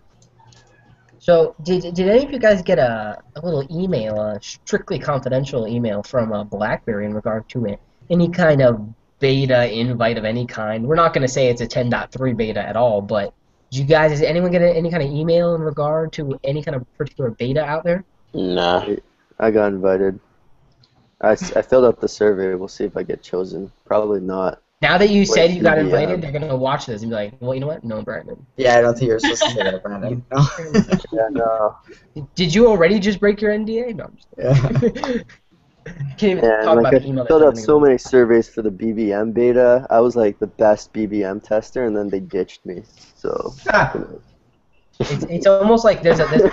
[1.18, 5.68] So, did, did any of you guys get a, a little email, a strictly confidential
[5.68, 7.78] email from uh, BlackBerry in regard to it?
[8.08, 8.80] Any kind of
[9.18, 10.86] beta invite of any kind?
[10.86, 13.34] We're not going to say it's a 10.3 beta at all, but
[13.70, 16.74] did you guys, is anyone get any kind of email in regard to any kind
[16.74, 18.04] of particular beta out there?
[18.32, 18.86] Nah.
[19.38, 20.18] I got invited.
[21.20, 22.54] I, I filled out the survey.
[22.54, 23.70] We'll see if I get chosen.
[23.84, 24.62] Probably not.
[24.80, 25.84] Now that you said you got yeah.
[25.84, 27.82] invited, they're going to watch this and be like, well, you know what?
[27.82, 28.46] No, Brandon.
[28.56, 30.24] Yeah, I don't think you're supposed to say that, Brandon.
[30.30, 30.46] No.
[31.12, 31.76] Yeah, no.
[32.36, 33.96] Did you already just break your NDA?
[33.96, 35.22] No, I'm just yeah.
[36.16, 37.26] Can't even And talk like about I the email.
[37.26, 39.86] filled out so many surveys for the BBM beta.
[39.90, 42.82] I was like the best BBM tester, and then they ditched me.
[43.14, 43.92] So Ah,
[45.00, 46.52] It's, it's almost like there's a, there's a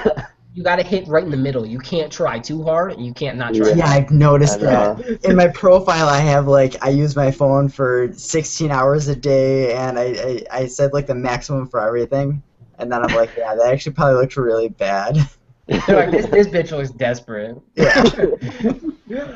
[0.53, 1.65] you got to hit right in the middle.
[1.65, 3.69] You can't try too hard, and you can't not try.
[3.69, 3.75] Yeah.
[3.75, 4.95] Yeah, I've noticed I know.
[4.97, 5.19] that.
[5.23, 9.73] In my profile, I have like I use my phone for 16 hours a day,
[9.73, 10.03] and I,
[10.51, 12.43] I I said like the maximum for everything,
[12.79, 15.17] and then I'm like, yeah, that actually probably looks really bad.
[15.67, 17.57] They're like, this, this bitch looks desperate.
[17.75, 18.03] Yeah.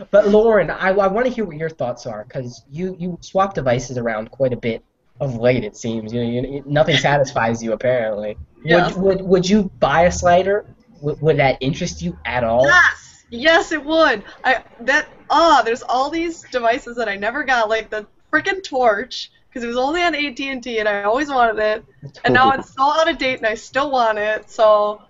[0.11, 3.55] but Lauren, I, I want to hear what your thoughts are because you you swap
[3.55, 4.83] devices around quite a bit
[5.19, 5.63] of late.
[5.63, 8.37] It seems you know you, nothing satisfies you apparently.
[8.63, 8.95] Yes.
[8.95, 10.65] Would, would would you buy a slider?
[11.01, 12.65] Would, would that interest you at all?
[12.65, 14.23] Yes, yes, it would.
[14.43, 19.31] I that ah, there's all these devices that I never got, like the freaking torch,
[19.49, 21.85] because it was only on AT and T, and I always wanted it,
[22.23, 24.49] and now it's so out of date, and I still want it.
[24.49, 25.01] So,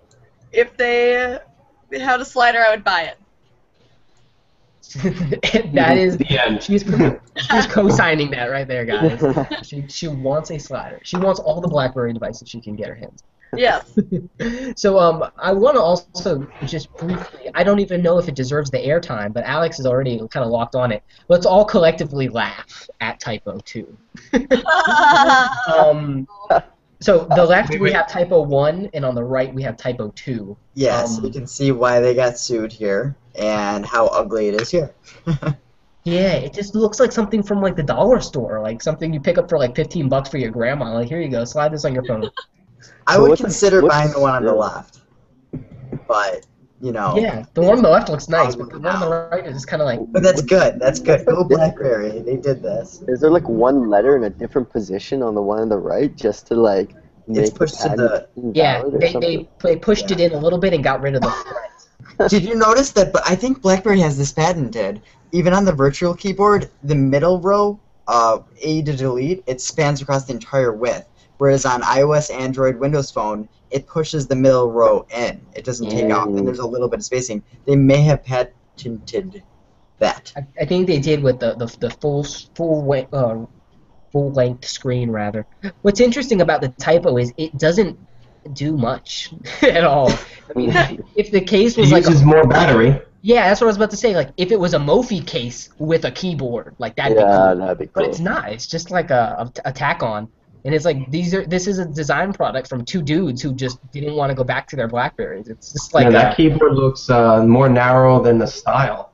[0.52, 1.38] if they
[1.92, 3.18] had a slider, I would buy it.
[5.72, 6.60] that is the end.
[6.62, 9.22] she's she's co-signing that right there, guys.
[9.64, 10.98] She she wants a slider.
[11.04, 13.22] She wants all the BlackBerry devices she can get her hands.
[13.56, 13.96] Yes.
[14.76, 17.50] so um, I want to also just briefly.
[17.54, 20.50] I don't even know if it deserves the airtime, but Alex is already kind of
[20.50, 21.04] locked on it.
[21.28, 23.96] Let's all collectively laugh at Typo Two.
[25.72, 26.26] Um,
[27.00, 27.94] so the left Wait, we wait.
[27.94, 30.56] have Typo One, and on the right we have Typo Two.
[30.74, 34.60] Yeah, so Um, you can see why they got sued here and how ugly it
[34.60, 34.94] is here.
[36.04, 39.36] Yeah, it just looks like something from like the dollar store, like something you pick
[39.36, 40.94] up for like 15 bucks for your grandma.
[40.94, 42.24] Like here you go, slide this on your phone.
[43.06, 45.00] I So would consider what's- buying the one on the left,
[46.08, 46.46] but
[46.80, 47.16] you know.
[47.18, 49.54] Yeah, the one on the left looks nice, but the one on the right is
[49.54, 50.00] just kind of like.
[50.12, 50.78] But that's good.
[50.80, 51.24] That's good.
[51.26, 52.20] Go BlackBerry.
[52.20, 53.02] They did this.
[53.08, 56.14] Is there like one letter in a different position on the one on the right
[56.16, 56.94] just to like
[57.26, 60.58] make It's pushed the to the- Yeah, they, they they pushed it in a little
[60.58, 61.30] bit and got rid of the
[62.18, 62.30] front.
[62.30, 63.12] Did you notice that?
[63.12, 65.00] But I think BlackBerry has this patented.
[65.32, 67.78] Even on the virtual keyboard, the middle row,
[68.08, 71.06] uh, A to delete, it spans across the entire width.
[71.38, 75.40] Whereas on iOS, Android, Windows Phone, it pushes the middle row in.
[75.54, 77.42] It doesn't take off, and there's a little bit of spacing.
[77.66, 79.42] They may have patented
[79.98, 80.32] that.
[80.36, 83.44] I, I think they did with the the, the full full wa- uh,
[84.12, 85.46] full length screen rather.
[85.82, 87.98] What's interesting about the typo is it doesn't
[88.52, 89.32] do much
[89.62, 90.10] at all.
[90.10, 90.70] I mean,
[91.16, 93.00] if the case It was like uses a, more battery.
[93.22, 94.14] yeah, that's what I was about to say.
[94.14, 97.56] Like if it was a Mophie case with a keyboard, like that'd yeah, cool.
[97.58, 98.50] that'd be But it's not.
[98.50, 100.28] It's just like a, a, a tack on.
[100.64, 103.78] And it's like these are this is a design product from two dudes who just
[103.92, 105.48] didn't want to go back to their Blackberries.
[105.48, 109.12] It's just like yeah, that a- keyboard looks uh, more narrow than the style.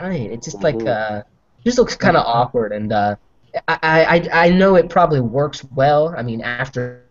[0.00, 0.30] right.
[0.30, 0.88] It's just like Mhm.
[0.88, 1.22] uh,
[1.64, 2.72] just looks kind of awkward.
[2.72, 3.16] And uh,
[3.68, 3.78] I,
[4.32, 6.14] I I know it probably works well.
[6.16, 7.02] I mean, after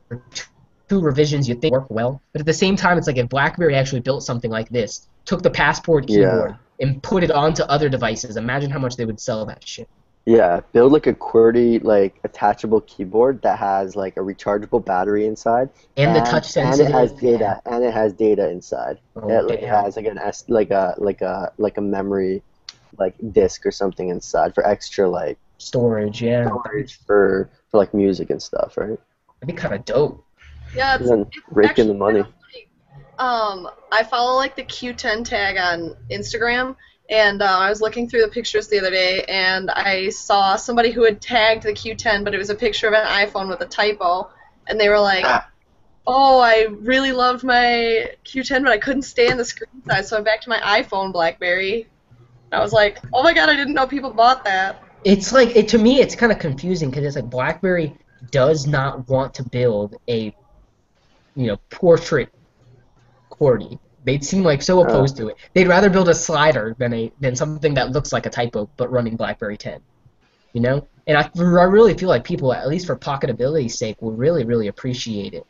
[0.88, 2.22] two revisions, you think it work well.
[2.34, 5.44] But at the same time, it's like if BlackBerry actually built something like this, took
[5.44, 6.18] the Passport Yeah.
[6.32, 9.88] keyboard and put it onto other devices, imagine how much they would sell that shit.
[10.26, 15.70] Yeah, build like a QWERTY like attachable keyboard that has like a rechargeable battery inside,
[15.98, 16.88] And the touch sensitive.
[16.88, 19.00] and it has data, and it has data inside.
[19.16, 22.44] Oh, it like has like an S, like a like a like a memory,
[23.00, 26.22] like disk or something inside for extra like storage.
[26.22, 29.00] Yeah, storage for for like music and stuff, right?
[29.42, 30.24] that'd be kind of dope.
[30.76, 32.22] Yeah, it's, And then rake in the money.
[32.22, 32.68] kinda funny.
[33.18, 36.76] Um, I follow like the Q10 tag on Instagram,
[37.10, 40.92] and uh, I was looking through the pictures the other day, and I saw somebody
[40.92, 43.66] who had tagged the Q10, but it was a picture of an iPhone with a
[43.66, 44.30] typo,
[44.68, 45.50] and they were like, Ah.
[46.06, 50.24] "Oh, I really loved my Q10, but I couldn't stand the screen size, so I'm
[50.24, 51.88] back to my iPhone BlackBerry."
[52.52, 55.56] And I was like, "Oh my god, I didn't know people bought that." It's like
[55.56, 56.00] it to me.
[56.00, 57.98] It's kind of confusing because it's like BlackBerry
[58.32, 60.36] does not want to build a,
[61.36, 62.30] you know, portrait
[63.32, 63.80] QWERTY.
[64.10, 65.38] They seem like so opposed to it.
[65.54, 68.92] They'd rather build a slider than a than something that looks like a typo but
[68.92, 69.80] running BlackBerry 10.
[70.54, 74.14] You know, and I, I really feel like people, at least for pocketability's sake, will
[74.14, 75.46] really really appreciate it.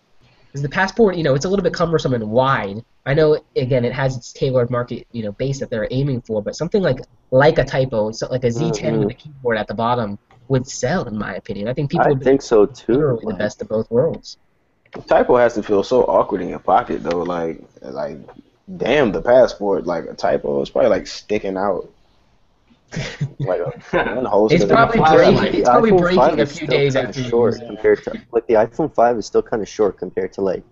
[0.48, 2.84] Because the passport, you know, it's a little bit cumbersome and wide.
[3.06, 6.42] I know again it has its tailored market you know base that they're aiming for,
[6.42, 7.00] but something like
[7.32, 9.00] like a typo, so like a Z10 mm-hmm.
[9.00, 10.20] with a keyboard at the bottom
[10.50, 11.70] would sell in my opinion.
[11.70, 12.94] I think people I would think so too.
[12.94, 14.38] literally the best of both worlds.
[15.08, 17.24] Typo has to feel so awkward in your pocket though.
[17.24, 18.18] Like like
[18.78, 19.86] damn the passport.
[19.86, 21.90] Like a typo It's probably like sticking out.
[23.44, 23.72] Like a
[24.14, 24.70] one host It's it.
[24.70, 25.36] probably flash breaking.
[25.36, 25.56] light.
[25.56, 28.94] It's probably breaking a few days kinda after short use compared to like the iPhone
[28.94, 30.66] 5 is still kind of short compared to like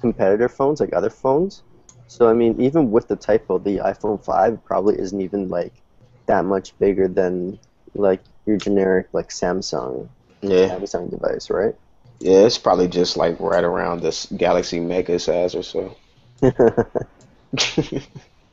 [0.00, 1.64] competitor phones like other phones.
[2.06, 5.82] So I mean, even with the typo, the iPhone 5 probably isn't even like
[6.26, 7.60] that much bigger than
[7.94, 10.10] like your generic like Samsung
[10.42, 11.74] Yeah, Samsung device, right?
[12.20, 15.96] yeah, it's probably just like right around this Galaxy Mega size or so.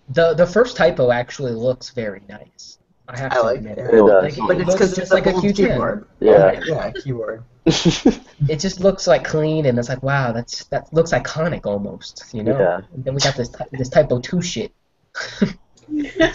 [0.10, 2.78] The the first typo actually looks very nice.
[3.10, 3.94] I have I to like admit it.
[3.94, 3.94] it.
[3.96, 4.38] It does.
[4.38, 5.56] Like, But it it's looks because just it's like a bold Q10.
[5.56, 6.08] keyboard.
[6.22, 6.60] yeah.
[6.66, 7.44] Yeah, keyboard.
[8.48, 12.44] It just looks like clean, and it's like wow, that's that looks iconic almost, you
[12.44, 12.58] know.
[12.58, 12.82] Yeah.
[12.94, 14.72] And then we got this this typo two shit.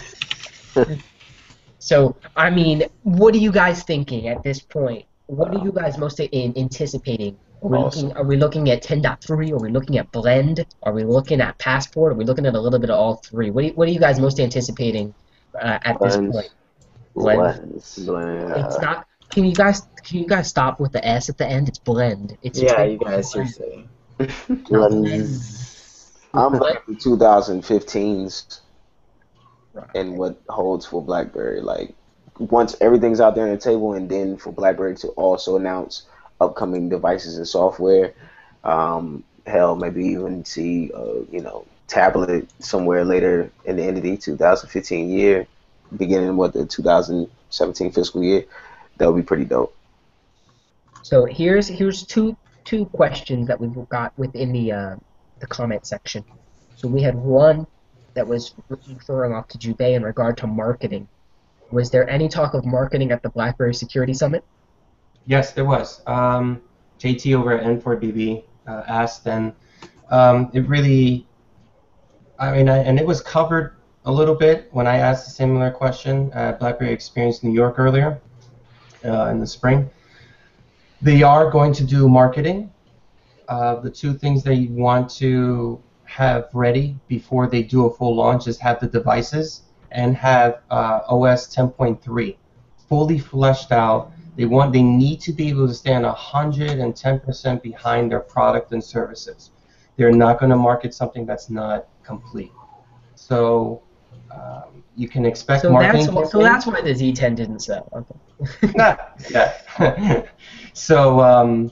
[1.79, 5.05] so I mean, what are you guys thinking at this point?
[5.27, 7.37] What are you guys most in, anticipating?
[7.61, 8.09] Are we, Awesome.
[8.09, 9.51] looking, are we looking at 10.3?
[9.51, 10.65] Are we looking at Blend?
[10.83, 12.11] Are we looking at Passport?
[12.11, 13.49] Are we looking at a little bit of all three?
[13.51, 15.13] What, do you, what are you guys most anticipating
[15.61, 16.33] uh, at this Blend.
[16.33, 16.49] point?
[17.15, 17.39] Blend.
[17.39, 17.97] Lens.
[18.57, 19.07] It's not.
[19.29, 21.67] Can you guys can you guys stop with the S at the end?
[21.69, 22.37] It's blend.
[22.43, 23.49] It's Yeah, you guys blend.
[23.49, 23.87] seriously.
[24.69, 26.11] Lens.
[26.33, 28.59] I'm looking for 2015s
[29.73, 29.87] Right.
[29.95, 31.61] and what holds for BlackBerry.
[31.61, 31.95] Like
[32.39, 36.03] once everything's out there on the table, and then for BlackBerry to also announce
[36.41, 38.13] upcoming devices and software.
[38.63, 44.03] Um, hell, maybe even see uh, you know tablet somewhere later in the end of
[44.03, 45.45] the 2015 year,
[45.97, 48.45] beginning with the 2017 fiscal year.
[48.97, 49.75] That would be pretty dope.
[51.01, 54.95] So here's here's two two questions that we've got within the uh,
[55.39, 56.23] the comment section.
[56.75, 57.67] So we had one
[58.13, 61.07] that was referring off to Jubei in regard to marketing.
[61.73, 64.43] Was there any talk of marketing at the BlackBerry Security Summit?
[65.25, 66.03] Yes, there was.
[66.05, 66.61] Um,
[66.99, 69.53] JT over at N4BB uh, asked, and
[70.11, 71.25] um, it really,
[72.37, 75.71] I mean, I, and it was covered a little bit when I asked a similar
[75.71, 78.21] question at BlackBerry Experience New York earlier
[79.03, 79.89] uh, in the spring.
[81.01, 82.71] They are going to do marketing.
[83.49, 88.47] Uh, the two things they want to have ready before they do a full launch
[88.47, 89.63] is have the devices
[89.93, 92.35] and have uh, OS 10.3
[92.89, 98.19] fully fleshed out they want they need to be able to stand 110% behind their
[98.19, 99.51] product and services.
[99.95, 102.51] They're not going to market something that's not complete.
[103.15, 103.83] So
[104.31, 106.13] um, you can expect So marketing.
[106.13, 107.89] that's so that's why the Z10 didn't sell.
[107.93, 108.73] Okay.
[108.75, 108.97] Nah,
[109.29, 110.25] yeah.
[110.73, 111.71] so um,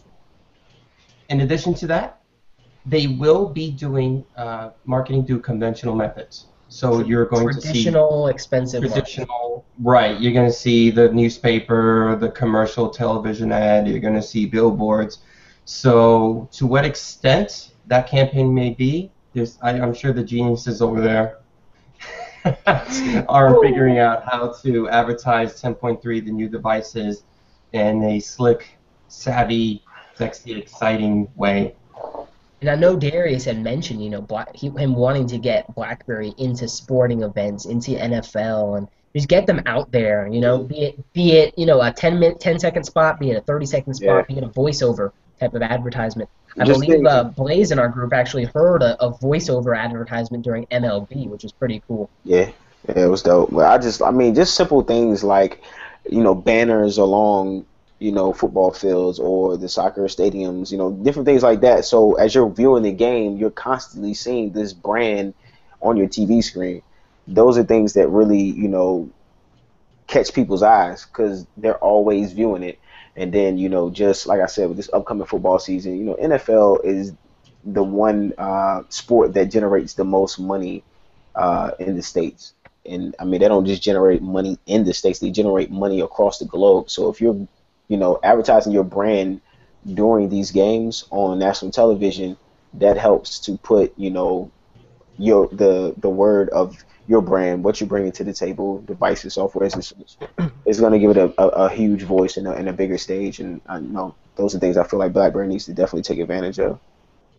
[1.30, 2.22] in addition to that,
[2.85, 6.45] they will be doing uh, marketing through conventional methods.
[6.72, 8.81] So you're going to see Traditional, expensive.
[8.81, 14.22] traditional right you're going to see the newspaper the commercial television ad you're going to
[14.22, 15.19] see billboards.
[15.65, 21.02] So to what extent that campaign may be there's I, i'm sure the geniuses over
[21.02, 21.39] there
[23.27, 27.23] are figuring out how to advertise 10.3 the new devices
[27.73, 28.77] in a slick
[29.10, 29.84] savvy
[30.15, 31.76] sexy exciting way
[32.61, 36.33] And I know Darius had mentioned, you know, Black, he, him wanting to get BlackBerry
[36.38, 40.27] into sporting events, into NFL, and just get them out there.
[40.27, 43.31] You know, be it be it you know a 10 minute, 10 second spot, be
[43.31, 46.29] it a 30 second spot, be it a voiceover type of advertisement.
[46.57, 50.43] I Just believe think- uh, Blaze in our group actually heard a, a voiceover advertisement
[50.43, 52.09] during MLB, which was pretty cool.
[52.23, 52.51] Yeah,
[52.88, 53.51] yeah, it was dope.
[53.51, 55.61] But I just, I mean, just simple things like,
[56.09, 57.65] you know, banners along,
[58.02, 61.86] you know, football fields or the soccer stadiums, you know, different things like that.
[61.86, 65.36] So as you're viewing the game, you're constantly seeing this brand
[65.82, 66.82] on your TV screen.
[67.28, 69.11] Those are things that really, you know,
[70.07, 72.80] catch people's eyes because they're always viewing it.
[73.15, 76.15] And then, you know, just like I said, with this upcoming football season, you know,
[76.15, 77.14] NFL is
[77.64, 80.84] the one uh, sport that generates the most money
[81.36, 82.53] uh, in the states.
[82.84, 86.40] And I mean, they don't just generate money in the states; they generate money across
[86.40, 86.90] the globe.
[86.90, 87.48] So if you're,
[87.87, 89.41] you know, advertising your brand
[89.93, 92.37] during these games on national television,
[92.75, 94.51] that helps to put, you know,
[95.17, 99.65] your the the word of your brand, what you're bringing to the table, devices, software,
[99.65, 99.93] is
[100.65, 102.97] is going to give it a, a, a huge voice and a, and a bigger
[102.97, 103.39] stage.
[103.39, 106.19] And I you know those are things I feel like BlackBerry needs to definitely take
[106.19, 106.79] advantage of.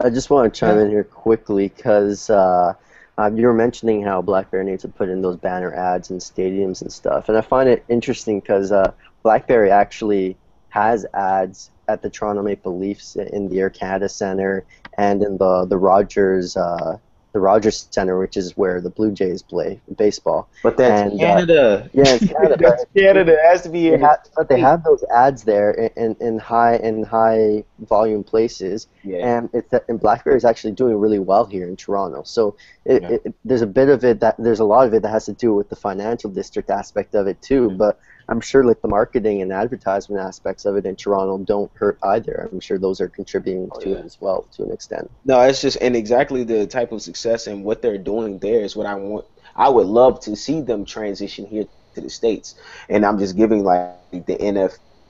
[0.01, 2.75] I just want to chime in here quickly because uh,
[3.19, 6.83] um, you were mentioning how BlackBerry needs to put in those banner ads in stadiums
[6.83, 8.93] and stuff, and I find it interesting because uh,
[9.23, 10.37] BlackBerry actually
[10.69, 14.65] has ads at the Toronto Maple Leafs in the Air Canada Center
[14.97, 16.99] and in the the Rogers uh,
[17.33, 20.49] the Rogers Center, which is where the Blue Jays play baseball.
[20.63, 21.91] But that's And, uh, Canada.
[21.95, 22.57] Yeah, it's Canada.
[22.61, 23.33] that's Canada.
[23.33, 23.97] It has to be They
[24.37, 29.37] but they have those ads there in, in, in high in high volume places, Yeah.
[29.39, 32.23] and it's and BlackBerry is actually doing really well here in Toronto.
[32.25, 33.09] So it, Yeah.
[33.25, 35.33] it, there's a bit of it that there's a lot of it that has to
[35.33, 37.69] do with the financial district aspect of it too.
[37.71, 37.77] Yeah.
[37.77, 41.99] But I'm sure like the marketing and advertisement aspects of it in Toronto don't hurt
[42.03, 42.49] either.
[42.53, 43.97] I'm sure those are contributing Oh, to yeah.
[43.97, 45.11] it as well to an extent.
[45.25, 48.77] No, it's just and exactly the type of success and what they're doing there is
[48.77, 49.25] what I want.
[49.57, 52.55] I would love to see them transition here to the states,
[52.89, 54.37] and I'm just giving like the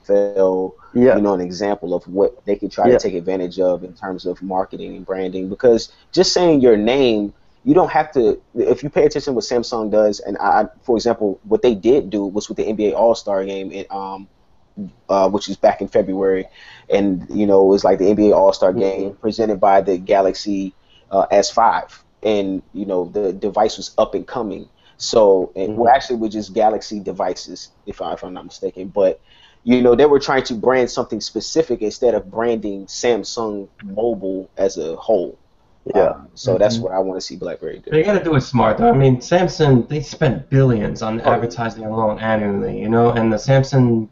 [0.07, 1.15] NFL, Yeah.
[1.15, 2.97] you know, an example of what they could try Yeah.
[2.97, 5.47] to take advantage of in terms of marketing and branding.
[5.49, 7.33] Because just saying your name,
[7.63, 8.41] you don't have to.
[8.55, 12.09] If you pay attention to what Samsung does, and I, for example, what they did
[12.09, 14.27] do was with the NBA All Star Game, it, um,
[15.09, 16.47] uh, which is back in February,
[16.89, 20.73] and you know it was like the NBA All Star Game presented by the Galaxy
[21.11, 24.67] uh, S5, and you know the device was up and coming.
[24.97, 28.87] So, and well, actually, was just Galaxy devices, if, I, if I'm not mistaken.
[28.89, 29.19] But
[29.63, 34.77] you know, they were trying to brand something specific instead of branding Samsung Mobile as
[34.77, 35.37] a whole.
[35.93, 36.01] Yeah.
[36.11, 37.91] Um, so that's what I want to see BlackBerry do.
[37.91, 38.89] They got to do it smart, though.
[38.89, 41.31] I mean, Samsung they spend billions on Oh.
[41.33, 44.07] advertising alone annually, you know, and the Samsung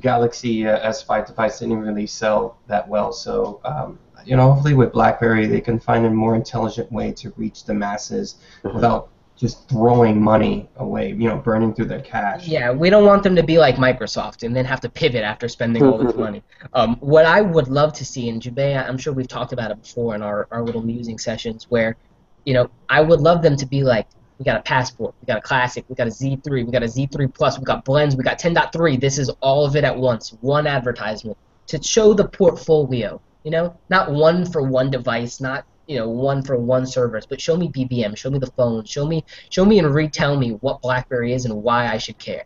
[0.00, 3.12] Galaxy uh, S5 device didn't really sell that well.
[3.12, 7.32] So, um, you know, hopefully with BlackBerry they can find a more intelligent way to
[7.36, 8.74] reach the masses Mhm.
[8.74, 9.08] without
[9.38, 12.48] just throwing money away, you know, burning through their cash.
[12.48, 15.48] Yeah, we don't want them to be like Microsoft and then have to pivot after
[15.48, 16.42] spending all this money.
[16.74, 19.80] Um, what I would love to see in Jubei, I'm sure we've talked about it
[19.80, 21.96] before in our, our little musing sessions, where,
[22.44, 24.08] you know, I would love them to be like,
[24.40, 26.86] we got a passport, we got a classic, we got a Z3, we got a
[26.86, 29.00] Z3 plus, we got blends, we got 10.3.
[29.00, 31.36] This is all of it at once, one advertisement
[31.68, 33.20] to show the portfolio.
[33.44, 37.40] You know, not one for one device, not you know one for one service, but
[37.40, 40.80] show me BBM, show me the phone, show me show me and retell me what
[40.82, 42.44] BlackBerry is and why I should care.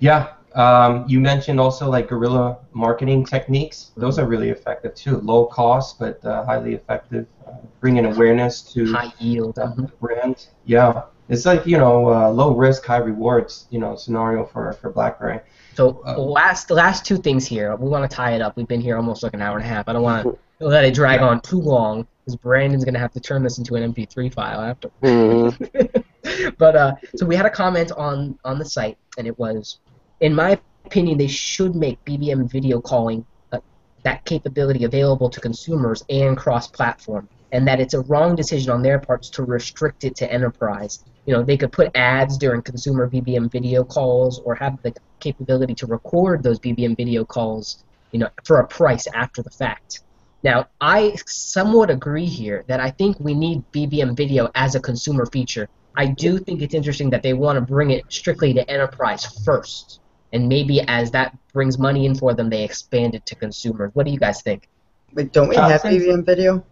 [0.00, 0.32] Yeah.
[0.54, 3.92] Um, you mentioned also like guerrilla marketing techniques.
[3.96, 5.18] Those are really effective too.
[5.18, 7.26] Low cost, but uh, highly effective.
[7.46, 9.54] Uh, bringing awareness to High yield.
[9.54, 9.90] mhm.
[10.00, 10.48] brand.
[10.64, 11.02] Yeah.
[11.28, 15.38] It's like, you know, uh, low risk, high rewards, you know, scenario for, for BlackBerry.
[15.76, 17.76] So last the last two things here.
[17.76, 18.56] We want to tie it up.
[18.56, 19.88] We've been here almost like an hour and a half.
[19.88, 23.20] I don't want to let it drag on too long because Brandon's gonna have to
[23.20, 24.90] turn this into an MP3 file after.
[25.02, 26.04] Mhm.
[26.58, 29.78] but uh, so we had a comment on on the site, and it was,
[30.20, 33.58] in my opinion, they should make BBM video calling uh,
[34.02, 38.98] that capability available to consumers and cross-platform, and that it's a wrong decision on their
[38.98, 41.04] parts to restrict it to enterprise.
[41.26, 45.74] You know, they could put ads during consumer BBM video calls, or have the capability
[45.76, 50.02] to record those BBM video calls, you know, for a price after the fact.
[50.42, 55.26] Now, I somewhat agree here that I think we need BBM video as a consumer
[55.26, 55.68] feature.
[55.96, 60.00] I do think it's interesting that they want to bring it strictly to enterprise first,
[60.32, 63.90] and maybe as that brings money in for them, they expand it to consumers.
[63.94, 64.68] What do you guys think?
[65.14, 66.64] Wait, don't we Uh, have since- BBM video?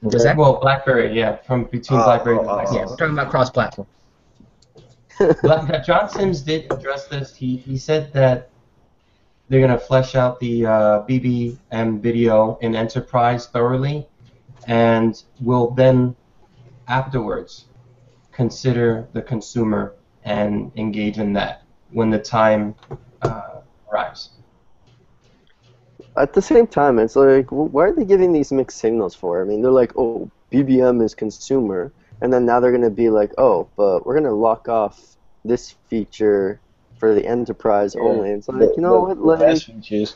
[0.00, 0.36] What was that?
[0.36, 2.74] Well, BlackBerry, yeah, from between Oh, BlackBerry and devices.
[2.76, 3.86] Yeah, we're talking about cross-platform.
[5.84, 7.34] John Sims did address this.
[7.34, 8.50] He, he said that
[9.48, 14.06] they're going to flesh out the uh, BBM video in enterprise thoroughly,
[14.66, 16.16] and will then
[16.88, 17.66] afterwards
[18.32, 19.94] consider the consumer
[20.24, 21.62] and engage in that
[21.92, 22.74] when the time
[23.22, 23.60] uh,
[23.92, 24.30] arrives.
[26.16, 29.42] At the same time, it's like, wh- why are they giving these mixed signals for?
[29.42, 33.10] I mean, they're like, oh, BBM is consumer, and then now they're going to be
[33.10, 36.60] like, oh, but we're going to lock off this feature
[37.04, 38.08] for the enterprise Yeah.
[38.08, 38.30] only.
[38.30, 40.08] It's like, you know what, The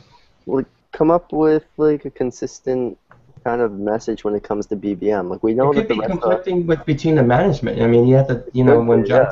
[0.46, 2.96] like, come up with like a consistent
[3.44, 5.28] kind of message when it comes to BBM.
[5.28, 7.82] Like we know it that could the be rest of conflicting with between the management.
[7.82, 9.26] I mean, you have to, you know, when John,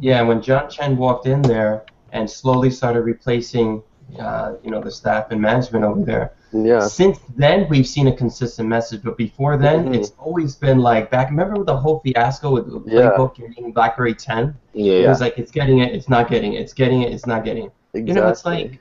[0.00, 0.16] yeah.
[0.16, 3.84] yeah, when John Chen walked in there and slowly started replacing,
[4.18, 6.32] uh, you know, the staff and management over there.
[6.52, 9.94] Yeah, Since then, we've seen a consistent message, but before then, Mhm.
[9.96, 11.30] it's always been like back.
[11.30, 13.10] Remember the whole fiasco with the Yeah.
[13.10, 14.54] playbook getting BlackBerry 10?
[14.72, 17.26] Yeah, It was like it's getting it, it's not getting it, it's getting it, it's
[17.26, 17.72] not getting it.
[17.94, 18.08] exactly.
[18.08, 18.80] You know, it's like,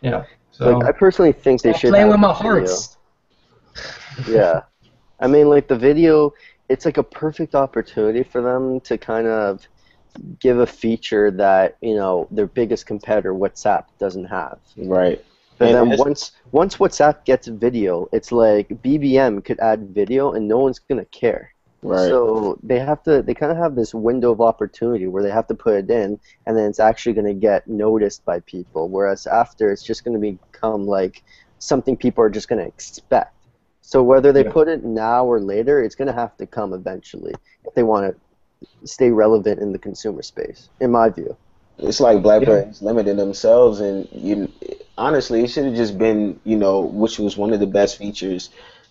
[0.00, 0.24] yeah.
[0.50, 2.50] So like I personally think they should playing with my the video.
[2.52, 2.96] hearts.
[4.28, 4.62] yeah.
[5.20, 6.32] I mean, like the video,
[6.68, 9.66] it's like a perfect opportunity for them to kind of
[10.40, 14.58] give a feature that you know their biggest competitor, WhatsApp, doesn't have.
[14.76, 15.24] Right.
[15.60, 20.46] And And then once once WhatsApp gets video, it's like BBM could add video and
[20.48, 21.52] no one's gonna care.
[21.82, 22.08] Right.
[22.08, 25.46] So they have to they kind of have this window of opportunity where they have
[25.48, 29.26] to put it in and then it's actually going to get noticed by people whereas
[29.26, 31.22] after it's just going to become like
[31.60, 33.32] something people are just going to expect.
[33.80, 34.50] So whether they Yeah.
[34.50, 38.12] put it now or later, it's going to have to come eventually if they want
[38.12, 41.36] to stay relevant in the consumer space, in my view.
[41.78, 44.50] It's like BlackBerry's limiting themselves, and you
[44.98, 48.50] honestly, it should have just been, you know, which was one of the best features.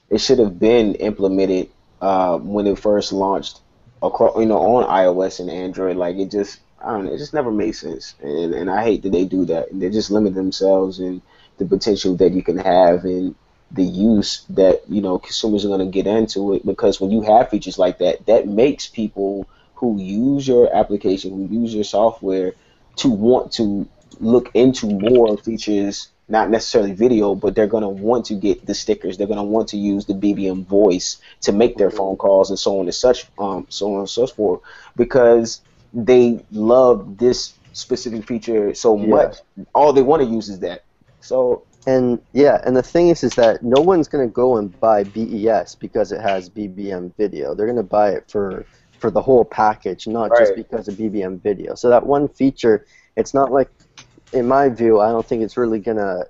[0.09, 1.69] It should have been implemented
[2.01, 3.59] uh, when it first launched,
[4.01, 5.97] across, you know, on iOS and Android.
[5.97, 9.03] Like it just, I don't know, it just never made sense, and and I hate
[9.03, 9.67] that they do that.
[9.71, 11.21] They just limit themselves and
[11.57, 13.35] the potential that you can have and
[13.71, 17.21] the use that you know consumers are going to get into it because when you
[17.21, 22.53] have features like that, that makes people who use your application, who use your software,
[22.95, 23.87] to want to
[24.19, 28.73] look into more features, not necessarily video, but they're going to want to get the
[28.73, 29.17] stickers.
[29.17, 32.59] They're going to want to use the BBM voice to make their phone calls and
[32.59, 34.61] so on and such, um, so on and so forth,
[34.95, 35.61] because
[35.93, 39.07] they love this specific feature so Yeah.
[39.07, 39.37] much.
[39.73, 40.81] All they want to use is that.
[41.21, 44.77] So And yeah, and the thing is, is that no one's going to go and
[44.79, 47.55] buy BES because it has BBM video.
[47.55, 48.67] They're going to buy it for
[48.99, 51.75] for the whole package, not just because of BBM video.
[51.75, 52.85] So that one feature,
[53.15, 53.69] it's not like,
[54.33, 56.27] in my view, I don't think it's really going to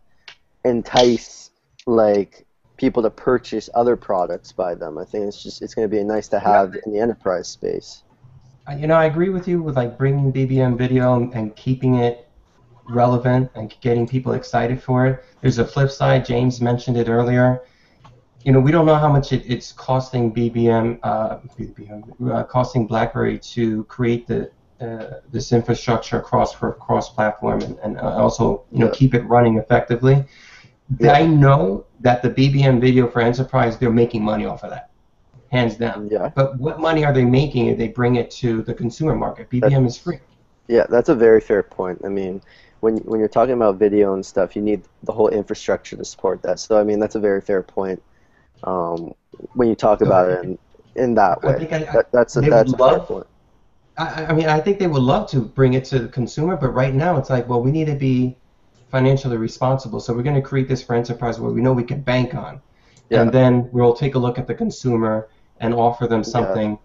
[0.63, 1.51] entice
[1.85, 2.45] like
[2.77, 4.97] people to purchase other products by them.
[4.97, 8.03] I think it's just it's going to be nice to have in the enterprise space.
[8.67, 11.95] Uh, You know, I agree with you with like bringing BBM video and, and keeping
[11.95, 12.27] it
[12.89, 15.23] relevant and getting people excited for it.
[15.41, 16.25] There's a flip side.
[16.25, 17.61] James mentioned it earlier.
[18.43, 22.87] You know, we don't know how much it, it's costing BBM, uh, BBM uh, costing
[22.87, 28.85] BlackBerry to create the this infrastructure across for cross-platform and, and uh, also you know
[28.87, 28.91] Yeah.
[28.93, 30.23] keep it running effectively.
[30.99, 31.13] Yeah.
[31.13, 34.89] I know that the BBM video for enterprise, they're making money off of that,
[35.51, 36.07] hands down.
[36.09, 36.29] Yeah.
[36.33, 39.49] But what money are they making if they bring it to the consumer market?
[39.49, 40.19] BBM is free.
[40.67, 42.01] Yeah, that's a very fair point.
[42.05, 42.41] I mean,
[42.81, 46.41] when when you're talking about video and stuff, you need the whole infrastructure to support
[46.43, 46.59] that.
[46.59, 48.01] So I mean, that's a very fair point.
[48.63, 49.13] Um,
[49.53, 50.57] when you talk about it in,
[50.95, 53.27] in that I way, think I- I- that, that's a, that's a fair point.
[53.97, 56.69] I, I mean, I think they would love to bring it to the consumer, but
[56.69, 58.37] right now it's like, well, we need to be
[58.89, 59.99] financially responsible.
[59.99, 62.61] So we're going to create this for enterprise where we know we can bank on,
[63.09, 63.21] Yeah.
[63.21, 65.29] and then we'll take a look at the consumer
[65.59, 66.77] and offer them something.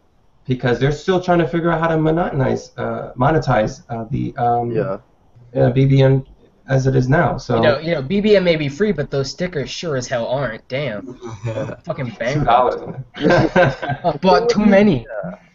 [0.44, 4.72] Because they're still trying to figure out how to monetize, uh, monetize uh, the um,
[4.72, 4.98] Yeah,
[5.55, 6.26] uh, BBM
[6.68, 7.36] as it is now.
[7.36, 10.26] So You know, you know, BBM may be free, but those stickers sure as hell
[10.26, 10.66] aren't.
[10.68, 11.14] Damn,
[11.84, 12.97] fucking two dollars.
[13.16, 15.06] I bought too many.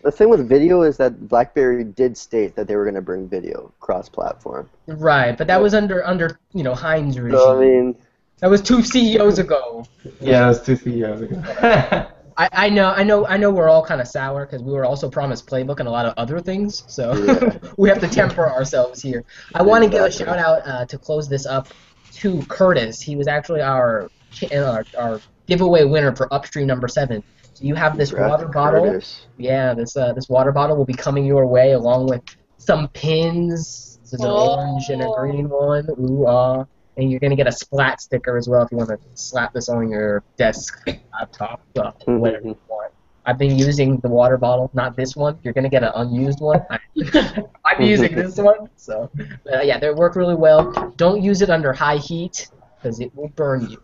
[0.03, 3.27] the thing with video is that BlackBerry did state that they were going to bring
[3.27, 4.69] video cross-platform.
[4.87, 7.31] Right, but that was under under you know Heins regime.
[7.31, 7.95] So I mean,
[8.39, 9.85] that was two CEOs ago.
[10.19, 12.07] yeah, it was two CEOs ago.
[12.37, 14.85] I, I know I know I know we're all kind of sour because we were
[14.85, 17.57] also promised playbook and a lot of other things, so Yeah.
[17.77, 19.23] we have to temper ourselves here.
[19.55, 21.67] I want to give a shout out uh, to close this up
[22.13, 23.01] to Curtis.
[23.01, 24.09] He was actually our
[24.53, 27.23] our, our giveaway winner for Upstream number seven.
[27.53, 28.83] So you have this Congrats water bottle.
[28.83, 29.25] Curtis.
[29.37, 32.21] Yeah, this uh, this water bottle will be coming your way along with
[32.57, 33.99] some pins.
[34.03, 34.57] This is an Oh.
[34.57, 35.87] orange and a green one.
[35.99, 36.65] Ooh, ah.
[36.97, 39.69] And you're gonna get a splat sticker as well if you want to slap this
[39.69, 40.83] on your desk,
[41.13, 42.91] laptop, uh, whatever you want.
[43.25, 45.37] I've been using the water bottle, not this one.
[45.43, 46.65] You're gonna get an unused one.
[47.65, 49.11] I'm using this one, so
[49.53, 50.93] uh, yeah, they work really well.
[50.97, 53.81] Don't use it under high heat because it will burn you.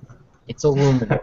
[0.47, 1.19] It's aluminum.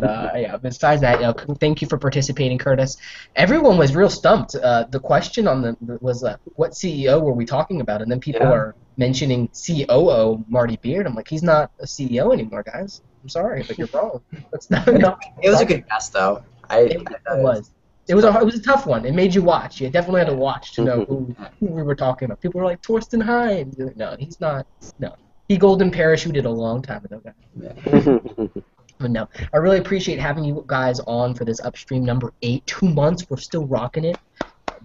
[0.00, 2.96] But uh, yeah, besides that, you know, thank you for participating, Curtis.
[3.36, 4.54] Everyone was real stumped.
[4.54, 8.20] Uh, the question on the was uh, what CEO were we talking about, and then
[8.20, 8.52] people Yeah.
[8.52, 11.06] are mentioning COO Marty Beard.
[11.06, 13.00] I'm like, he's not a CEO anymore, guys.
[13.22, 14.20] I'm sorry, but you're wrong.
[14.52, 14.86] That's not.
[14.86, 16.42] No, It was a good guess, though.
[16.68, 17.70] I, it, I it was.
[18.08, 19.04] It was a it was a tough one.
[19.04, 19.80] It made you watch.
[19.80, 22.40] You definitely had to watch to know who, who we were talking about.
[22.40, 23.78] People were like Thorsten Heins.
[23.78, 24.66] Like, No, he's not.
[24.98, 25.14] No,
[25.48, 28.06] he golden parachuted a long time ago, guys.
[28.98, 32.66] But no, I really appreciate having you guys on for this upstream number eight.
[32.66, 34.18] Two months, we're still rocking it.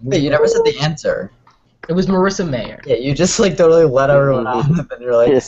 [0.02, 1.32] Wait, you never said the answer.
[1.88, 2.80] It was Marissa Mayer.
[2.84, 5.42] Yeah, you just like totally let everyone on, and then you're like,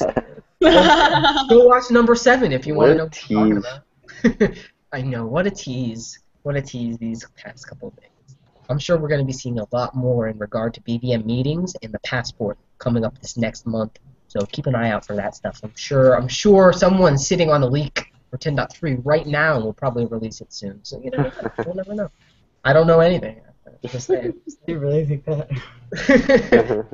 [0.61, 1.45] Yeah.
[1.49, 4.59] Go watch number seven if you want to a know what I'm talking about.
[4.93, 6.19] I know, what a tease.
[6.43, 8.37] What a tease these past couple of days.
[8.71, 11.75] I'm sure we're going to be seeing a lot more in regard to BBM meetings
[11.83, 13.99] and the passport coming up this next month.
[14.29, 15.61] So keep an eye out for that stuff.
[15.65, 19.73] I'm sure I'm sure someone's sitting on a leak for 10.3 right now and we'll
[19.73, 20.81] probably release it soon.
[20.83, 21.31] So you know,
[21.65, 22.11] we'll never know.
[22.65, 23.41] I don't know anything.
[23.87, 24.35] Just saying.
[24.67, 25.51] you really think that?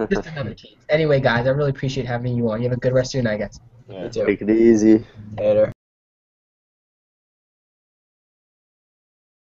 [0.11, 0.77] Just another tease.
[0.89, 2.63] Anyway, guys, I really appreciate having you on.
[2.63, 3.61] You have a good rest of your night, guys.
[3.89, 4.09] Yeah.
[4.09, 4.25] too.
[4.27, 5.05] Take it easy.
[5.37, 5.73] Later.